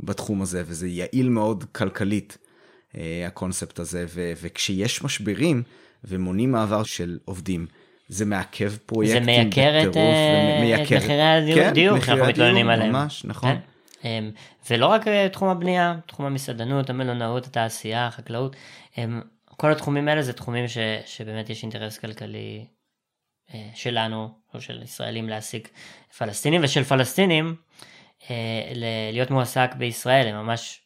בתחום 0.00 0.42
הזה, 0.42 0.62
וזה 0.66 0.88
יעיל 0.88 1.28
מאוד 1.28 1.64
כלכלית. 1.72 2.38
אה, 2.98 3.26
הקונספט 3.26 3.78
הזה, 3.78 4.04
ו- 4.08 4.32
וכשיש 4.42 5.04
משברים 5.04 5.62
ומונים 6.04 6.52
מעבר 6.52 6.82
של 6.82 7.18
עובדים, 7.24 7.66
זה 8.08 8.24
מעכב 8.24 8.76
פרויקטים 8.86 9.24
זה 9.24 9.30
מייקר 9.30 9.82
את, 9.82 9.96
אה, 9.96 10.82
את 10.82 10.92
מחירי 10.92 11.22
הדיור, 11.22 11.58
כן, 11.58 11.72
דיור, 11.72 12.00
שאנחנו 12.00 12.24
מתלוננים 12.24 12.68
עליהם. 12.68 12.92
ממש, 12.92 13.24
נכון. 13.24 13.50
כן? 13.50 13.58
אמ, 14.08 14.30
ולא 14.70 14.86
רק 14.86 15.08
אה, 15.08 15.28
תחום 15.28 15.48
הבנייה, 15.48 15.94
תחום 16.06 16.26
המסעדנות, 16.26 16.90
המלונאות, 16.90 17.46
התעשייה, 17.46 18.06
החקלאות, 18.06 18.56
אמ, 18.98 19.20
כל 19.56 19.72
התחומים 19.72 20.08
האלה 20.08 20.22
זה 20.22 20.32
תחומים 20.32 20.68
ש, 20.68 20.78
שבאמת 21.06 21.50
יש 21.50 21.62
אינטרס 21.62 21.98
כלכלי 21.98 22.66
שלנו, 23.74 24.28
או 24.54 24.60
של 24.60 24.82
ישראלים 24.82 25.28
להעסיק 25.28 25.68
פלסטינים, 26.18 26.60
ושל 26.64 26.84
פלסטינים 26.84 27.56
להיות 29.12 29.30
מועסק 29.30 29.74
בישראל, 29.78 30.26
הם 30.26 30.34
ממש 30.34 30.80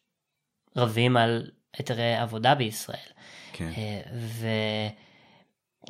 רבים 0.76 1.16
על 1.16 1.50
היתרי 1.76 2.14
עבודה 2.14 2.54
בישראל. 2.54 3.10
כן. 3.52 3.70
אה, 3.76 4.00
ו... 4.14 4.46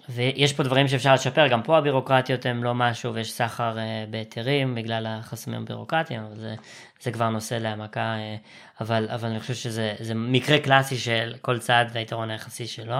ויש 0.08 0.52
פה 0.52 0.62
דברים 0.62 0.88
שאפשר 0.88 1.14
לשפר, 1.14 1.48
גם 1.48 1.62
פה 1.62 1.78
הבירוקרטיות 1.78 2.46
הן 2.46 2.60
לא 2.60 2.74
משהו 2.74 3.14
ויש 3.14 3.32
סחר 3.32 3.78
אה, 3.78 4.04
בהיתרים 4.10 4.74
בגלל 4.74 5.06
החסמים 5.06 5.62
הבירוקרטיים, 5.62 6.22
אבל 6.22 6.36
זה, 6.36 6.54
זה 7.00 7.10
כבר 7.10 7.28
נושא 7.28 7.54
להעמקה, 7.54 8.00
אה, 8.00 8.36
אבל, 8.80 9.08
אבל 9.10 9.28
אני 9.28 9.40
חושב 9.40 9.54
שזה 9.54 10.14
מקרה 10.14 10.58
קלאסי 10.58 10.96
של 10.96 11.34
כל 11.40 11.58
צד 11.58 11.84
והיתרון 11.92 12.30
היחסי 12.30 12.66
שלו. 12.66 12.96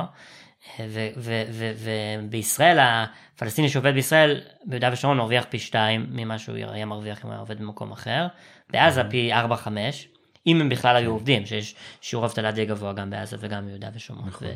ובישראל, 2.29 2.79
הפלסטיני 2.81 3.69
שעובד 3.69 3.95
בישראל, 3.95 4.41
ביהודה 4.65 4.91
ושומרון 4.93 5.19
מרוויח 5.19 5.45
פי 5.49 5.59
שתיים 5.59 6.07
ממה 6.11 6.39
שהוא 6.39 6.57
היה 6.57 6.87
מרוויח 6.87 7.19
אם 7.19 7.23
הוא 7.25 7.33
היה 7.33 7.41
עובד 7.41 7.59
במקום 7.59 7.93
אחר, 7.93 8.27
בעזה 8.71 9.03
פי 9.11 9.33
ארבע 9.33 9.57
חמש. 9.57 10.09
אם 10.47 10.61
הם 10.61 10.69
בכלל 10.69 10.97
היו 10.97 11.11
עובדים, 11.11 11.47
שיש 11.47 11.75
שיעור 12.01 12.27
אבטלה 12.27 12.51
די 12.51 12.67
גבוה 12.67 12.93
גם 12.93 13.11
בעזה 13.11 13.37
וגם 13.41 13.67
ביהודה 13.67 13.89
ושומרון. 13.95 14.29
נכון. 14.29 14.49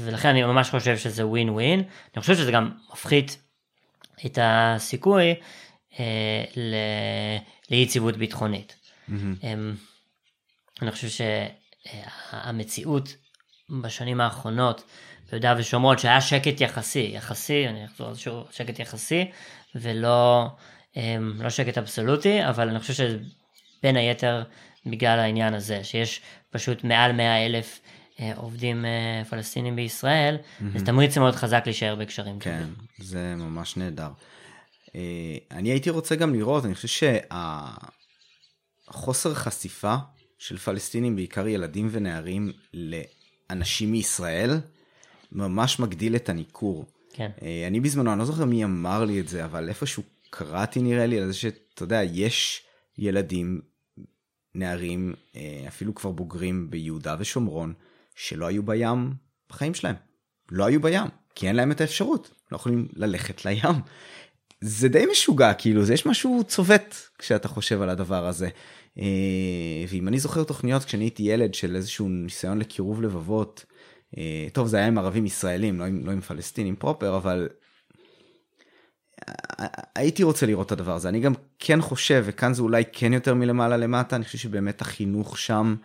ולכן 0.00 0.28
אני 0.28 0.42
ממש 0.42 0.70
חושב 0.70 0.96
שזה 0.98 1.26
ווין 1.26 1.50
ווין. 1.50 1.82
אני 2.14 2.20
חושב 2.20 2.34
שזה 2.34 2.52
גם 2.52 2.70
מפחית 2.92 3.42
את 4.26 4.38
הסיכוי 4.42 5.34
אה, 6.00 6.44
לאי 7.70 7.82
יציבות 7.82 8.16
ביטחונית. 8.16 8.76
Mm-hmm. 9.08 9.46
אני 10.82 10.90
חושב 10.90 11.24
שהמציאות 12.30 13.14
בשנים 13.82 14.20
האחרונות 14.20 14.84
ביהודה 15.30 15.54
ושומרון, 15.58 15.98
שהיה 15.98 16.20
שקט 16.20 16.60
יחסי, 16.60 17.10
יחסי, 17.14 17.68
אני 17.68 17.84
אחזור 17.84 18.08
על 18.08 18.14
שקט 18.50 18.78
יחסי, 18.78 19.30
ולא 19.74 20.46
לא 21.38 21.50
שקט 21.50 21.78
אבסולוטי, 21.78 22.48
אבל 22.48 22.68
אני 22.68 22.78
חושב 22.78 23.18
בין 23.82 23.96
היתר 23.96 24.42
בגלל 24.86 25.18
העניין 25.18 25.54
הזה, 25.54 25.84
שיש 25.84 26.20
פשוט 26.50 26.84
מעל 26.84 27.12
100 27.12 27.46
אלף 27.46 27.80
אה, 28.20 28.32
עובדים 28.36 28.84
אה, 28.84 29.22
פלסטינים 29.30 29.76
בישראל, 29.76 30.36
mm-hmm. 30.36 30.78
זה 30.78 30.86
תמריץ 30.86 31.18
מאוד 31.18 31.34
חזק 31.34 31.62
להישאר 31.66 31.94
בקשרים 31.94 32.38
כן, 32.38 32.60
טובים. 32.60 32.74
כן, 32.74 33.04
זה 33.04 33.34
ממש 33.36 33.76
נהדר. 33.76 34.10
אה, 34.94 35.36
אני 35.50 35.68
הייתי 35.68 35.90
רוצה 35.90 36.16
גם 36.16 36.34
לראות, 36.34 36.64
אני 36.64 36.74
חושב 36.74 37.06
שהחוסר 38.88 39.34
חשיפה 39.34 39.96
של 40.38 40.56
פלסטינים, 40.56 41.16
בעיקר 41.16 41.48
ילדים 41.48 41.88
ונערים, 41.90 42.52
לאנשים 42.74 43.92
מישראל, 43.92 44.60
ממש 45.32 45.80
מגדיל 45.80 46.16
את 46.16 46.28
הניכור. 46.28 46.84
כן. 47.12 47.30
אני 47.66 47.80
בזמנו, 47.80 48.12
אני 48.12 48.18
לא 48.18 48.24
זוכר 48.24 48.44
מי 48.44 48.64
אמר 48.64 49.04
לי 49.04 49.20
את 49.20 49.28
זה, 49.28 49.44
אבל 49.44 49.68
איפשהו 49.68 50.02
קראתי 50.30 50.82
נראה 50.82 51.06
לי 51.06 51.20
על 51.20 51.26
זה 51.26 51.34
שאתה 51.34 51.82
יודע, 51.82 52.02
יש 52.02 52.62
ילדים 52.98 53.60
נערים, 54.54 55.14
אה, 55.36 55.64
אפילו 55.68 55.94
כבר 55.94 56.10
בוגרים 56.10 56.70
ביהודה 56.70 57.16
ושומרון, 57.18 57.72
שלא 58.14 58.46
היו 58.46 58.62
בים 58.62 59.12
בחיים 59.50 59.74
שלהם. 59.74 59.96
לא 60.50 60.64
היו 60.64 60.80
בים, 60.80 61.06
כי 61.34 61.48
אין 61.48 61.56
להם 61.56 61.72
את 61.72 61.80
האפשרות, 61.80 62.30
לא 62.52 62.56
יכולים 62.56 62.88
ללכת 62.96 63.44
לים. 63.44 63.74
זה 64.60 64.88
די 64.88 65.04
משוגע, 65.12 65.54
כאילו, 65.54 65.84
זה 65.84 65.94
יש 65.94 66.06
משהו 66.06 66.44
צובט 66.46 66.94
כשאתה 67.18 67.48
חושב 67.48 67.82
על 67.82 67.88
הדבר 67.88 68.26
הזה. 68.26 68.48
אה, 68.98 69.84
ואם 69.88 70.08
אני 70.08 70.18
זוכר 70.18 70.44
תוכניות 70.44 70.84
כשאני 70.84 71.04
הייתי 71.04 71.22
ילד 71.22 71.54
של 71.54 71.76
איזשהו 71.76 72.08
ניסיון 72.08 72.58
לקירוב 72.58 73.02
לבבות, 73.02 73.64
אה, 74.18 74.48
טוב, 74.52 74.66
זה 74.66 74.76
היה 74.76 74.86
עם 74.86 74.98
ערבים 74.98 75.26
ישראלים, 75.26 75.78
לא 75.78 75.84
עם, 75.84 76.06
לא 76.06 76.12
עם 76.12 76.20
פלסטינים 76.20 76.76
פרופר, 76.76 77.16
אבל 77.16 77.48
הייתי 79.94 80.22
רוצה 80.22 80.46
לראות 80.46 80.66
את 80.66 80.72
הדבר 80.72 80.94
הזה. 80.94 81.08
אני 81.08 81.20
גם 81.20 81.32
כן 81.60 81.80
חושב, 81.80 82.22
וכאן 82.26 82.54
זה 82.54 82.62
אולי 82.62 82.82
כן 82.92 83.12
יותר 83.12 83.34
מלמעלה 83.34 83.76
למטה, 83.76 84.16
אני 84.16 84.24
חושב 84.24 84.38
שבאמת 84.38 84.80
החינוך 84.80 85.38
שם, 85.38 85.76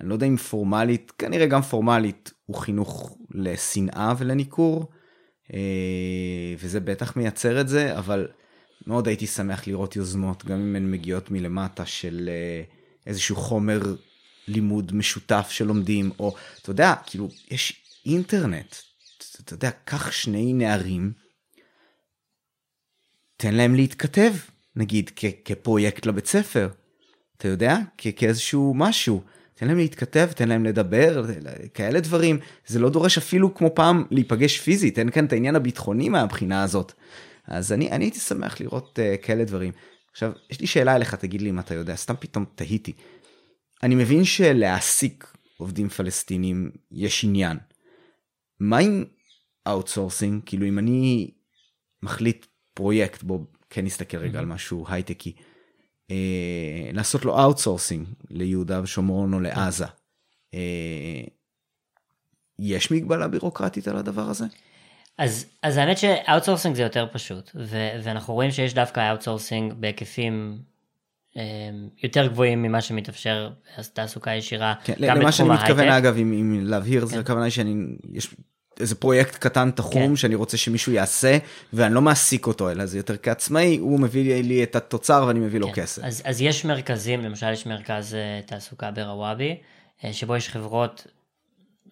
אני 0.00 0.08
לא 0.08 0.14
יודע 0.14 0.26
אם 0.26 0.36
פורמלית, 0.36 1.12
כנראה 1.18 1.46
גם 1.46 1.62
פורמלית, 1.62 2.32
הוא 2.46 2.56
חינוך 2.56 3.16
לשנאה 3.30 4.14
ולניכור, 4.18 4.90
אה, 5.52 6.54
וזה 6.58 6.80
בטח 6.80 7.16
מייצר 7.16 7.60
את 7.60 7.68
זה, 7.68 7.98
אבל 7.98 8.28
מאוד 8.86 9.08
הייתי 9.08 9.26
שמח 9.26 9.66
לראות 9.66 9.96
יוזמות, 9.96 10.44
גם 10.44 10.60
אם 10.60 10.76
הן 10.76 10.90
מגיעות 10.90 11.30
מלמטה, 11.30 11.86
של 11.86 12.30
אה, 12.32 12.62
איזשהו 13.06 13.36
חומר 13.36 13.80
לימוד 14.48 14.94
משותף 14.94 15.46
שלומדים, 15.50 16.10
או 16.18 16.34
אתה 16.62 16.70
יודע, 16.70 16.94
כאילו, 17.06 17.28
יש 17.50 17.82
אינטרנט, 18.06 18.76
אתה 19.44 19.54
יודע, 19.54 19.70
קח 19.84 20.10
שני 20.10 20.52
נערים, 20.52 21.12
תן 23.36 23.54
להם 23.54 23.74
להתכתב, 23.74 24.32
נגיד 24.76 25.10
כ- 25.16 25.24
כפרויקט 25.44 26.06
לבית 26.06 26.26
ספר, 26.26 26.68
אתה 27.36 27.48
יודע? 27.48 27.76
כ- 27.98 28.06
כאיזשהו 28.16 28.74
משהו. 28.76 29.22
תן 29.54 29.68
להם 29.68 29.76
להתכתב, 29.76 30.28
תן 30.36 30.48
להם 30.48 30.64
לדבר, 30.64 31.24
כאלה 31.74 32.00
דברים. 32.00 32.38
זה 32.66 32.78
לא 32.78 32.90
דורש 32.90 33.18
אפילו 33.18 33.54
כמו 33.54 33.74
פעם 33.74 34.04
להיפגש 34.10 34.58
פיזית, 34.60 34.98
אין 34.98 35.10
כאן 35.10 35.24
את 35.24 35.32
העניין 35.32 35.56
הביטחוני 35.56 36.08
מהבחינה 36.08 36.62
הזאת. 36.62 36.92
אז 37.46 37.72
אני, 37.72 37.90
אני 37.90 38.04
הייתי 38.04 38.18
שמח 38.18 38.60
לראות 38.60 38.98
uh, 38.98 39.26
כאלה 39.26 39.44
דברים. 39.44 39.72
עכשיו, 40.10 40.32
יש 40.50 40.60
לי 40.60 40.66
שאלה 40.66 40.96
אליך, 40.96 41.14
תגיד 41.14 41.42
לי 41.42 41.50
אם 41.50 41.58
אתה 41.58 41.74
יודע, 41.74 41.96
סתם 41.96 42.14
פתאום 42.20 42.44
תהיתי. 42.54 42.92
אני 43.82 43.94
מבין 43.94 44.24
שלהעסיק 44.24 45.32
עובדים 45.56 45.88
פלסטינים 45.88 46.70
יש 46.90 47.24
עניין. 47.24 47.58
מה 48.60 48.78
עם 48.78 49.04
outsourcing? 49.68 50.42
כאילו 50.46 50.66
אם 50.66 50.78
אני 50.78 51.30
מחליט 52.02 52.46
פרויקט, 52.74 53.22
בוא 53.22 53.38
כן 53.72 53.84
נסתכל 53.84 54.16
רגע 54.16 54.38
על 54.38 54.46
משהו 54.46 54.84
הייטקי, 54.88 55.32
אה, 56.10 56.90
לעשות 56.92 57.24
לו 57.24 57.40
outsourcing 57.42 58.06
ליהודה 58.30 58.82
ושומרון 58.82 59.34
או 59.34 59.40
לעזה. 59.40 59.86
אה, 60.54 61.20
יש 62.58 62.90
מגבלה 62.90 63.28
בירוקרטית 63.28 63.88
על 63.88 63.96
הדבר 63.96 64.22
הזה? 64.22 64.44
אז, 65.18 65.46
אז 65.62 65.76
האמת 65.76 65.98
ש 65.98 66.10
outsourcing 66.10 66.76
זה 66.76 66.82
יותר 66.82 67.06
פשוט, 67.12 67.50
ו- 67.54 67.90
ואנחנו 68.02 68.34
רואים 68.34 68.50
שיש 68.50 68.74
דווקא 68.74 69.10
outsourcing 69.10 69.72
בהיקפים 69.72 70.58
אה, 71.36 71.42
יותר 72.02 72.26
גבוהים 72.26 72.62
ממה 72.62 72.80
שמתאפשר 72.80 73.50
תעסוקה 73.92 74.30
ישירה 74.30 74.74
כן, 74.84 74.94
גם. 75.00 75.16
למה 75.20 75.32
שאני 75.32 75.48
מתכוון 75.48 75.88
אגב, 75.88 76.16
אם, 76.16 76.32
אם 76.32 76.66
להבהיר, 76.66 77.00
כן. 77.00 77.06
זה 77.06 77.20
הכוונה 77.20 77.44
היא 77.44 77.52
שאני, 77.52 77.74
יש 78.12 78.34
איזה 78.80 78.94
פרויקט 78.94 79.36
קטן 79.36 79.70
תחום 79.70 80.08
כן. 80.08 80.16
שאני 80.16 80.34
רוצה 80.34 80.56
שמישהו 80.56 80.92
יעשה 80.92 81.38
ואני 81.72 81.94
לא 81.94 82.02
מעסיק 82.02 82.46
אותו 82.46 82.70
אלא 82.70 82.86
זה 82.86 82.96
יותר 82.96 83.16
כעצמאי 83.16 83.76
הוא 83.76 84.00
מביא 84.00 84.42
לי 84.42 84.62
את 84.62 84.76
התוצר 84.76 85.24
ואני 85.28 85.40
מביא 85.40 85.60
כן. 85.60 85.66
לו 85.66 85.72
כסף. 85.74 86.04
אז, 86.04 86.22
אז 86.24 86.40
יש 86.40 86.64
מרכזים 86.64 87.20
למשל 87.20 87.52
יש 87.52 87.66
מרכז 87.66 88.12
uh, 88.12 88.48
תעסוקה 88.48 88.90
ברוואבי 88.90 89.56
uh, 90.00 90.06
שבו 90.12 90.36
יש 90.36 90.48
חברות 90.48 91.06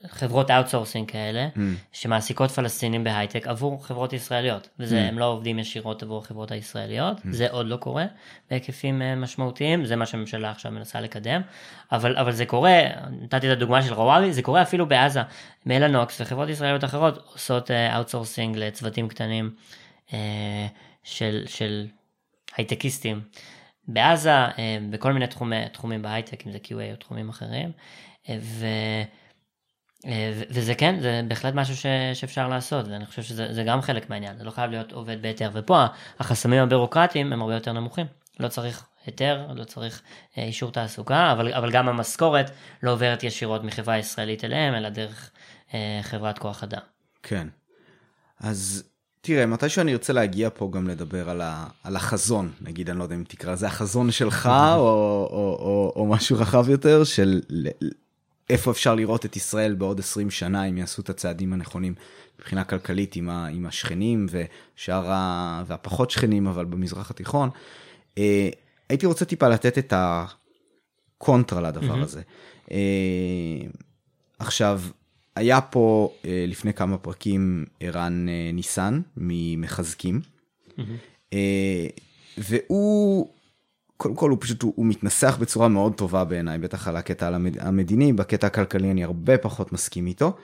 חברות 0.07 0.51
outsourcing 0.51 1.11
כאלה, 1.11 1.49
mm. 1.55 1.59
שמעסיקות 1.93 2.51
פלסטינים 2.51 3.05
בהייטק 3.05 3.47
עבור 3.47 3.87
חברות 3.87 4.13
ישראליות, 4.13 4.69
וזה, 4.79 4.97
mm. 4.97 5.09
הם 5.09 5.19
לא 5.19 5.25
עובדים 5.25 5.59
ישירות 5.59 6.03
עבור 6.03 6.19
החברות 6.19 6.51
הישראליות, 6.51 7.19
mm. 7.19 7.23
זה 7.31 7.51
עוד 7.51 7.67
לא 7.67 7.77
קורה 7.77 8.07
בהיקפים 8.51 9.03
אה, 9.03 9.15
משמעותיים, 9.15 9.85
זה 9.85 9.97
מה 9.97 10.07
שהממשלה 10.07 10.51
עכשיו 10.51 10.73
מנסה 10.73 11.01
לקדם, 11.01 11.41
אבל, 11.93 12.17
אבל 12.17 12.33
זה 12.33 12.47
קורה, 12.47 12.81
נתתי 13.23 13.47
את 13.47 13.57
הדוגמה 13.57 13.83
של 13.83 13.95
רוואבי, 13.95 14.33
זה 14.33 14.43
קורה 14.43 14.63
אפילו 14.63 14.87
בעזה, 14.87 15.21
מלאנוקס 15.67 16.21
וחברות 16.21 16.49
ישראליות 16.49 16.85
אחרות 16.85 17.17
עושות 17.33 17.71
outsourcing 17.71 18.59
אה, 18.59 18.67
לצוותים 18.67 19.09
קטנים 19.09 19.51
אה, 20.13 20.67
של, 21.05 21.43
של 21.47 21.87
הייטקיסטים. 22.57 23.21
בעזה, 23.89 24.33
בכל 24.91 25.13
מיני 25.13 25.27
תחומי, 25.27 25.69
תחומים 25.73 26.03
בהייטק, 26.03 26.47
אם 26.47 26.53
זה 26.53 26.59
QA 26.65 26.93
או 26.93 26.97
תחומים 26.97 27.29
אחרים, 27.29 27.73
ו... 28.29 28.67
אה, 30.07 30.33
וזה 30.51 30.75
כן, 30.75 31.01
זה 31.01 31.21
בהחלט 31.29 31.55
משהו 31.55 31.77
ש, 31.77 31.87
שאפשר 32.15 32.49
לעשות, 32.49 32.89
ואני 32.89 33.07
חושב 33.07 33.23
שזה 33.23 33.65
גם 33.67 33.83
חלק 33.83 34.11
מהעניין, 34.11 34.39
זה 34.39 34.45
לא 34.45 34.51
חייב 34.51 34.71
להיות 34.71 34.93
עובד 34.93 35.23
בהיתר, 35.23 35.51
ופה 35.53 35.85
החסמים 36.19 36.63
הבירוקרטיים 36.63 37.33
הם 37.33 37.43
הרבה 37.43 37.55
יותר 37.55 37.73
נמוכים, 37.73 38.07
לא 38.41 38.49
צריך 38.49 38.85
היתר, 39.07 39.47
לא 39.55 39.65
צריך 39.65 40.03
אה, 40.39 40.45
אישור 40.45 40.73
תעסוקה, 40.73 41.33
אבל, 41.33 41.53
אבל 41.53 41.71
גם 41.71 41.89
המשכורת 41.89 42.51
לא 42.83 42.93
עוברת 42.93 43.23
ישירות 43.23 43.65
מחברה 43.65 43.99
ישראלית 43.99 44.45
אליהם, 44.45 44.75
אלא 44.75 44.89
דרך 44.89 45.31
אה, 45.75 46.01
חברת 46.03 46.39
כוח 46.39 46.63
אדם. 46.63 46.81
כן, 47.23 47.49
אז 48.41 48.85
תראה, 49.21 49.47
מתישהו 49.47 49.83
אני 49.83 49.93
ארצה 49.93 50.13
להגיע 50.13 50.49
פה 50.55 50.71
גם 50.73 50.89
לדבר 50.89 51.31
על, 51.31 51.41
ה, 51.41 51.67
על 51.85 51.97
החזון, 51.97 52.53
נגיד, 52.61 52.91
אני 52.91 52.99
לא 52.99 53.03
יודע 53.03 53.15
אם 53.15 53.25
תקרא 53.29 53.53
לזה 53.53 53.67
החזון 53.67 54.11
שלך, 54.11 54.47
או, 54.47 54.53
או, 54.53 55.29
או, 55.31 55.57
או, 55.61 55.93
או 55.97 56.07
משהו 56.07 56.39
רחב 56.39 56.69
יותר, 56.69 57.05
של 57.05 57.41
איפה 58.51 58.71
אפשר 58.71 58.95
לראות 58.95 59.27
את 59.27 59.37
ישראל 59.37 59.75
בעוד 59.75 59.99
20 59.99 60.31
שנה 60.31 60.65
אם 60.65 60.79
יעשו 60.79 61.03
את 61.03 61.11
הצעדים 61.11 61.53
הנכונים 61.53 61.95
מבחינה 62.39 62.65
כלכלית 62.65 63.17
עם, 63.17 63.31
ה, 63.31 63.47
עם 63.47 63.67
השכנים 63.67 64.27
ושאר 64.31 65.11
ה... 65.11 65.63
והפחות 65.67 66.11
שכנים 66.11 66.47
אבל 66.47 66.65
במזרח 66.65 67.11
התיכון. 67.11 67.51
אה, 68.19 68.49
הייתי 68.89 69.07
רוצה 69.07 69.25
טיפה 69.25 69.49
לתת 69.49 69.79
את 69.79 69.93
הקונטרה 69.97 71.61
לדבר 71.61 71.95
mm-hmm. 71.95 72.05
הזה. 72.05 72.23
אה, 72.71 72.77
עכשיו, 74.39 74.81
היה 75.37 75.61
פה 75.61 76.15
אה, 76.25 76.45
לפני 76.49 76.75
כמה 76.75 76.99
פרקים 76.99 77.65
ערן 77.81 78.27
ניסן 78.53 79.01
ממחזקים, 79.17 80.21
mm-hmm. 80.69 81.33
והוא 82.39 83.29
קודם 84.01 84.15
כל 84.15 84.31
הוא 84.31 84.39
פשוט, 84.41 84.63
הוא, 84.63 84.73
הוא 84.77 84.87
מתנסח 84.87 85.37
בצורה 85.41 85.69
מאוד 85.69 85.95
טובה 85.95 86.25
בעיניי, 86.25 86.59
בטח 86.59 86.89
על 86.89 86.97
הקטע 86.97 87.37
המדיני, 87.61 88.13
בקטע 88.13 88.47
הכלכלי 88.47 88.91
אני 88.91 89.05
הרבה 89.05 89.39
פחות 89.39 89.73
מסכים 89.73 90.07
איתו, 90.07 90.37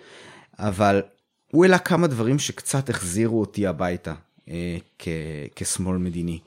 אבל 0.59 1.03
הוא 1.53 1.65
העלה 1.65 1.79
כמה 1.79 2.07
דברים 2.07 2.39
שקצת 2.39 2.91
החזירו 2.91 3.41
אותי 3.41 3.67
הביתה 3.67 4.15
אה, 4.49 4.77
כ, 4.99 5.09
כשמאל 5.57 5.97
מדיני. 5.99 6.39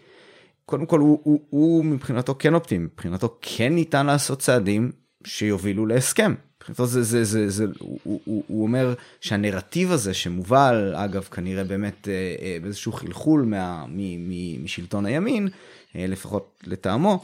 קודם 0.66 0.86
כל 0.86 0.99
הוא, 0.99 1.20
הוא, 1.24 1.39
הוא 1.49 1.86
מבחינתו 1.86 2.36
כן 2.39 2.53
אופטימי, 2.53 2.86
מבחינתו 2.86 3.38
כן 3.41 3.76
ניתן 3.76 4.05
לעשות 4.05 4.39
צעדים 4.39 4.91
שיובילו 5.24 5.86
להסכם. 5.86 6.34
מבחינתו 6.57 6.86
זה, 6.86 7.03
זה, 7.03 7.24
זה, 7.24 7.49
זה, 7.49 7.66
הוא, 7.80 7.99
הוא, 8.03 8.43
הוא 8.47 8.64
אומר 8.64 8.93
שהנרטיב 9.22 9.91
הזה 9.91 10.14
שמובל, 10.14 10.93
אגב 10.95 11.24
כנראה 11.24 11.64
באמת 11.64 12.07
אה, 12.07 12.36
אה, 12.41 12.57
באיזשהו 12.62 12.91
חלחול 12.91 13.41
מה, 13.41 13.86
מ, 13.88 14.30
מ, 14.30 14.64
משלטון 14.64 15.05
הימין, 15.05 15.47
לפחות 15.96 16.64
לטעמו, 16.68 17.24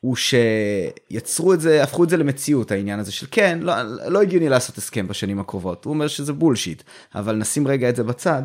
הוא 0.00 0.16
שיצרו 0.16 1.54
את 1.54 1.60
זה, 1.60 1.82
הפכו 1.82 2.04
את 2.04 2.08
זה 2.08 2.16
למציאות, 2.16 2.70
העניין 2.70 2.98
הזה 2.98 3.12
של 3.12 3.26
כן, 3.30 3.58
לא, 3.62 3.74
לא 4.08 4.22
הגיוני 4.22 4.48
לעשות 4.48 4.78
הסכם 4.78 5.08
בשנים 5.08 5.40
הקרובות. 5.40 5.84
הוא 5.84 5.94
אומר 5.94 6.08
שזה 6.08 6.32
בולשיט, 6.32 6.82
אבל 7.14 7.36
נשים 7.36 7.68
רגע 7.68 7.88
את 7.88 7.96
זה 7.96 8.04
בצד. 8.04 8.42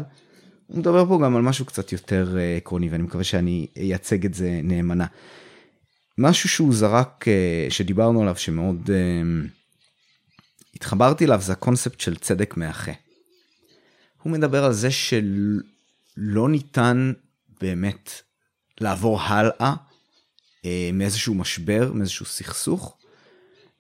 הוא 0.68 0.78
מדבר 0.78 1.05
פה 1.05 1.20
גם 1.24 1.36
על 1.36 1.41
משהו 1.41 1.65
קצת 1.65 1.91
יותר 1.91 2.38
אה, 2.38 2.57
עקרוני, 2.57 2.89
ואני 2.89 3.03
מקווה 3.03 3.24
שאני 3.24 3.68
אייצג 3.78 4.26
את 4.26 4.34
זה 4.34 4.59
נאמנה. 4.63 5.05
משהו 6.18 6.49
שהוא 6.49 6.74
זרק, 6.74 7.28
אה, 7.28 7.68
שדיברנו 7.70 8.22
עליו, 8.22 8.36
שמאוד 8.38 8.89
התחברתי 10.76 11.26
אליו, 11.26 11.41
זה 11.41 11.53
הקונספט 11.53 11.99
של 11.99 12.15
צדק 12.15 12.57
מאחה. 12.57 12.91
הוא 14.24 14.32
מדבר 14.32 14.65
על 14.65 14.74
זה 14.74 14.91
שלא 14.91 16.49
ניתן 16.49 17.13
באמת 17.61 18.11
לעבור 18.82 19.21
הלאה 19.21 19.73
אה, 20.65 20.89
מאיזשהו 20.93 21.34
משבר, 21.34 21.91
מאיזשהו 21.93 22.25
סכסוך, 22.25 22.97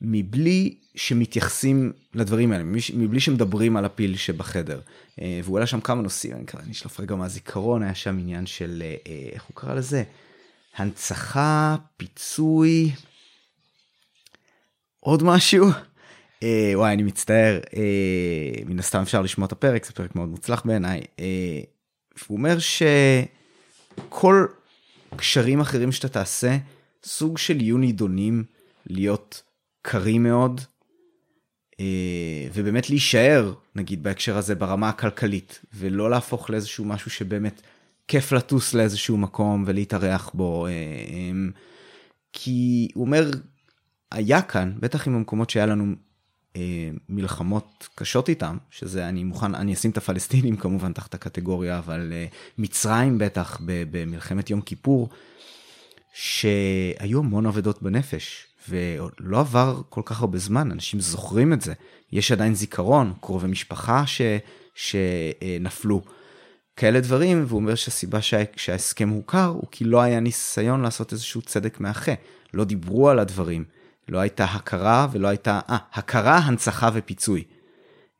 מבלי 0.01 0.75
שמתייחסים 0.95 1.93
לדברים 2.13 2.51
האלה, 2.51 2.63
מבלי 2.93 3.19
שמדברים 3.19 3.77
על 3.77 3.85
הפיל 3.85 4.17
שבחדר. 4.17 4.81
אה, 5.21 5.39
והוא 5.43 5.57
העלה 5.57 5.67
שם 5.67 5.81
כמה 5.81 6.01
נושאים, 6.01 6.33
אני, 6.33 6.43
אני 6.59 6.71
אשלוף 6.71 6.99
רגע 6.99 7.15
מהזיכרון, 7.15 7.83
היה 7.83 7.95
שם 7.95 8.17
עניין 8.19 8.45
של, 8.45 8.83
אה, 8.85 8.95
אה, 9.07 9.29
איך 9.31 9.43
הוא 9.43 9.55
קרא 9.55 9.73
לזה? 9.73 10.03
הנצחה, 10.75 11.75
פיצוי, 11.97 12.91
עוד 14.99 15.23
משהו? 15.23 15.67
אה, 16.43 16.71
וואי, 16.75 16.93
אני 16.93 17.03
מצטער, 17.03 17.59
אה, 17.75 18.63
מן 18.65 18.79
הסתם 18.79 19.01
אפשר 19.01 19.21
לשמוע 19.21 19.47
את 19.47 19.51
הפרק, 19.51 19.85
זה 19.85 19.93
פרק 19.93 20.15
מאוד 20.15 20.29
מוצלח 20.29 20.61
בעיניי. 20.65 21.01
אה, 21.19 21.59
הוא 22.27 22.37
אומר 22.37 22.57
שכל 22.59 24.45
קשרים 25.17 25.59
אחרים 25.59 25.91
שאתה 25.91 26.07
תעשה, 26.07 26.57
סוג 27.03 27.37
של 27.37 27.61
יהיו 27.61 27.77
נידונים 27.77 28.43
להיות 28.87 29.43
קרים 29.81 30.23
מאוד, 30.23 30.61
אה, 31.79 32.47
ובאמת 32.53 32.89
להישאר, 32.89 33.53
נגיד 33.75 34.03
בהקשר 34.03 34.37
הזה, 34.37 34.55
ברמה 34.55 34.89
הכלכלית, 34.89 35.65
ולא 35.73 36.09
להפוך 36.09 36.49
לאיזשהו 36.49 36.85
משהו 36.85 37.11
שבאמת 37.11 37.61
כיף 38.07 38.31
לטוס 38.31 38.73
לאיזשהו 38.73 39.17
מקום 39.17 39.63
ולהתארח 39.67 40.31
בו. 40.33 40.67
אה, 40.67 40.71
אה, 40.71 41.31
כי 42.33 42.87
הוא 42.93 43.05
אומר, 43.05 43.31
היה 44.11 44.41
כאן, 44.41 44.73
בטח 44.79 45.07
עם 45.07 45.15
המקומות 45.15 45.49
שהיה 45.49 45.65
לנו 45.65 45.95
מלחמות 47.09 47.87
קשות 47.95 48.29
איתם, 48.29 48.57
שזה 48.71 49.09
אני 49.09 49.23
מוכן, 49.23 49.55
אני 49.55 49.73
אשים 49.73 49.91
את 49.91 49.97
הפלסטינים 49.97 50.57
כמובן 50.57 50.93
תחת 50.93 51.13
הקטגוריה, 51.13 51.77
אבל 51.77 52.13
אה, 52.13 52.25
מצרים 52.57 53.17
בטח 53.17 53.59
במלחמת 53.65 54.49
יום 54.49 54.61
כיפור, 54.61 55.09
שהיו 56.13 57.19
המון 57.19 57.45
אבדות 57.45 57.81
בנפש, 57.81 58.47
ולא 58.69 59.39
עבר 59.39 59.81
כל 59.89 60.01
כך 60.05 60.21
הרבה 60.21 60.37
זמן, 60.37 60.71
אנשים 60.71 60.99
זוכרים 60.99 61.53
את 61.53 61.61
זה, 61.61 61.73
יש 62.11 62.31
עדיין 62.31 62.55
זיכרון, 62.55 63.13
קרובי 63.21 63.47
משפחה 63.47 64.03
ש, 64.07 64.21
שנפלו. 64.75 66.01
כאלה 66.75 66.99
דברים, 66.99 67.43
והוא 67.47 67.59
אומר 67.59 67.75
שהסיבה 67.75 68.21
שה, 68.21 68.43
שההסכם 68.55 69.09
הוכר 69.09 69.45
הוא 69.45 69.67
כי 69.71 69.83
לא 69.83 70.01
היה 70.01 70.19
ניסיון 70.19 70.81
לעשות 70.81 71.13
איזשהו 71.13 71.41
צדק 71.41 71.79
מאחה, 71.79 72.11
לא 72.53 72.63
דיברו 72.63 73.09
על 73.09 73.19
הדברים. 73.19 73.63
לא 74.09 74.19
הייתה 74.19 74.45
הכרה 74.45 75.07
ולא 75.11 75.27
הייתה, 75.27 75.59
אה, 75.69 75.77
הכרה, 75.93 76.37
הנצחה 76.37 76.89
ופיצוי. 76.93 77.43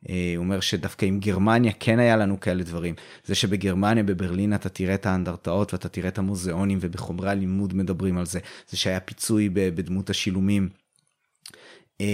אה, 0.08 0.32
הוא 0.36 0.44
אומר 0.44 0.60
שדווקא 0.60 1.06
עם 1.06 1.20
גרמניה 1.20 1.72
כן 1.80 1.98
היה 1.98 2.16
לנו 2.16 2.40
כאלה 2.40 2.62
דברים. 2.62 2.94
זה 3.24 3.34
שבגרמניה, 3.34 4.02
בברלין, 4.02 4.54
אתה 4.54 4.68
תראה 4.68 4.94
את 4.94 5.06
האנדרטאות 5.06 5.72
ואתה 5.72 5.88
תראה 5.88 6.08
את 6.08 6.18
המוזיאונים 6.18 6.78
ובחומרי 6.80 7.30
הלימוד 7.30 7.74
מדברים 7.74 8.18
על 8.18 8.26
זה. 8.26 8.38
זה 8.68 8.76
שהיה 8.76 9.00
פיצוי 9.00 9.48
בדמות 9.48 10.10
השילומים. 10.10 10.68
אה, 12.00 12.06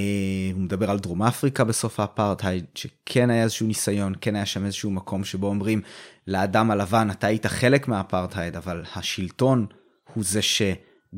הוא 0.52 0.60
מדבר 0.60 0.90
על 0.90 0.98
דרום 0.98 1.22
אפריקה 1.22 1.64
בסוף 1.64 2.00
האפרטהייד, 2.00 2.64
שכן 2.74 3.30
היה 3.30 3.42
איזשהו 3.42 3.66
ניסיון, 3.66 4.14
כן 4.20 4.36
היה 4.36 4.46
שם 4.46 4.64
איזשהו 4.64 4.90
מקום 4.90 5.24
שבו 5.24 5.46
אומרים 5.46 5.82
לאדם 6.26 6.70
הלבן, 6.70 7.08
אתה 7.10 7.26
היית 7.26 7.46
חלק 7.46 7.88
מהאפרטהייד, 7.88 8.56
אבל 8.56 8.82
השלטון 8.96 9.66
הוא 10.14 10.24
זה 10.24 10.42
ש... 10.42 10.62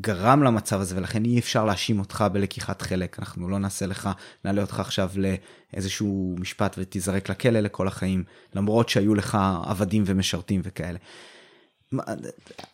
גרם 0.01 0.43
למצב 0.43 0.81
הזה 0.81 0.97
ולכן 0.97 1.25
אי 1.25 1.39
אפשר 1.39 1.65
להאשים 1.65 1.99
אותך 1.99 2.25
בלקיחת 2.31 2.81
חלק 2.81 3.19
אנחנו 3.19 3.49
לא 3.49 3.59
נעשה 3.59 3.85
לך 3.85 4.09
נעלה 4.45 4.61
אותך 4.61 4.79
עכשיו 4.79 5.11
לאיזשהו 5.15 6.35
משפט 6.39 6.75
ותיזרק 6.79 7.29
לכלא 7.29 7.59
לכל 7.59 7.87
החיים 7.87 8.23
למרות 8.53 8.89
שהיו 8.89 9.15
לך 9.15 9.37
עבדים 9.65 10.03
ומשרתים 10.05 10.61
וכאלה. 10.63 10.99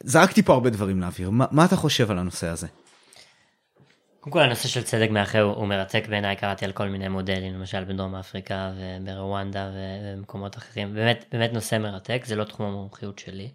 זרקתי 0.03 0.43
פה 0.43 0.53
הרבה 0.53 0.69
דברים 0.69 1.01
לאוויר 1.01 1.29
מה, 1.29 1.45
מה 1.51 1.65
אתה 1.65 1.75
חושב 1.75 2.11
על 2.11 2.17
הנושא 2.17 2.47
הזה. 2.47 2.67
קודם 4.19 4.33
כל 4.33 4.39
הנושא 4.39 4.67
של 4.67 4.83
צדק 4.83 5.09
מאחר 5.11 5.41
הוא 5.41 5.67
מרתק 5.67 6.03
בעיניי 6.09 6.35
קראתי 6.35 6.65
על 6.65 6.71
כל 6.71 6.87
מיני 6.87 7.07
מודלים 7.07 7.53
למשל 7.53 7.83
בדרום 7.83 8.15
אפריקה 8.15 8.71
וברואנדה 8.77 9.71
ובמקומות 9.73 10.57
אחרים 10.57 10.93
באמת 10.93 11.25
באמת 11.31 11.53
נושא 11.53 11.77
מרתק 11.77 12.23
זה 12.25 12.35
לא 12.35 12.43
תחום 12.43 12.65
המומחיות 12.65 13.19
שלי. 13.19 13.49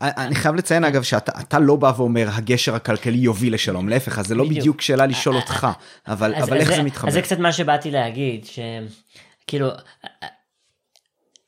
אני 0.00 0.34
חייב 0.34 0.54
לציין 0.54 0.84
אגב 0.84 1.02
שאתה 1.02 1.58
לא 1.58 1.76
בא 1.76 1.92
ואומר 1.96 2.28
הגשר 2.32 2.74
הכלכלי 2.74 3.18
יוביל 3.18 3.54
לשלום, 3.54 3.88
להפך, 3.88 4.18
אז 4.18 4.26
זה 4.26 4.34
לא 4.34 4.44
בדיוק 4.44 4.80
שאלה 4.80 5.06
לשאול 5.06 5.36
אותך, 5.36 5.66
אבל 6.06 6.34
איך 6.34 6.74
זה 6.74 6.82
מתחבר? 6.82 7.08
אז 7.08 7.14
זה 7.14 7.22
קצת 7.22 7.38
מה 7.38 7.52
שבאתי 7.52 7.90
להגיד, 7.90 8.46
שכאילו, 8.46 9.68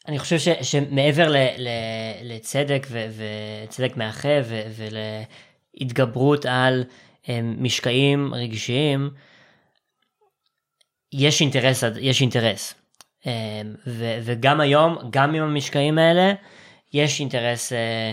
אני 0.09 0.18
חושב 0.18 0.36
שמעבר 0.62 1.34
לצדק 2.22 2.86
וצדק 2.90 3.96
מאחה 3.96 4.38
ולהתגברות 5.80 6.46
על 6.46 6.84
משקעים 7.59 8.34
רגשיים, 8.34 9.11
יש 11.12 11.40
אינטרס, 11.40 11.84
יש 12.01 12.20
אינטרס. 12.20 12.74
וגם 14.24 14.61
היום, 14.61 14.96
גם 15.11 15.34
עם 15.34 15.42
המשקעים 15.42 15.99
האלה, 15.99 16.32
יש 16.92 17.20
אינטרס 17.20 17.72
אה, 17.72 17.78
אה, 17.78 18.12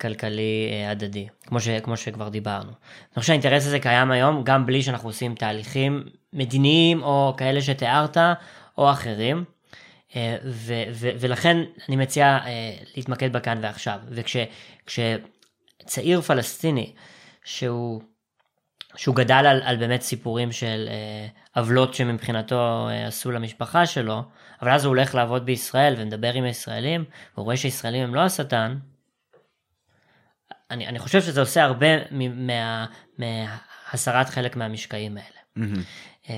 כלכלי 0.00 0.68
אה, 0.72 0.90
הדדי, 0.90 1.28
כמו, 1.46 1.60
ש, 1.60 1.68
כמו 1.68 1.96
שכבר 1.96 2.28
דיברנו. 2.28 2.70
אני 2.70 3.14
חושב 3.14 3.26
שהאינטרס 3.26 3.66
הזה 3.66 3.78
קיים 3.78 4.10
היום 4.10 4.42
גם 4.44 4.66
בלי 4.66 4.82
שאנחנו 4.82 5.08
עושים 5.08 5.34
תהליכים 5.34 6.04
מדיניים 6.32 7.02
או 7.02 7.34
כאלה 7.36 7.62
שתיארת 7.62 8.16
או 8.78 8.90
אחרים. 8.90 9.44
ו, 10.44 10.74
ו, 10.92 11.10
ולכן 11.20 11.56
אני 11.88 11.96
מציע 11.96 12.38
להתמקד 12.96 13.32
בכאן 13.32 13.58
ועכשיו. 13.62 13.98
וכשצעיר 14.88 16.20
פלסטיני 16.20 16.92
שהוא, 17.44 18.00
שהוא 18.96 19.14
גדל 19.16 19.46
על, 19.46 19.62
על 19.64 19.76
באמת 19.76 20.02
סיפורים 20.02 20.52
של 20.52 20.88
עוולות 21.56 21.94
שמבחינתו 21.94 22.88
עשו 23.06 23.30
למשפחה 23.30 23.86
שלו, 23.86 24.22
אבל 24.62 24.70
אז 24.70 24.84
הוא 24.84 24.90
הולך 24.90 25.14
לעבוד 25.14 25.46
בישראל 25.46 25.94
ומדבר 25.98 26.32
עם 26.32 26.44
הישראלים, 26.44 27.04
והוא 27.34 27.44
רואה 27.44 27.56
שישראלים 27.56 28.02
הם 28.02 28.14
לא 28.14 28.20
השטן, 28.20 28.78
אני, 30.70 30.86
אני 30.86 30.98
חושב 30.98 31.22
שזה 31.22 31.40
עושה 31.40 31.64
הרבה 31.64 31.86
מה, 32.10 32.86
מהסרת 33.18 34.28
חלק 34.28 34.56
מהמשקעים 34.56 35.16
האלה. 35.16 35.40
Mm-hmm. 35.58 36.30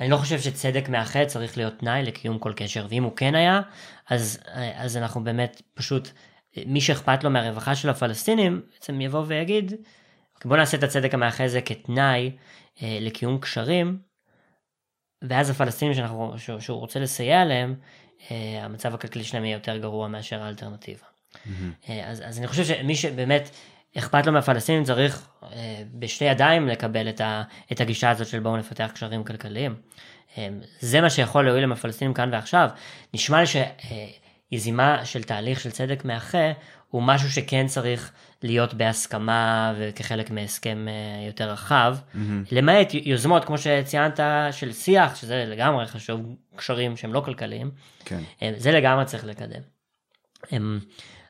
אני 0.00 0.08
לא 0.08 0.16
חושב 0.16 0.40
שצדק 0.40 0.88
מאחד 0.88 1.24
צריך 1.24 1.56
להיות 1.56 1.78
תנאי 1.78 2.02
לקיום 2.02 2.38
כל 2.38 2.52
קשר, 2.56 2.86
ואם 2.90 3.02
הוא 3.02 3.16
כן 3.16 3.34
היה, 3.34 3.60
אז, 4.10 4.40
אז 4.74 4.96
אנחנו 4.96 5.24
באמת 5.24 5.62
פשוט, 5.74 6.08
מי 6.66 6.80
שאכפת 6.80 7.24
לו 7.24 7.30
מהרווחה 7.30 7.74
של 7.74 7.88
הפלסטינים, 7.88 8.62
בעצם 8.72 9.00
יבוא 9.00 9.24
ויגיד, 9.26 9.72
בוא 10.44 10.56
נעשה 10.56 10.76
את 10.76 10.82
הצדק 10.82 11.14
המאחד 11.14 11.44
הזה 11.44 11.60
כתנאי 11.60 12.36
אה, 12.82 12.98
לקיום 13.00 13.38
קשרים, 13.38 13.98
ואז 15.22 15.50
הפלסטינים 15.50 15.94
שאנחנו, 15.94 16.34
שהוא 16.38 16.78
רוצה 16.78 17.00
לסייע 17.00 17.44
להם, 17.44 17.74
אה, 18.30 18.64
המצב 18.64 18.94
הכלכלי 18.94 19.24
שלהם 19.24 19.44
יהיה 19.44 19.54
יותר 19.54 19.76
גרוע 19.76 20.08
מאשר 20.08 20.42
האלטרנטיבה. 20.42 21.07
Mm-hmm. 21.34 21.90
אז, 22.04 22.22
אז 22.26 22.38
אני 22.38 22.46
חושב 22.46 22.64
שמי 22.64 22.96
שבאמת 22.96 23.50
אכפת 23.98 24.26
לו 24.26 24.32
מהפלסטינים 24.32 24.84
צריך 24.84 25.28
אה, 25.42 25.82
בשתי 25.94 26.24
ידיים 26.24 26.68
לקבל 26.68 27.08
את, 27.08 27.20
ה, 27.20 27.42
את 27.72 27.80
הגישה 27.80 28.10
הזאת 28.10 28.26
של 28.26 28.40
בואו 28.40 28.56
נפתח 28.56 28.90
קשרים 28.94 29.24
כלכליים. 29.24 29.74
זה 30.80 31.00
מה 31.00 31.10
שיכול 31.10 31.44
להועיל 31.44 31.64
עם 31.64 31.72
הפלסטינים 31.72 32.14
כאן 32.14 32.28
ועכשיו. 32.32 32.68
נשמע 33.14 33.40
לי 33.40 33.46
שיזימה 34.52 35.04
של 35.04 35.22
תהליך 35.22 35.60
של 35.60 35.70
צדק 35.70 36.04
מאחה 36.04 36.52
הוא 36.90 37.02
משהו 37.02 37.30
שכן 37.30 37.66
צריך 37.66 38.12
להיות 38.42 38.74
בהסכמה 38.74 39.74
וכחלק 39.78 40.30
מהסכם 40.30 40.86
אה, 40.88 41.26
יותר 41.26 41.50
רחב, 41.50 41.96
mm-hmm. 41.98 42.18
למעט 42.52 42.94
יוזמות 42.94 43.44
כמו 43.44 43.58
שציינת 43.58 44.20
של 44.50 44.72
שיח, 44.72 45.16
שזה 45.16 45.44
לגמרי 45.48 45.86
חשוב, 45.86 46.20
קשרים 46.56 46.96
שהם 46.96 47.12
לא 47.12 47.20
כלכליים, 47.20 47.70
כן. 48.04 48.20
אה, 48.42 48.52
זה 48.56 48.72
לגמרי 48.72 49.04
צריך 49.04 49.24
לקדם. 49.24 49.60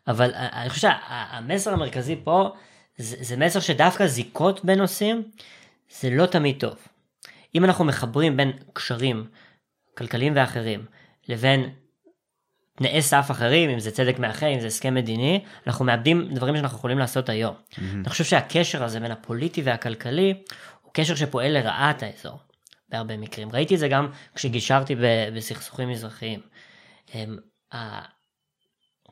אמ, 0.08 0.12
אבל 0.12 0.30
אני 0.34 0.70
חושב 0.70 0.88
שהמסר 0.88 1.72
המרכזי 1.72 2.16
פה 2.24 2.50
זה, 2.96 3.16
זה 3.20 3.36
מסר 3.36 3.60
שדווקא 3.60 4.06
זיקות 4.06 4.64
בין 4.64 4.78
נושאים 4.78 5.22
זה 6.00 6.10
לא 6.10 6.26
תמיד 6.26 6.60
טוב. 6.60 6.76
אם 7.54 7.64
אנחנו 7.64 7.84
מחברים 7.84 8.36
בין 8.36 8.52
קשרים 8.72 9.26
כלכליים 9.94 10.32
ואחרים 10.36 10.84
לבין 11.28 11.70
תנאי 12.76 13.02
סף 13.02 13.26
אחרים, 13.30 13.70
אם 13.70 13.80
זה 13.80 13.90
צדק 13.90 14.18
מאחה, 14.18 14.46
אם 14.46 14.60
זה 14.60 14.66
הסכם 14.66 14.94
מדיני, 14.94 15.44
אנחנו 15.66 15.84
מאבדים 15.84 16.34
דברים 16.34 16.56
שאנחנו 16.56 16.78
יכולים 16.78 16.98
לעשות 16.98 17.28
היום. 17.28 17.54
Mm-hmm. 17.54 17.80
אני 17.94 18.08
חושב 18.08 18.24
שהקשר 18.24 18.84
הזה 18.84 19.00
בין 19.00 19.10
הפוליטי 19.10 19.62
והכלכלי 19.62 20.34
הוא 20.82 20.90
קשר 20.94 21.14
שפועל 21.14 21.52
לרעת 21.52 22.02
האזור, 22.02 22.38
בהרבה 22.88 23.16
מקרים. 23.16 23.52
ראיתי 23.52 23.74
את 23.74 23.80
זה 23.80 23.88
גם 23.88 24.08
כשגישרתי 24.34 24.94
בסכסוכים 25.34 25.88
מזרחיים. 25.88 26.40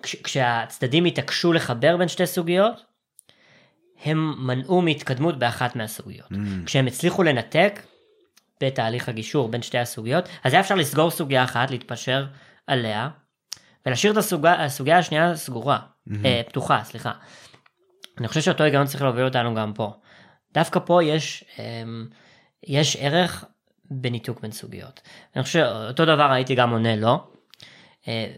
כשהצדדים 0.03 1.05
התעקשו 1.05 1.53
לחבר 1.53 1.97
בין 1.97 2.09
שתי 2.09 2.27
סוגיות, 2.27 2.85
הם 4.05 4.47
מנעו 4.47 4.83
מהתקדמות 4.83 5.39
באחת 5.39 5.77
מהסוגיות. 5.77 6.33
Mm-hmm. 6.33 6.67
כשהם 6.67 6.87
הצליחו 6.87 7.23
לנתק 7.23 7.83
בתהליך 8.61 9.09
הגישור 9.09 9.49
בין 9.49 9.63
שתי 9.63 9.79
הסוגיות, 9.79 10.29
אז 10.45 10.53
היה 10.53 10.61
אפשר 10.61 10.75
לסגור 10.75 11.11
סוגיה 11.11 11.45
אחת, 11.45 11.71
להתפשר 11.71 12.27
עליה, 12.67 13.09
ולהשאיר 13.87 14.13
את 14.13 14.17
הסוגיה, 14.17 14.65
הסוגיה 14.65 14.99
השנייה 14.99 15.37
סגורה, 15.37 15.79
mm-hmm. 15.79 16.13
אה, 16.25 16.43
פתוחה, 16.49 16.85
סליחה. 16.85 17.13
אני 18.19 18.29
חושב 18.29 18.41
שאותו 18.41 18.65
היגיון 18.65 18.87
צריך 18.87 19.03
להוביל 19.03 19.25
אותנו 19.25 19.55
גם 19.55 19.73
פה. 19.75 19.93
דווקא 20.53 20.81
פה 20.85 21.05
יש, 21.05 21.45
אה, 21.59 21.83
יש 22.67 22.97
ערך 23.01 23.45
בניתוק 23.91 24.41
בין 24.41 24.53
סוגיות. 24.53 25.01
אני 25.37 25.43
חושב 25.43 25.59
שאותו 25.59 26.05
דבר 26.05 26.33
הייתי 26.33 26.55
גם 26.55 26.71
עונה 26.71 26.97
לא, 26.97 27.25
אה, 28.09 28.33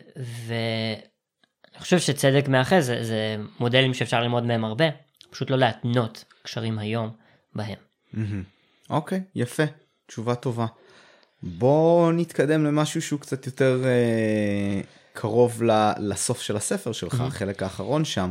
ואני 1.79 1.85
חושב 1.85 1.99
שצדק 1.99 2.49
מאחז 2.49 2.87
זה, 2.87 3.05
זה 3.05 3.37
מודלים 3.61 3.95
שאפשר 3.95 4.20
ללמוד 4.20 4.45
מהם 4.45 4.64
הרבה, 4.64 4.85
פשוט 5.31 5.51
לא 5.51 5.59
להתנות 5.59 6.24
קשרים 6.43 6.79
היום 6.79 7.11
בהם. 7.55 7.76
אוקיי, 8.91 9.18
mm-hmm. 9.18 9.22
okay, 9.22 9.41
יפה, 9.41 9.62
תשובה 10.07 10.35
טובה. 10.35 10.66
בוא 11.43 12.12
נתקדם 12.12 12.64
למשהו 12.64 13.03
שהוא 13.03 13.20
קצת 13.20 13.47
יותר 13.47 13.83
אה, 13.85 14.81
קרוב 15.12 15.62
לסוף 15.99 16.41
של 16.41 16.57
הספר 16.57 16.93
שלך, 16.93 17.20
החלק 17.20 17.62
האחרון 17.62 18.05
שם, 18.05 18.31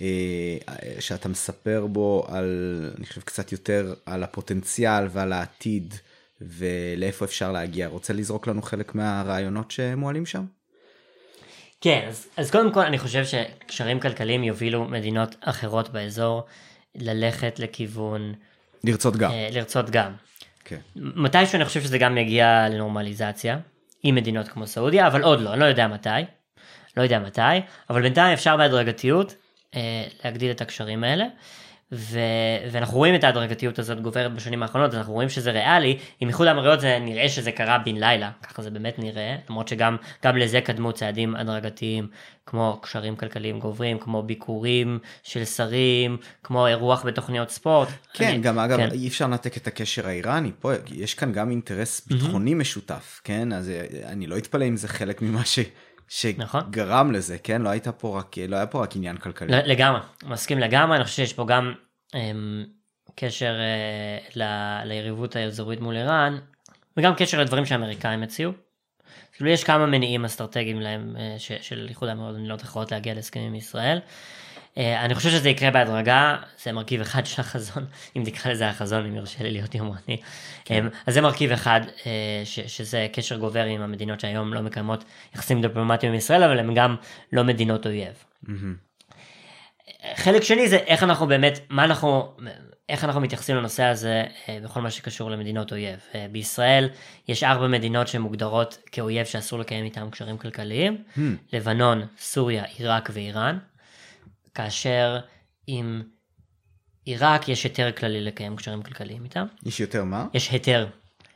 אה, 0.00 0.56
שאתה 1.00 1.28
מספר 1.28 1.86
בו 1.86 2.26
על, 2.28 2.90
אני 2.98 3.06
חושב 3.06 3.20
קצת 3.20 3.52
יותר 3.52 3.94
על 4.06 4.22
הפוטנציאל 4.22 5.04
ועל 5.10 5.32
העתיד 5.32 5.94
ולאיפה 6.40 7.24
אפשר 7.24 7.52
להגיע. 7.52 7.88
רוצה 7.88 8.12
לזרוק 8.12 8.46
לנו 8.46 8.62
חלק 8.62 8.94
מהרעיונות 8.94 9.70
שמועלים 9.70 10.26
שם? 10.26 10.44
כן, 11.82 12.04
אז, 12.08 12.28
אז 12.36 12.50
קודם 12.50 12.72
כל 12.72 12.80
אני 12.80 12.98
חושב 12.98 13.24
שקשרים 13.24 14.00
כלכליים 14.00 14.44
יובילו 14.44 14.84
מדינות 14.84 15.36
אחרות 15.40 15.88
באזור 15.88 16.42
ללכת 16.94 17.58
לכיוון... 17.58 18.34
לרצות 18.84 19.16
גם. 19.16 19.30
אה, 19.30 19.48
לרצות 19.52 19.90
גם. 19.90 20.12
כן. 20.64 20.78
מתישהו 20.96 21.56
אני 21.56 21.64
חושב 21.64 21.82
שזה 21.82 21.98
גם 21.98 22.18
יגיע 22.18 22.68
לנורמליזציה. 22.70 23.58
עם 24.02 24.14
מדינות 24.14 24.48
כמו 24.48 24.66
סעודיה, 24.66 25.06
אבל 25.06 25.22
עוד 25.22 25.40
לא, 25.40 25.52
אני 25.52 25.60
לא 25.60 25.64
יודע 25.64 25.88
מתי, 25.88 26.08
לא 26.96 27.02
יודע 27.02 27.18
מתי, 27.18 27.40
אבל 27.90 28.02
בינתיים 28.02 28.32
אפשר 28.32 28.56
בהדרגתיות 28.56 29.34
אה, 29.74 30.04
להגדיל 30.24 30.50
את 30.50 30.60
הקשרים 30.60 31.04
האלה. 31.04 31.24
ו... 31.92 32.18
ואנחנו 32.70 32.96
רואים 32.96 33.14
את 33.14 33.24
ההדרגתיות 33.24 33.78
הזאת 33.78 34.00
גוברת 34.00 34.34
בשנים 34.34 34.62
האחרונות, 34.62 34.94
אנחנו 34.94 35.12
רואים 35.12 35.28
שזה 35.28 35.50
ריאלי, 35.50 35.98
עם 36.20 36.28
איחוד 36.28 36.46
האמירויות 36.46 36.80
זה 36.80 36.98
נראה 36.98 37.28
שזה 37.28 37.52
קרה 37.52 37.78
בן 37.78 37.96
לילה, 37.96 38.30
ככה 38.42 38.62
זה 38.62 38.70
באמת 38.70 38.98
נראה, 38.98 39.36
למרות 39.50 39.68
שגם 39.68 39.96
לזה 40.24 40.60
קדמו 40.60 40.92
צעדים 40.92 41.36
הדרגתיים, 41.36 42.08
כמו 42.46 42.78
קשרים 42.82 43.16
כלכליים 43.16 43.58
גוברים, 43.58 43.98
כמו 43.98 44.22
ביקורים 44.22 44.98
של 45.22 45.44
שרים, 45.44 46.16
כמו 46.42 46.66
אירוח 46.66 47.06
בתוכניות 47.06 47.50
ספורט. 47.50 47.88
כן, 48.12 48.28
אני, 48.28 48.38
גם 48.38 48.58
אגב, 48.58 48.76
כן. 48.76 48.90
אי 48.92 49.08
אפשר 49.08 49.26
לנתק 49.26 49.56
את 49.56 49.66
הקשר 49.66 50.06
האיראני, 50.06 50.52
פה 50.60 50.72
יש 50.92 51.14
כאן 51.14 51.32
גם 51.32 51.50
אינטרס 51.50 52.06
ביטחוני 52.06 52.52
mm-hmm. 52.52 52.56
משותף, 52.56 53.20
כן, 53.24 53.52
אז 53.52 53.70
אה, 53.70 53.84
אני 54.08 54.26
לא 54.26 54.38
אתפלא 54.38 54.68
אם 54.68 54.76
זה 54.76 54.88
חלק 54.88 55.22
ממה 55.22 55.44
ש... 55.44 55.58
נכון. 56.38 56.60
שגרם. 56.72 57.12
לזה, 57.12 57.38
כן? 57.38 57.62
לא 57.62 57.68
הייתה 57.68 57.92
פה 57.92 58.18
רק, 58.18 58.36
לא 58.48 58.56
היה 58.56 58.66
פה 58.66 58.82
רק 58.82 58.96
עניין 58.96 59.16
כלכלי. 59.16 59.52
לגמרי, 59.64 60.00
מסכים 60.26 60.58
לגמרי, 60.58 60.96
אני 60.96 61.04
חושב 61.04 61.16
שיש 61.16 61.32
פה 61.32 61.46
גם 61.46 61.74
אמ, 62.14 62.64
קשר 63.14 63.54
ל, 64.36 64.42
ליריבות 64.84 65.36
האזורית 65.36 65.80
מול 65.80 65.96
איראן, 65.96 66.38
וגם 66.96 67.14
קשר 67.16 67.40
לדברים 67.40 67.66
שהאמריקאים 67.66 68.22
הציעו. 68.22 68.52
כאילו 69.32 69.50
יש 69.50 69.64
כמה 69.64 69.86
מניעים 69.86 70.24
אסטרטגיים 70.24 70.80
להם 70.80 71.16
ש, 71.38 71.52
של 71.60 71.86
איחוד 71.88 72.08
המדינות 72.08 72.62
אחרות 72.62 72.92
להגיע 72.92 73.14
להסכמים 73.14 73.46
עם 73.46 73.54
ישראל. 73.54 73.98
אה, 74.78 75.04
אני 75.04 75.14
חושב 75.14 75.30
שזה 75.30 75.48
יקרה 75.48 75.70
בהדרגה, 75.70 76.36
זה 76.62 76.72
מרכיב 76.72 77.00
אחד 77.00 77.26
של 77.26 77.40
החזון, 77.40 77.84
אם 78.16 78.22
תקרא 78.24 78.52
לזה 78.52 78.68
החזון, 78.68 79.06
אם 79.06 79.16
יורשה 79.16 79.42
לי 79.42 79.50
להיות 79.50 79.74
יומרני. 79.74 80.20
כן. 80.64 80.86
אז 81.06 81.14
זה 81.14 81.20
מרכיב 81.20 81.52
אחד, 81.52 81.80
אה, 82.06 82.42
ש, 82.44 82.60
שזה 82.60 83.06
קשר 83.12 83.36
גובר 83.36 83.64
עם 83.64 83.82
המדינות 83.82 84.20
שהיום 84.20 84.54
לא 84.54 84.60
מקיימות 84.60 85.04
יחסים 85.34 85.62
דיפלומטיים 85.62 86.12
עם 86.12 86.18
ישראל, 86.18 86.42
אבל 86.42 86.58
הן 86.58 86.74
גם 86.74 86.96
לא 87.32 87.44
מדינות 87.44 87.86
אויב. 87.86 88.24
חלק 90.14 90.42
שני 90.42 90.68
זה 90.68 90.76
איך 90.76 91.02
אנחנו 91.02 91.26
באמת, 91.26 91.58
מה 91.68 91.84
אנחנו, 91.84 92.36
איך 92.88 93.04
אנחנו 93.04 93.20
מתייחסים 93.20 93.56
לנושא 93.56 93.84
הזה 93.84 94.24
אה, 94.48 94.58
בכל 94.64 94.80
מה 94.80 94.90
שקשור 94.90 95.30
למדינות 95.30 95.72
אויב. 95.72 95.98
בישראל 96.32 96.88
יש 97.28 97.44
ארבע 97.44 97.68
מדינות 97.68 98.08
שמוגדרות 98.08 98.78
כאויב 98.92 99.26
שאסור 99.26 99.58
לקיים 99.58 99.84
איתם 99.84 100.10
קשרים 100.10 100.38
כלכליים, 100.38 101.04
hmm. 101.16 101.20
לבנון, 101.52 102.02
סוריה, 102.18 102.64
עיראק 102.64 103.10
ואיראן. 103.12 103.58
כאשר 104.54 105.18
עם 105.66 106.02
עיראק 107.04 107.48
יש 107.48 107.64
היתר 107.64 107.92
כללי 107.92 108.20
לקיים 108.20 108.56
קשרים 108.56 108.82
כלכליים 108.82 109.24
איתם. 109.24 109.46
יש 109.66 109.80
יותר 109.80 110.04
מה? 110.04 110.26
יש 110.34 110.50
היתר. 110.50 110.86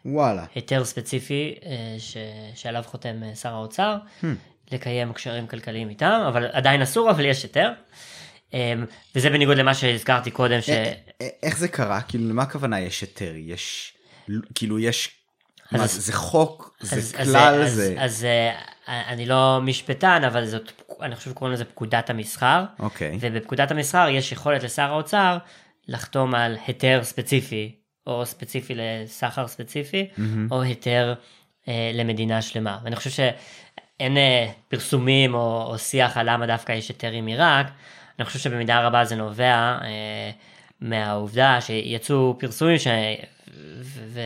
וואלה. 0.05 0.45
היתר 0.55 0.85
ספציפי 0.85 1.55
אה, 1.65 1.97
ש... 1.99 2.17
שעליו 2.55 2.83
חותם 2.87 3.23
אה, 3.23 3.35
שר 3.35 3.53
האוצר, 3.53 3.99
hmm. 4.23 4.27
לקיים 4.73 5.13
קשרים 5.13 5.47
כלכליים 5.47 5.89
איתם, 5.89 6.25
אבל 6.29 6.47
עדיין 6.53 6.83
אסור, 6.83 7.11
אבל 7.11 7.25
יש 7.25 7.43
היתר. 7.43 7.73
אמ, 8.55 8.85
וזה 9.15 9.31
בניגוד 9.31 9.57
למה 9.57 9.75
שהזכרתי 9.75 10.31
קודם 10.31 10.61
ש... 10.61 10.71
איך 11.43 11.59
זה 11.59 11.69
קרה? 11.69 12.01
כאילו 12.01 12.29
למה 12.29 12.43
הכוונה 12.43 12.81
יש 12.81 13.01
היתר? 13.01 13.33
יש 13.37 13.95
כאילו 14.55 14.79
יש 14.79 15.11
אז, 15.73 15.81
מה, 15.81 15.87
זה 15.87 16.13
חוק, 16.13 16.77
זה 16.81 16.97
אז, 16.97 17.13
כלל, 17.13 17.63
אז, 17.63 17.73
זה... 17.75 17.95
אז, 17.99 18.15
אז 18.15 18.25
אה, 18.25 19.13
אני 19.13 19.27
לא 19.27 19.61
משפטן, 19.63 20.25
אבל 20.25 20.47
זאת, 20.47 20.73
אני 21.03 21.17
חושב 21.17 21.31
שקוראים 21.31 21.55
לזה 21.55 21.65
פקודת 21.65 22.11
המסחר. 22.11 22.65
אוקיי. 22.79 23.19
ובפקודת 23.21 23.71
המסחר 23.71 24.09
יש 24.11 24.33
יכולת 24.33 24.63
לשר 24.63 24.83
האוצר 24.83 25.39
לחתום 25.89 26.35
על 26.35 26.57
היתר 26.67 27.01
ספציפי, 27.03 27.73
או 28.07 28.27
ספציפי 28.27 28.75
לסחר 28.77 29.49
ספציפי, 29.49 30.09
mm-hmm. 30.11 30.21
או 30.51 30.63
היתר 30.63 31.15
אה, 31.69 31.91
למדינה 31.95 32.43
שלמה. 32.43 32.79
ואני 32.85 32.97
חושב 32.97 33.11
שאין 33.11 34.17
אה, 34.17 34.51
פרסומים 34.69 35.35
או, 35.35 35.67
או 35.71 35.79
שיח 35.79 36.17
על 36.17 36.33
למה 36.33 36.47
דווקא 36.47 36.73
יש 36.73 36.89
היתר 36.89 37.11
עם 37.11 37.27
עיראק. 37.27 37.67
אני 38.19 38.25
חושב 38.25 38.39
שבמידה 38.39 38.87
רבה 38.87 39.05
זה 39.05 39.17
נובע 39.17 39.79
אה, 39.83 40.31
מהעובדה 40.81 41.61
שיצאו 41.61 42.37
פרסומים 42.39 42.79
ש... 42.79 42.87
ו... 43.83 44.21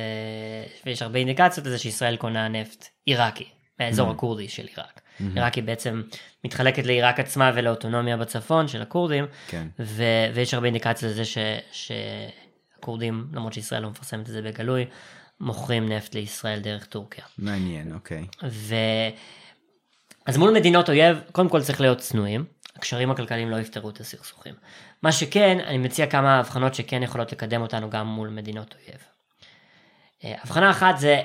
ויש 0.87 1.03
הרבה 1.03 1.19
אינדיקציות 1.19 1.67
לזה 1.67 1.79
שישראל 1.79 2.17
קונה 2.17 2.49
נפט 2.49 2.89
עיראקי 3.05 3.49
מהאזור 3.81 4.09
mm-hmm. 4.09 4.13
הכורדי 4.13 4.49
של 4.49 4.67
עיראק. 4.77 5.01
Mm-hmm. 5.21 5.35
עיראק 5.35 5.55
היא 5.55 5.65
בעצם 5.65 6.03
מתחלקת 6.45 6.87
לעיראק 6.87 7.21
עצמה 7.21 7.51
ולאוטונומיה 7.55 8.17
בצפון 8.17 8.69
של 8.69 8.83
הכורדים 8.83 9.27
כן. 9.49 9.67
ו... 9.81 10.05
ויש 10.35 10.55
הרבה 10.55 10.67
אינדיקציות 10.67 11.13
לזה 11.13 11.25
ש... 11.25 11.39
שהכורדים 11.73 13.27
למרות 13.33 13.53
שישראל 13.53 13.83
לא 13.83 13.91
מפרסמת 13.91 14.21
את 14.21 14.33
זה 14.33 14.43
בגלוי 14.43 14.87
מוכרים 15.41 15.89
נפט 15.89 16.15
לישראל 16.15 16.61
דרך 16.61 16.87
טורקיה. 16.87 17.25
מעניין 17.39 17.93
אוקיי. 17.93 18.27
ו... 18.49 18.75
אז 20.27 20.37
מול 20.37 20.51
מדינות 20.55 20.89
אויב 20.89 21.21
קודם 21.33 21.49
כל 21.49 21.63
צריך 21.63 21.81
להיות 21.81 21.99
צנועים. 21.99 22.45
הקשרים 22.77 23.11
הכלכליים 23.11 23.51
לא 23.51 23.57
יפתרו 23.57 23.91
את 23.91 24.01
הסכסוכים. 24.01 24.55
מה 25.03 25.13
שכן, 25.13 25.59
אני 25.67 25.79
מציע 25.79 26.07
כמה 26.07 26.39
הבחנות 26.39 26.75
שכן 26.75 27.03
יכולות 27.03 27.33
לקדם 27.33 27.63
אותנו 27.63 27.91
גם 27.91 28.07
מול 28.07 28.29
מדינות 28.29 28.75
אויב. 28.75 29.01
אה, 30.25 30.35
הבחנה 30.43 30.71
אחת 30.71 30.99
זה 30.99 31.23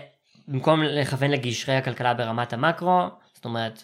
במקום 0.47 0.83
לכוון 0.83 1.31
לגשרי 1.31 1.75
הכלכלה 1.75 2.13
ברמת 2.13 2.53
המקרו, 2.53 3.07
זאת 3.45 3.49
אומרת 3.49 3.83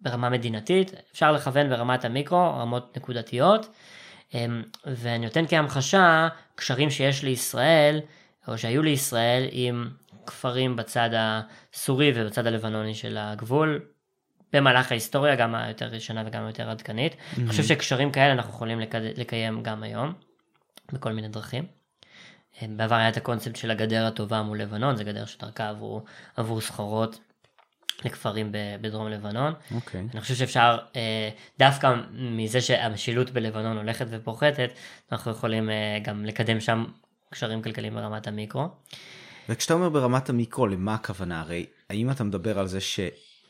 ברמה 0.00 0.28
מדינתית, 0.28 0.92
אפשר 1.12 1.32
לכוון 1.32 1.68
ברמת 1.68 2.04
המיקרו, 2.04 2.54
רמות 2.58 2.96
נקודתיות, 2.96 3.74
אה, 4.34 4.46
ואני 4.86 5.26
נותן 5.26 5.44
כהמחשה 5.48 6.28
קשרים 6.54 6.90
שיש 6.90 7.22
לישראל, 7.22 8.00
או 8.48 8.58
שהיו 8.58 8.82
לישראל 8.82 9.48
עם 9.50 9.90
כפרים 10.26 10.76
בצד 10.76 11.10
הסורי 11.12 12.12
ובצד 12.14 12.46
הלבנוני 12.46 12.94
של 12.94 13.16
הגבול, 13.20 13.80
במהלך 14.52 14.90
ההיסטוריה, 14.90 15.36
גם 15.36 15.54
היותר 15.54 15.94
ישנה 15.94 16.22
וגם 16.26 16.44
היותר 16.44 16.70
עדכנית. 16.70 17.12
Mm-hmm. 17.12 17.40
אני 17.40 17.48
חושב 17.48 17.62
שקשרים 17.62 18.12
כאלה 18.12 18.32
אנחנו 18.32 18.50
יכולים 18.52 18.80
לק... 18.80 18.94
לקיים 18.94 19.62
גם 19.62 19.82
היום, 19.82 20.12
בכל 20.92 21.12
מיני 21.12 21.28
דרכים. 21.28 21.66
אה, 22.62 22.66
בעבר 22.76 22.94
היה 22.94 23.08
את 23.08 23.16
הקונספט 23.16 23.56
של 23.56 23.70
הגדר 23.70 24.06
הטובה 24.06 24.42
מול 24.42 24.60
לבנון, 24.60 24.96
זה 24.96 25.04
גדר 25.04 25.24
שדרכה 25.24 25.68
עבור, 25.68 26.04
עבור 26.36 26.60
סחורות 26.60 27.18
לכפרים 28.04 28.52
בדרום 28.80 29.08
לבנון. 29.08 29.52
Okay. 29.52 29.74
אוקיי. 29.74 30.06
אני 30.12 30.20
חושב 30.20 30.34
שאפשר, 30.34 30.78
אה, 30.96 31.28
דווקא 31.58 31.94
מזה 32.12 32.60
שהמשילות 32.60 33.30
בלבנון 33.30 33.76
הולכת 33.76 34.06
ופוחתת, 34.10 34.70
אנחנו 35.12 35.30
יכולים 35.30 35.70
אה, 35.70 35.98
גם 36.02 36.24
לקדם 36.24 36.60
שם 36.60 36.84
קשרים 37.30 37.62
כלכליים 37.62 37.94
ברמת 37.94 38.26
המיקרו. 38.26 38.68
וכשאתה 39.48 39.74
אומר 39.74 39.88
ברמת 39.88 40.28
המיקרו, 40.28 40.66
למה 40.66 40.94
הכוונה? 40.94 41.40
הרי 41.40 41.66
האם 41.90 42.10
אתה 42.10 42.24
מדבר 42.24 42.58
על 42.58 42.66
זה 42.66 42.80
ש... 42.80 43.00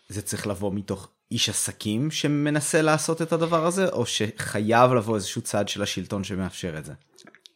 זה 0.08 0.22
צריך 0.22 0.46
לבוא 0.46 0.72
מתוך 0.72 1.08
איש 1.30 1.48
עסקים 1.48 2.10
שמנסה 2.10 2.82
לעשות 2.82 3.22
את 3.22 3.32
הדבר 3.32 3.66
הזה, 3.66 3.88
או 3.88 4.06
שחייב 4.06 4.92
לבוא 4.92 5.14
איזשהו 5.14 5.42
צד 5.42 5.68
של 5.68 5.82
השלטון 5.82 6.24
שמאפשר 6.24 6.78
את 6.78 6.84
זה? 6.84 6.92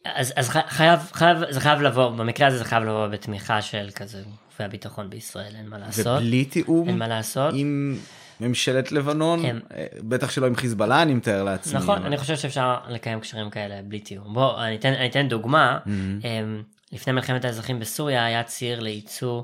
אז, 0.05 0.33
אז 0.35 0.49
חייב, 0.49 0.99
חייב, 1.13 1.37
זה 1.49 1.59
חייב 1.61 1.81
לבוא, 1.81 2.09
במקרה 2.09 2.47
הזה 2.47 2.57
זה 2.57 2.65
חייב 2.65 2.83
לבוא 2.83 3.07
בתמיכה 3.07 3.61
של 3.61 3.89
כזה 3.95 4.23
גופי 4.59 4.63
הביטחון 4.63 5.09
בישראל, 5.09 5.55
אין 5.55 5.69
מה 5.69 5.77
לעשות. 5.77 6.07
ובלי 6.07 6.45
תיאום? 6.45 6.89
אין 6.89 6.97
מה 6.97 7.07
לעשות. 7.07 7.53
עם 7.57 7.97
ממשלת 8.39 8.91
לבנון, 8.91 9.45
הם... 9.45 9.59
אה, 9.75 9.85
בטח 9.99 10.31
שלא 10.31 10.47
עם 10.47 10.55
חיזבאללה, 10.55 11.01
אני 11.01 11.13
מתאר 11.13 11.43
לעצמי. 11.43 11.79
נכון, 11.79 11.97
אבל... 11.97 12.05
אני 12.05 12.17
חושב 12.17 12.35
שאפשר 12.35 12.75
לקיים 12.87 13.19
קשרים 13.19 13.49
כאלה 13.49 13.81
בלי 13.83 13.99
תיאום. 13.99 14.33
בוא, 14.33 14.63
אני 14.63 14.75
אתן, 14.75 14.93
אני 14.93 15.09
אתן 15.09 15.27
דוגמה. 15.27 15.79
Mm-hmm. 15.85 16.25
לפני 16.91 17.13
מלחמת 17.13 17.45
האזרחים 17.45 17.79
בסוריה 17.79 18.25
היה 18.25 18.43
ציר 18.43 18.79
לייצוא 18.79 19.41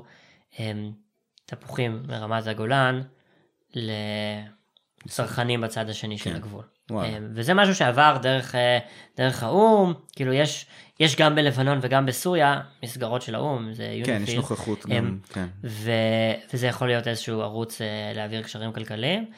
תפוחים 1.46 2.02
מרמת 2.08 2.46
הגולן 2.46 3.02
לצרכנים 5.04 5.60
בצד 5.60 5.88
השני 5.90 6.18
כן. 6.18 6.30
של 6.30 6.36
הגבול. 6.36 6.64
וואו. 6.90 7.04
אה, 7.04 7.18
וזה 7.34 7.54
משהו 7.54 7.74
שעבר 7.74 8.18
דרך, 8.22 8.54
אה, 8.54 8.78
דרך 9.16 9.42
האו"ם, 9.42 9.94
כאילו 10.12 10.32
יש, 10.32 10.66
יש 11.00 11.16
גם 11.16 11.34
בלבנון 11.34 11.78
וגם 11.82 12.06
בסוריה 12.06 12.60
מסגרות 12.82 13.22
של 13.22 13.34
האו"ם, 13.34 13.72
זה 13.72 13.84
יוניפיל. 13.84 14.16
כן, 14.16 14.22
יש 14.22 14.34
נוכחות 14.34 14.84
הם, 14.84 14.90
גם, 14.92 15.18
כן. 15.32 15.46
ו, 15.64 15.90
וזה 16.54 16.66
יכול 16.66 16.88
להיות 16.88 17.08
איזשהו 17.08 17.40
ערוץ 17.40 17.80
אה, 17.80 18.12
להעביר 18.14 18.42
קשרים 18.42 18.72
כלכליים. 18.72 19.30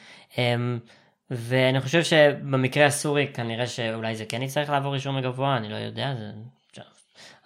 ואני 1.31 1.81
חושב 1.81 2.03
שבמקרה 2.03 2.85
הסורי 2.85 3.27
כנראה 3.33 3.67
שאולי 3.67 4.15
זה 4.15 4.25
כן 4.25 4.41
יצטרך 4.41 4.69
לעבור 4.69 4.95
אישור 4.95 5.13
מגבוה, 5.13 5.57
אני 5.57 5.69
לא 5.69 5.75
יודע, 5.75 6.15
זה 6.15 6.31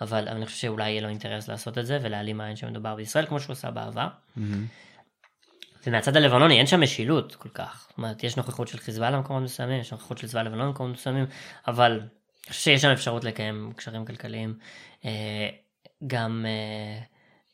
אבל 0.01 0.27
אני 0.27 0.45
חושב 0.45 0.57
שאולי 0.57 0.89
יהיה 0.89 1.01
לו 1.01 1.09
אינטרס 1.09 1.47
לעשות 1.47 1.77
את 1.77 1.85
זה 1.85 1.99
ולהעלים 2.01 2.41
עין 2.41 2.55
שמדובר 2.55 2.95
בישראל 2.95 3.25
כמו 3.25 3.39
שהוא 3.39 3.53
עשה 3.53 3.71
בעבר. 3.71 4.07
Mm-hmm. 4.07 4.41
ומהצד 5.87 6.17
הלבנוני 6.17 6.57
אין 6.57 6.67
שם 6.67 6.81
משילות 6.81 7.35
כל 7.35 7.49
כך. 7.49 7.85
זאת 7.89 7.97
אומרת, 7.97 8.23
יש 8.23 8.37
נוכחות 8.37 8.67
של 8.67 8.77
חיזבאללה 8.77 9.17
במקומות 9.17 9.43
מסוימים, 9.43 9.79
יש 9.79 9.91
נוכחות 9.91 10.17
של 10.17 10.27
צבא 10.27 10.41
לבנון 10.41 10.67
במקומות 10.67 10.93
מסוימים, 10.93 11.25
אבל 11.67 12.01
אני 12.47 12.53
חושב 12.53 12.63
שיש 12.63 12.81
שם 12.81 12.89
אפשרות 12.89 13.23
לקיים 13.23 13.73
קשרים 13.75 14.05
כלכליים 14.05 14.57
אה, 15.05 15.49
גם, 16.07 16.45
אה, 16.47 17.03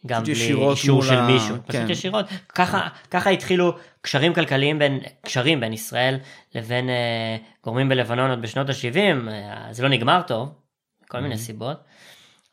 גם 0.06 0.24
בלי 0.24 0.54
אישור 0.72 1.04
של 1.04 1.14
ה... 1.14 1.28
מישהו, 1.28 1.56
כן. 1.56 1.62
פשוט 1.68 1.90
ישירות. 1.90 2.26
ככה, 2.50 2.88
ככה 3.12 3.30
התחילו 3.30 3.78
קשרים 4.02 4.34
כלכליים 4.34 4.80
בין, 4.80 5.00
קשרים 5.22 5.60
בין 5.60 5.74
ישראל 5.74 6.18
לבין 6.56 6.90
אה, 6.90 7.38
גורמים 7.64 7.90
בלבנון 7.90 8.30
עוד 8.30 8.42
בשנות 8.42 8.70
ה-70, 8.70 9.30
אה, 9.32 9.68
זה 9.72 9.84
לא 9.84 9.90
נגמר 9.90 10.22
טוב, 10.28 10.54
כל 11.08 11.18
mm-hmm. 11.18 11.22
מיני 11.22 11.38
סיבות. 11.38 11.84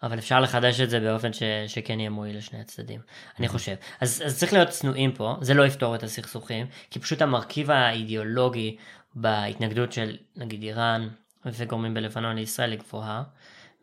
אבל 0.03 0.19
אפשר 0.19 0.41
לחדש 0.41 0.81
את 0.81 0.91
זה 0.91 1.01
באופן 1.01 1.33
ש, 1.33 1.43
שכן 1.67 2.01
יהיה 2.01 2.11
מועיל 2.11 2.37
לשני 2.37 2.61
הצדדים, 2.61 3.01
אני 3.39 3.49
חושב. 3.49 3.75
אז, 4.01 4.23
אז 4.27 4.39
צריך 4.39 4.53
להיות 4.53 4.69
צנועים 4.69 5.13
פה, 5.13 5.37
זה 5.41 5.55
לא 5.55 5.67
יפתור 5.67 5.95
את 5.95 6.03
הסכסוכים, 6.03 6.67
כי 6.91 6.99
פשוט 6.99 7.23
המרכיב 7.23 7.71
האידיאולוגי 7.71 8.77
בהתנגדות 9.15 9.93
של 9.93 10.17
נגיד 10.37 10.63
איראן 10.63 11.09
וגורמים 11.53 11.95
בלבנון 11.95 12.37
לישראל 12.37 12.71
היא 12.71 12.79
גבוהה, 12.79 13.23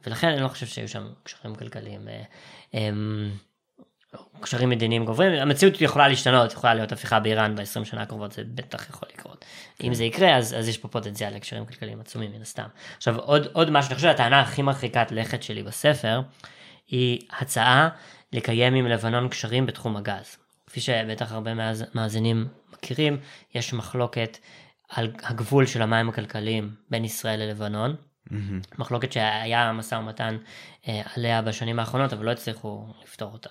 ולכן 0.06 0.28
אני 0.28 0.42
לא 0.42 0.48
חושב 0.48 0.66
שהיו 0.66 0.88
שם 0.88 1.08
קשרים 1.24 1.56
כלכליים. 1.56 2.08
אה, 2.08 2.24
אמ, 2.74 3.32
קשרים 4.42 4.70
מדיניים 4.70 5.06
גוברים, 5.06 5.34
המציאות 5.34 5.82
יכולה 5.82 6.08
להשתנות, 6.08 6.54
יכולה 6.54 6.74
להיות 6.74 6.92
הפיכה 6.92 7.20
באיראן 7.20 7.56
ב-20 7.56 7.86
שנה 7.86 8.02
הקרובות, 8.02 8.32
זה 8.32 8.44
בטח 8.56 8.90
יכול 8.90 9.10
לקרות. 9.14 9.46
כן. 9.78 9.88
אם 9.88 9.94
זה 9.94 10.04
יקרה, 10.04 10.38
אז, 10.38 10.54
אז 10.54 10.68
יש 10.68 10.78
פה 10.78 10.88
פוטנציאל 10.88 11.36
לקשרים 11.36 11.66
כלכליים 11.66 12.00
עצומים 12.00 12.32
מן 12.32 12.42
הסתם. 12.42 12.68
עכשיו 12.98 13.20
עוד, 13.20 13.48
עוד 13.54 13.70
משהו, 13.70 13.90
אני 13.90 13.96
חושב 13.96 14.08
שהטענה 14.08 14.42
הכי 14.42 14.62
מרחיקת 14.62 15.12
לכת 15.12 15.44
שלי 15.44 15.64
בספר, 15.64 16.22
היא 16.88 17.20
הצעה 17.40 17.90
לקיים 18.34 18.74
עם 18.74 18.88
לבנון 18.88 19.30
קשרים 19.30 19.66
בתחום 19.66 19.98
הגז. 19.98 20.38
כפי 20.68 20.82
שבטח 20.82 21.32
הרבה 21.32 21.52
מאזינים 21.94 22.48
מכירים, 22.74 23.18
יש 23.56 23.74
מחלוקת 23.74 24.38
על 24.94 25.12
הגבול 25.24 25.66
של 25.66 25.82
המים 25.82 26.10
הכלכליים 26.10 26.76
בין 26.90 27.06
ישראל 27.06 27.40
ללבנון. 27.40 27.96
Mm-hmm. 28.30 28.78
מחלוקת 28.78 29.12
שהיה 29.12 29.72
משא 29.72 29.96
ומתן 29.96 30.38
אה, 30.88 31.02
עליה 31.16 31.42
בשנים 31.42 31.80
האחרונות, 31.80 32.14
אבל 32.14 32.26
לא 32.26 32.32
הצליחו 32.32 32.86
לפתור 33.04 33.34
אותה. 33.34 33.50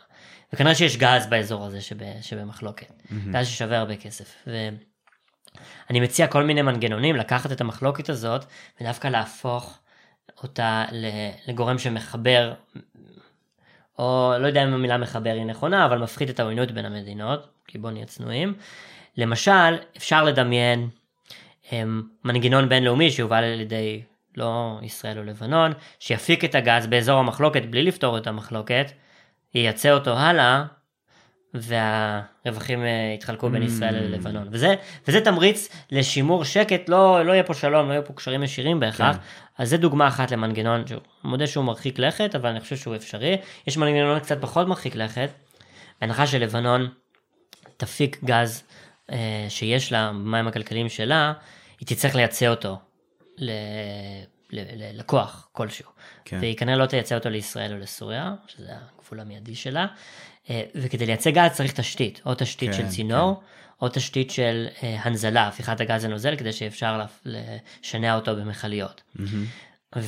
וכנראה 0.53 0.75
שיש 0.75 0.97
גז 0.97 1.27
באזור 1.27 1.65
הזה 1.65 1.81
שב, 1.81 1.97
שבמחלוקת, 2.21 2.91
mm-hmm. 2.91 3.15
גז 3.33 3.47
ששווה 3.47 3.79
הרבה 3.79 3.97
כסף. 3.97 4.47
ואני 4.47 6.01
מציע 6.01 6.27
כל 6.27 6.45
מיני 6.45 6.63
מנגנונים 6.63 7.17
לקחת 7.17 7.53
את 7.53 7.61
המחלוקת 7.61 8.09
הזאת 8.09 8.45
ודווקא 8.81 9.09
להפוך 9.09 9.79
אותה 10.43 10.85
לגורם 11.49 11.79
שמחבר, 11.79 12.55
או 13.99 14.35
לא 14.39 14.47
יודע 14.47 14.65
אם 14.65 14.75
המילה 14.75 14.99
מחבר 14.99 15.31
היא 15.31 15.45
נכונה, 15.45 15.87
אבל 15.87 15.99
מפחית 15.99 16.31
את 16.31 16.41
העוינות 16.41 16.71
בין 16.71 16.85
המדינות, 16.85 17.49
כי 17.67 17.79
בואו 17.79 17.93
נהיה 17.93 18.07
צנועים. 18.07 18.55
למשל, 19.17 19.77
אפשר 19.97 20.25
לדמיין 20.25 20.89
מנגנון 22.25 22.69
בינלאומי 22.69 23.11
שיובל 23.11 23.45
על 23.45 23.61
ידי 23.61 24.03
לא 24.37 24.79
ישראל 24.83 25.19
או 25.19 25.25
לבנון, 25.25 25.73
שיפיק 25.99 26.45
את 26.45 26.55
הגז 26.55 26.87
באזור 26.87 27.19
המחלוקת 27.19 27.63
בלי 27.63 27.83
לפתור 27.83 28.19
את 28.19 28.27
המחלוקת, 28.27 28.93
ייצא 29.55 29.91
אותו 29.91 30.19
הלאה, 30.19 30.65
והרווחים 31.55 32.85
יתחלקו 33.15 33.51
בין 33.51 33.63
ישראל 33.63 33.95
ללבנון 33.95 34.49
וזה 34.51 34.75
וזה 35.09 35.21
תמריץ 35.21 35.69
לשימור 35.91 36.45
שקט 36.45 36.89
לא 36.89 37.23
לא 37.23 37.33
יהיה 37.33 37.43
פה 37.43 37.55
שלום 37.55 37.89
לא 37.89 37.93
יהיו 37.93 38.05
פה 38.05 38.13
קשרים 38.13 38.43
ישירים 38.43 38.81
בהכרח 38.81 39.17
כן. 39.17 39.23
אז 39.59 39.71
זה 39.71 39.77
דוגמה 39.77 40.09
אחת 40.09 40.31
למנגנון 40.31 40.87
שהוא 40.87 41.01
מודה 41.25 41.47
שהוא 41.47 41.65
מרחיק 41.65 41.99
לכת 41.99 42.35
אבל 42.35 42.51
אני 42.51 42.61
חושב 42.61 42.77
שהוא 42.77 42.97
אפשרי 42.97 43.37
יש 43.67 43.77
מנגנון 43.77 44.21
קצת 44.21 44.41
פחות 44.41 44.69
מרחיק 44.69 44.97
לכת. 44.97 45.31
בהנחה 46.01 46.27
שלבנון 46.27 46.89
תפיק 47.77 48.19
גז 48.25 48.63
אה, 49.13 49.47
שיש 49.49 49.93
לה 49.93 50.11
במים 50.11 50.49
הכלכליים 50.49 50.89
שלה 50.89 51.33
היא 51.83 51.89
תצטרך 51.89 52.15
לייצא 52.15 52.49
אותו 52.49 52.79
ל... 53.39 53.51
ללקוח 54.51 55.49
כלשהו. 55.53 55.91
כן. 56.25 56.39
והיא 56.41 56.57
כנראה 56.57 56.77
לא 56.77 56.87
תייצא 56.87 57.15
אותו 57.15 57.31
לישראל 57.31 57.73
או 57.73 57.79
לסוריה, 57.79 58.35
שזה 58.47 58.69
הגבול 58.73 59.21
המיידי 59.21 59.55
שלה. 59.55 59.87
אה, 60.51 60.63
וכדי 60.75 61.07
לייצא 61.07 61.31
גז 61.31 61.51
צריך 61.53 61.73
תשתית, 61.73 62.21
או 62.27 62.35
תשתית 62.35 62.71
כן, 62.71 62.77
של 62.77 62.89
צינור, 62.89 63.35
כן. 63.35 63.41
או 63.83 63.89
תשתית 63.89 64.31
של 64.31 64.67
אה, 64.83 64.97
הנזלה, 65.03 65.49
הפיכת 65.49 65.81
הגז 65.81 66.05
לנוזל, 66.05 66.37
כדי 66.37 66.53
שאפשר 66.53 67.05
לשנע 67.25 68.15
אותו 68.15 68.37
במכליות. 68.37 69.03
Mm-hmm. 69.17 69.99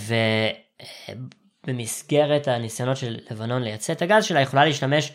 ובמסגרת 1.66 2.48
הניסיונות 2.48 2.96
של 2.96 3.18
לבנון 3.30 3.62
לייצא 3.62 3.92
את 3.92 4.02
הגז 4.02 4.24
שלה, 4.24 4.40
יכולה 4.40 4.64
להשתמש 4.64 5.12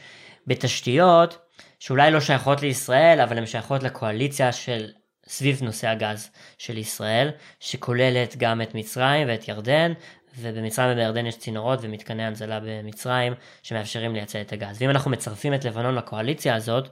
בתשתיות 0.47 1.37
שאולי 1.79 2.11
לא 2.11 2.19
שייכות 2.19 2.61
לישראל, 2.61 3.21
אבל 3.21 3.37
הן 3.37 3.45
שייכות 3.45 3.83
לקואליציה 3.83 4.51
של 4.51 4.91
סביב 5.29 5.63
נושא 5.63 5.87
הגז 5.87 6.29
של 6.57 6.77
ישראל, 6.77 7.29
שכוללת 7.59 8.37
גם 8.37 8.61
את 8.61 8.75
מצרים 8.75 9.27
ואת 9.27 9.47
ירדן, 9.47 9.93
ובמצרים 10.37 10.91
ובירדן 10.91 11.25
יש 11.25 11.37
צינורות 11.37 11.79
ומתקני 11.81 12.23
הנזלה 12.23 12.59
במצרים 12.63 13.33
שמאפשרים 13.63 14.13
לייצא 14.13 14.41
את 14.41 14.53
הגז. 14.53 14.81
ואם 14.81 14.89
אנחנו 14.89 15.11
מצרפים 15.11 15.53
את 15.53 15.65
לבנון 15.65 15.95
לקואליציה 15.95 16.55
הזאת, 16.55 16.89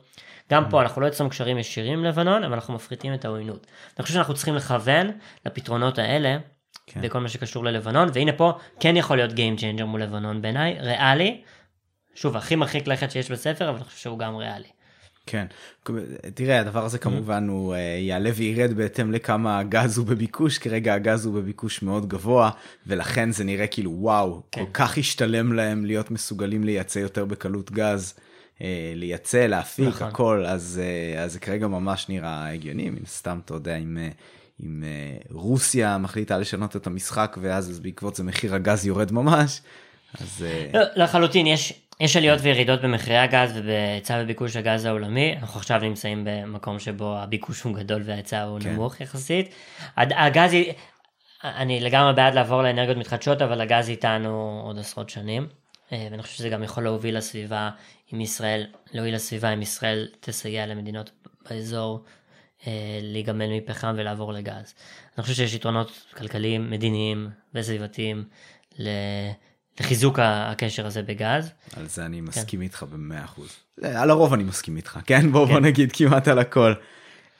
גם 0.51 0.69
פה 0.69 0.81
אנחנו 0.81 1.01
לא 1.01 1.05
יוצרים 1.05 1.29
קשרים 1.29 1.57
ישירים 1.57 1.99
עם 1.99 2.05
לבנון, 2.05 2.43
אבל 2.43 2.53
אנחנו 2.53 2.73
מפחיתים 2.73 3.13
את 3.13 3.25
העוינות. 3.25 3.67
אני 3.97 4.03
חושב 4.03 4.13
שאנחנו 4.13 4.33
צריכים 4.33 4.55
לכוון 4.55 5.11
לפתרונות 5.45 5.99
האלה, 5.99 6.37
כן. 6.87 7.01
בכל 7.01 7.19
מה 7.19 7.29
שקשור 7.29 7.65
ללבנון, 7.65 8.09
והנה 8.13 8.33
פה 8.33 8.53
כן 8.79 8.97
יכול 8.97 9.17
להיות 9.17 9.31
Game 9.31 9.59
Changer 9.59 9.83
מול 9.83 10.03
לבנון 10.03 10.41
בעיניי, 10.41 10.77
ריאלי, 10.79 11.41
שוב, 12.15 12.37
הכי 12.37 12.55
מרחיק 12.55 12.87
לכת 12.87 13.11
שיש 13.11 13.31
בספר, 13.31 13.69
אבל 13.69 13.77
אני 13.77 13.85
חושב 13.85 13.97
שהוא 13.97 14.19
גם 14.19 14.35
ריאלי. 14.35 14.76
כן, 15.27 15.45
תראה 16.33 16.59
הדבר 16.59 16.85
הזה 16.85 16.97
כמובן 16.97 17.47
הוא 17.47 17.75
אה, 17.75 17.79
יעלה 17.79 18.29
וירד 18.35 18.73
בהתאם 18.73 19.11
לכמה 19.11 19.59
הגז 19.59 19.97
הוא 19.97 20.05
בביקוש, 20.05 20.57
כרגע 20.57 20.93
הגז 20.93 21.25
הוא 21.25 21.33
בביקוש 21.33 21.81
מאוד 21.81 22.07
גבוה 22.07 22.49
ולכן 22.87 23.31
זה 23.31 23.43
נראה 23.43 23.67
כאילו 23.67 23.91
וואו, 23.91 24.41
כן. 24.51 24.65
כל 24.65 24.71
כך 24.73 24.97
השתלם 24.97 25.53
להם 25.53 25.85
להיות 25.85 26.11
מסוגלים 26.11 26.63
לייצא 26.63 26.99
יותר 26.99 27.25
בקלות 27.25 27.71
גז, 27.71 28.13
אה, 28.61 28.93
לייצא, 28.95 29.45
להפיק, 29.45 29.87
נכון. 29.87 30.07
הכל, 30.07 30.45
אז, 30.45 30.81
אה, 30.83 31.23
אז 31.23 31.33
זה 31.33 31.39
כרגע 31.39 31.67
ממש 31.67 32.09
נראה 32.09 32.53
הגיוני, 32.53 32.89
מן 32.89 33.05
סתם 33.05 33.39
אתה 33.45 33.53
יודע 33.53 33.77
אם... 33.77 33.97
אם 34.63 34.83
רוסיה 35.31 35.97
מחליטה 35.97 36.37
לשנות 36.37 36.75
את 36.75 36.87
המשחק 36.87 37.37
ואז 37.41 37.79
בעקבות 37.79 38.15
זה 38.15 38.23
מחיר 38.23 38.55
הגז 38.55 38.85
יורד 38.85 39.11
ממש. 39.11 39.61
אז 40.21 40.45
לא, 40.73 40.81
לחלוטין 40.95 41.47
יש 41.47 41.86
יש 41.99 42.17
עליות 42.17 42.39
וירידות 42.41 42.81
במחירי 42.81 43.17
הגז 43.17 43.51
ובהיצע 43.55 44.19
וביקוש 44.23 44.55
הגז 44.55 44.85
העולמי, 44.85 45.35
אנחנו 45.41 45.59
עכשיו 45.59 45.79
נמצאים 45.79 46.23
במקום 46.25 46.79
שבו 46.79 47.17
הביקוש 47.17 47.61
הוא 47.61 47.75
גדול 47.75 48.01
וההיצע 48.05 48.43
הוא 48.43 48.59
כן. 48.59 48.69
נמוך 48.69 49.01
יחסית. 49.01 49.53
הגז, 49.97 50.51
אני 51.43 51.79
לגמרי 51.79 52.13
בעד 52.13 52.33
לעבור 52.33 52.63
לאנרגיות 52.63 52.97
מתחדשות, 52.97 53.41
אבל 53.41 53.61
הגז 53.61 53.89
איתנו 53.89 54.61
עוד 54.65 54.79
עשרות 54.79 55.09
שנים, 55.09 55.47
אה, 55.91 56.07
ואני 56.11 56.23
חושב 56.23 56.35
שזה 56.35 56.49
גם 56.49 56.63
יכול 56.63 56.83
להוביל 56.83 57.17
לסביבה 57.17 57.69
עם 58.11 58.21
ישראל, 58.21 58.65
להועיל 58.93 59.15
לסביבה 59.15 59.53
אם 59.53 59.61
ישראל 59.61 60.07
תסייע 60.19 60.65
למדינות 60.65 61.11
באזור 61.49 62.03
אה, 62.67 62.99
להיגמל 63.01 63.57
מפחם 63.57 63.95
ולעבור 63.97 64.33
לגז. 64.33 64.73
אני 65.17 65.23
חושב 65.23 65.35
שיש 65.35 65.53
יתרונות 65.53 66.05
כלכליים, 66.17 66.69
מדיניים 66.69 67.29
וסביבתיים. 67.53 68.23
לחיזוק 69.79 70.19
הקשר 70.21 70.85
הזה 70.85 71.01
בגז. 71.03 71.49
על 71.75 71.87
זה 71.87 72.05
אני. 72.05 72.21
מסכים 72.21 72.59
כן. 72.59 72.63
איתך 72.63 72.83
במאה 72.83 73.23
אחוז. 73.23 73.49
על 73.83 74.09
הרוב 74.09 74.33
אני 74.33 74.43
מסכים 74.43 74.77
איתך, 74.77 74.99
כן? 75.05 75.31
בוא, 75.31 75.47
כן. 75.47 75.53
בוא 75.53 75.59
נגיד 75.59 75.91
כמעט 75.91 76.27
על 76.27 76.39
הכל. 76.39 76.73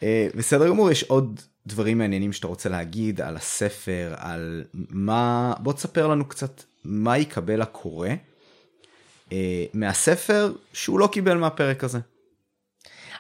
אה, 0.04 0.28
בסדר 0.36 0.68
גמור, 0.68 0.92
יש 0.92 1.04
עוד 1.04 1.42
דברים 1.68 1.98
מעניינים 1.98 2.34
שאתה 2.34 2.48
רוצה 2.48 2.70
להגיד 2.70 3.22
על 3.22 3.36
הספר, 3.36 4.14
על 4.18 4.64
מה... 4.74 5.54
בוא 5.60 5.74
תספר 5.74 6.08
לנו 6.08 6.26
קצת 6.26 6.64
מה 6.84 7.18
יקבל 7.18 7.62
הקורא 7.62 8.10
אה, 9.32 9.66
מהספר 9.74 10.54
שהוא 10.74 11.00
לא 11.00 11.08
קיבל 11.12 11.38
מהפרק 11.38 11.84
הזה. 11.84 12.00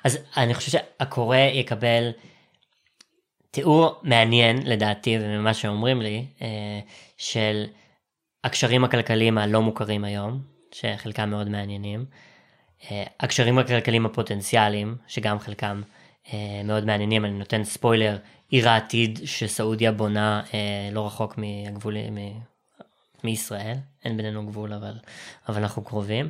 אז 0.03 0.18
אני 0.38 0.53
חושב 0.53 0.72
שהקורא 0.72 1.38
יקבל 1.38 2.11
תיאור 3.51 3.99
מעניין 4.03 4.68
לדעתי 4.68 5.18
וממה 5.22 5.53
שאומרים 5.53 6.01
לי 6.01 6.26
אה, 6.41 6.80
של 7.18 7.65
הקשרים 8.44 8.84
הכלכליים 8.84 9.38
הלא 9.38 9.62
מוכרים 9.62 10.04
היום, 10.04 10.42
שחלקם 10.72 11.30
מאוד 11.30 11.50
מעניינים, 11.50 12.06
אה, 12.92 13.04
הקשרים 13.20 13.60
הכלכליים 13.60 14.06
הפוטנציאליים, 14.06 14.96
שגם 15.08 15.40
חלקם 15.40 15.82
אה, 16.34 16.62
מאוד 16.64 16.86
מעניינים, 16.86 17.26
אני 17.26 17.34
נותן 17.34 17.64
ספוילר, 17.64 18.18
עיר 18.50 18.70
העתיד 18.70 19.20
שסעודיה 19.26 19.92
בונה 19.92 20.42
אה, 20.54 20.90
לא 20.92 21.06
רחוק 21.06 21.38
מהגבול, 21.38 21.98
מ... 21.98 22.18
מישראל, 23.24 23.76
אין 24.06 24.18
בינינו 24.18 24.46
גבול 24.46 24.74
אבל, 24.74 24.94
אבל 25.50 25.62
אנחנו 25.62 25.84
קרובים. 25.84 26.30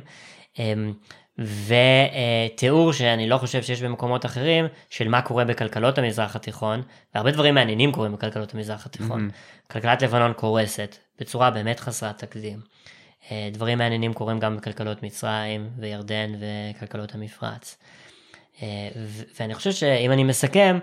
ותיאור 1.38 2.92
שאני 2.92 3.28
לא 3.28 3.38
חושב 3.38 3.62
שיש 3.62 3.82
במקומות 3.82 4.26
אחרים 4.26 4.66
של 4.90 5.08
מה 5.08 5.22
קורה 5.22 5.44
בכלכלות 5.44 5.98
המזרח 5.98 6.36
התיכון 6.36 6.82
והרבה 7.14 7.30
דברים 7.30 7.54
מעניינים 7.54 7.92
קורים 7.92 8.12
בכלכלות 8.12 8.54
המזרח 8.54 8.86
התיכון. 8.86 9.28
Mm-hmm. 9.28 9.72
כלכלת 9.72 10.02
לבנון 10.02 10.32
קורסת 10.32 10.96
בצורה 11.20 11.50
באמת 11.50 11.80
חסרת 11.80 12.18
תקדים. 12.18 12.60
אה, 13.30 13.48
דברים 13.52 13.78
מעניינים 13.78 14.14
קורים 14.14 14.38
גם 14.38 14.56
בכלכלות 14.56 15.02
מצרים 15.02 15.70
וירדן 15.78 16.32
וכלכלות 16.40 17.14
המפרץ. 17.14 17.78
אה, 18.62 18.88
ואני 19.40 19.54
חושב 19.54 19.72
שאם 19.72 20.12
אני 20.12 20.24
מסכם 20.24 20.78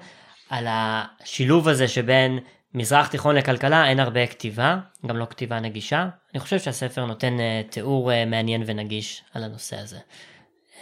על 0.49 0.65
השילוב 0.69 1.67
הזה 1.67 1.87
שבין 1.87 2.39
מזרח 2.73 3.07
תיכון 3.07 3.35
לכלכלה 3.35 3.89
אין 3.89 3.99
הרבה 3.99 4.27
כתיבה, 4.27 4.77
גם 5.05 5.17
לא 5.17 5.25
כתיבה 5.25 5.59
נגישה. 5.59 6.09
אני 6.33 6.39
חושב 6.39 6.59
שהספר 6.59 7.05
נותן 7.05 7.39
אה, 7.39 7.61
תיאור 7.69 8.11
מעניין 8.27 8.63
ונגיש 8.65 9.23
על 9.33 9.43
הנושא 9.43 9.77
הזה. 9.79 9.97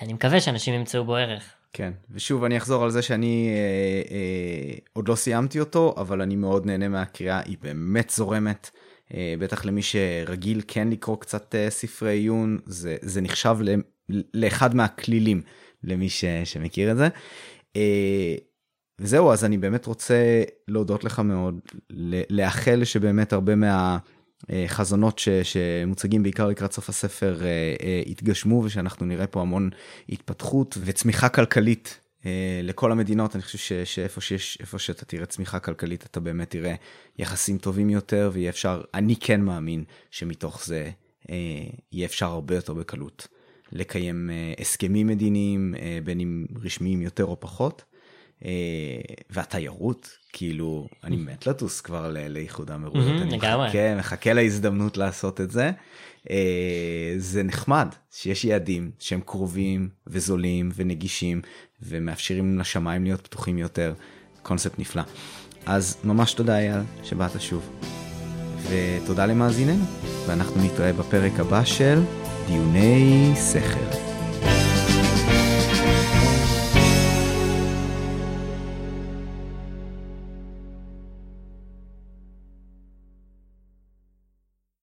אני 0.01 0.13
מקווה 0.13 0.41
שאנשים 0.41 0.73
ימצאו 0.73 1.03
בו 1.03 1.15
ערך. 1.15 1.53
כן, 1.73 1.91
ושוב 2.11 2.43
אני 2.43 2.57
אחזור 2.57 2.83
על 2.83 2.89
זה 2.89 3.01
שאני 3.01 3.49
אה, 3.49 4.15
אה, 4.15 4.77
עוד 4.93 5.07
לא 5.07 5.15
סיימתי 5.15 5.59
אותו, 5.59 5.95
אבל 5.97 6.21
אני 6.21 6.35
מאוד 6.35 6.65
נהנה 6.65 6.87
מהקריאה, 6.87 7.41
היא 7.45 7.57
באמת 7.61 8.09
זורמת. 8.09 8.69
אה, 9.13 9.33
בטח 9.39 9.65
למי 9.65 9.81
שרגיל 9.81 10.61
כן 10.67 10.87
לקרוא 10.89 11.17
קצת 11.17 11.55
אה, 11.55 11.69
ספרי 11.69 12.11
עיון, 12.11 12.59
זה, 12.65 12.95
זה 13.01 13.21
נחשב 13.21 13.57
ל, 13.61 13.75
לאחד 14.33 14.75
מהכלילים 14.75 15.41
למי 15.83 16.09
ש, 16.09 16.25
שמכיר 16.43 16.91
את 16.91 16.97
זה. 16.97 17.07
אה, 17.75 18.35
וזהו, 18.99 19.31
אז 19.31 19.45
אני 19.45 19.57
באמת 19.57 19.85
רוצה 19.85 20.43
להודות 20.67 21.03
לך 21.03 21.19
מאוד, 21.19 21.59
לאחל 22.29 22.83
שבאמת 22.83 23.33
הרבה 23.33 23.55
מה... 23.55 23.97
חזונות 24.67 25.19
ש, 25.19 25.29
שמוצגים 25.29 26.23
בעיקר 26.23 26.47
לקראת 26.47 26.73
סוף 26.73 26.89
הספר 26.89 27.41
יתגשמו 28.05 28.61
ושאנחנו 28.65 29.05
נראה 29.05 29.27
פה 29.27 29.41
המון 29.41 29.69
התפתחות 30.09 30.77
וצמיחה 30.85 31.29
כלכלית 31.29 31.99
לכל 32.63 32.91
המדינות, 32.91 33.35
אני 33.35 33.43
חושב 33.43 33.57
ש, 33.57 33.73
שאיפה 33.73 34.21
שיש, 34.21 34.57
איפה 34.59 34.79
שאתה 34.79 35.05
תראה 35.05 35.25
צמיחה 35.25 35.59
כלכלית, 35.59 36.05
אתה 36.05 36.19
באמת 36.19 36.49
תראה 36.49 36.75
יחסים 37.17 37.57
טובים 37.57 37.89
יותר, 37.89 38.29
ויהיה 38.33 38.49
אפשר, 38.49 38.81
אני 38.93 39.15
כן 39.15 39.41
מאמין 39.41 39.83
שמתוך 40.11 40.65
זה 40.65 40.89
אה, 41.29 41.35
יהיה 41.91 42.05
אפשר 42.05 42.25
הרבה 42.25 42.55
יותר 42.55 42.73
בקלות 42.73 43.27
לקיים 43.71 44.29
אה, 44.29 44.53
הסכמים 44.59 45.07
מדיניים, 45.07 45.75
אה, 45.79 45.99
בין 46.03 46.19
אם 46.19 46.45
רשמיים 46.63 47.01
יותר 47.01 47.25
או 47.25 47.39
פחות. 47.39 47.83
אה, 48.45 48.51
והתיירות, 49.29 50.09
כאילו, 50.33 50.87
אני 51.03 51.15
מת 51.15 51.47
לטוס 51.47 51.81
כבר 51.81 52.15
לאיחוד 52.29 52.71
האמירויות, 52.71 53.21
אני 53.21 53.37
מחכה, 53.37 53.95
מחכה 53.95 54.33
להזדמנות 54.33 54.97
לעשות 54.97 55.41
את 55.41 55.51
זה. 55.51 55.71
אה, 56.29 57.13
זה 57.17 57.43
נחמד 57.43 57.87
שיש 58.11 58.45
יעדים 58.45 58.91
שהם 58.99 59.21
קרובים 59.25 59.89
וזולים 60.07 60.69
ונגישים 60.75 61.41
ומאפשרים 61.87 62.59
לשמיים 62.59 63.03
להיות 63.03 63.21
פתוחים 63.21 63.57
יותר, 63.57 63.93
קונספט 64.41 64.79
נפלא. 64.79 65.03
אז 65.65 65.97
ממש 66.03 66.33
תודה 66.33 66.57
אייל 66.57 66.81
שבאת 67.03 67.41
שוב. 67.41 67.69
ותודה 68.69 69.25
למאזיננו, 69.25 69.85
ואנחנו 70.27 70.63
נתראה 70.65 70.93
בפרק 70.93 71.39
הבא 71.39 71.63
של 71.65 72.01
דיוני 72.47 73.33
שכל. 73.51 74.12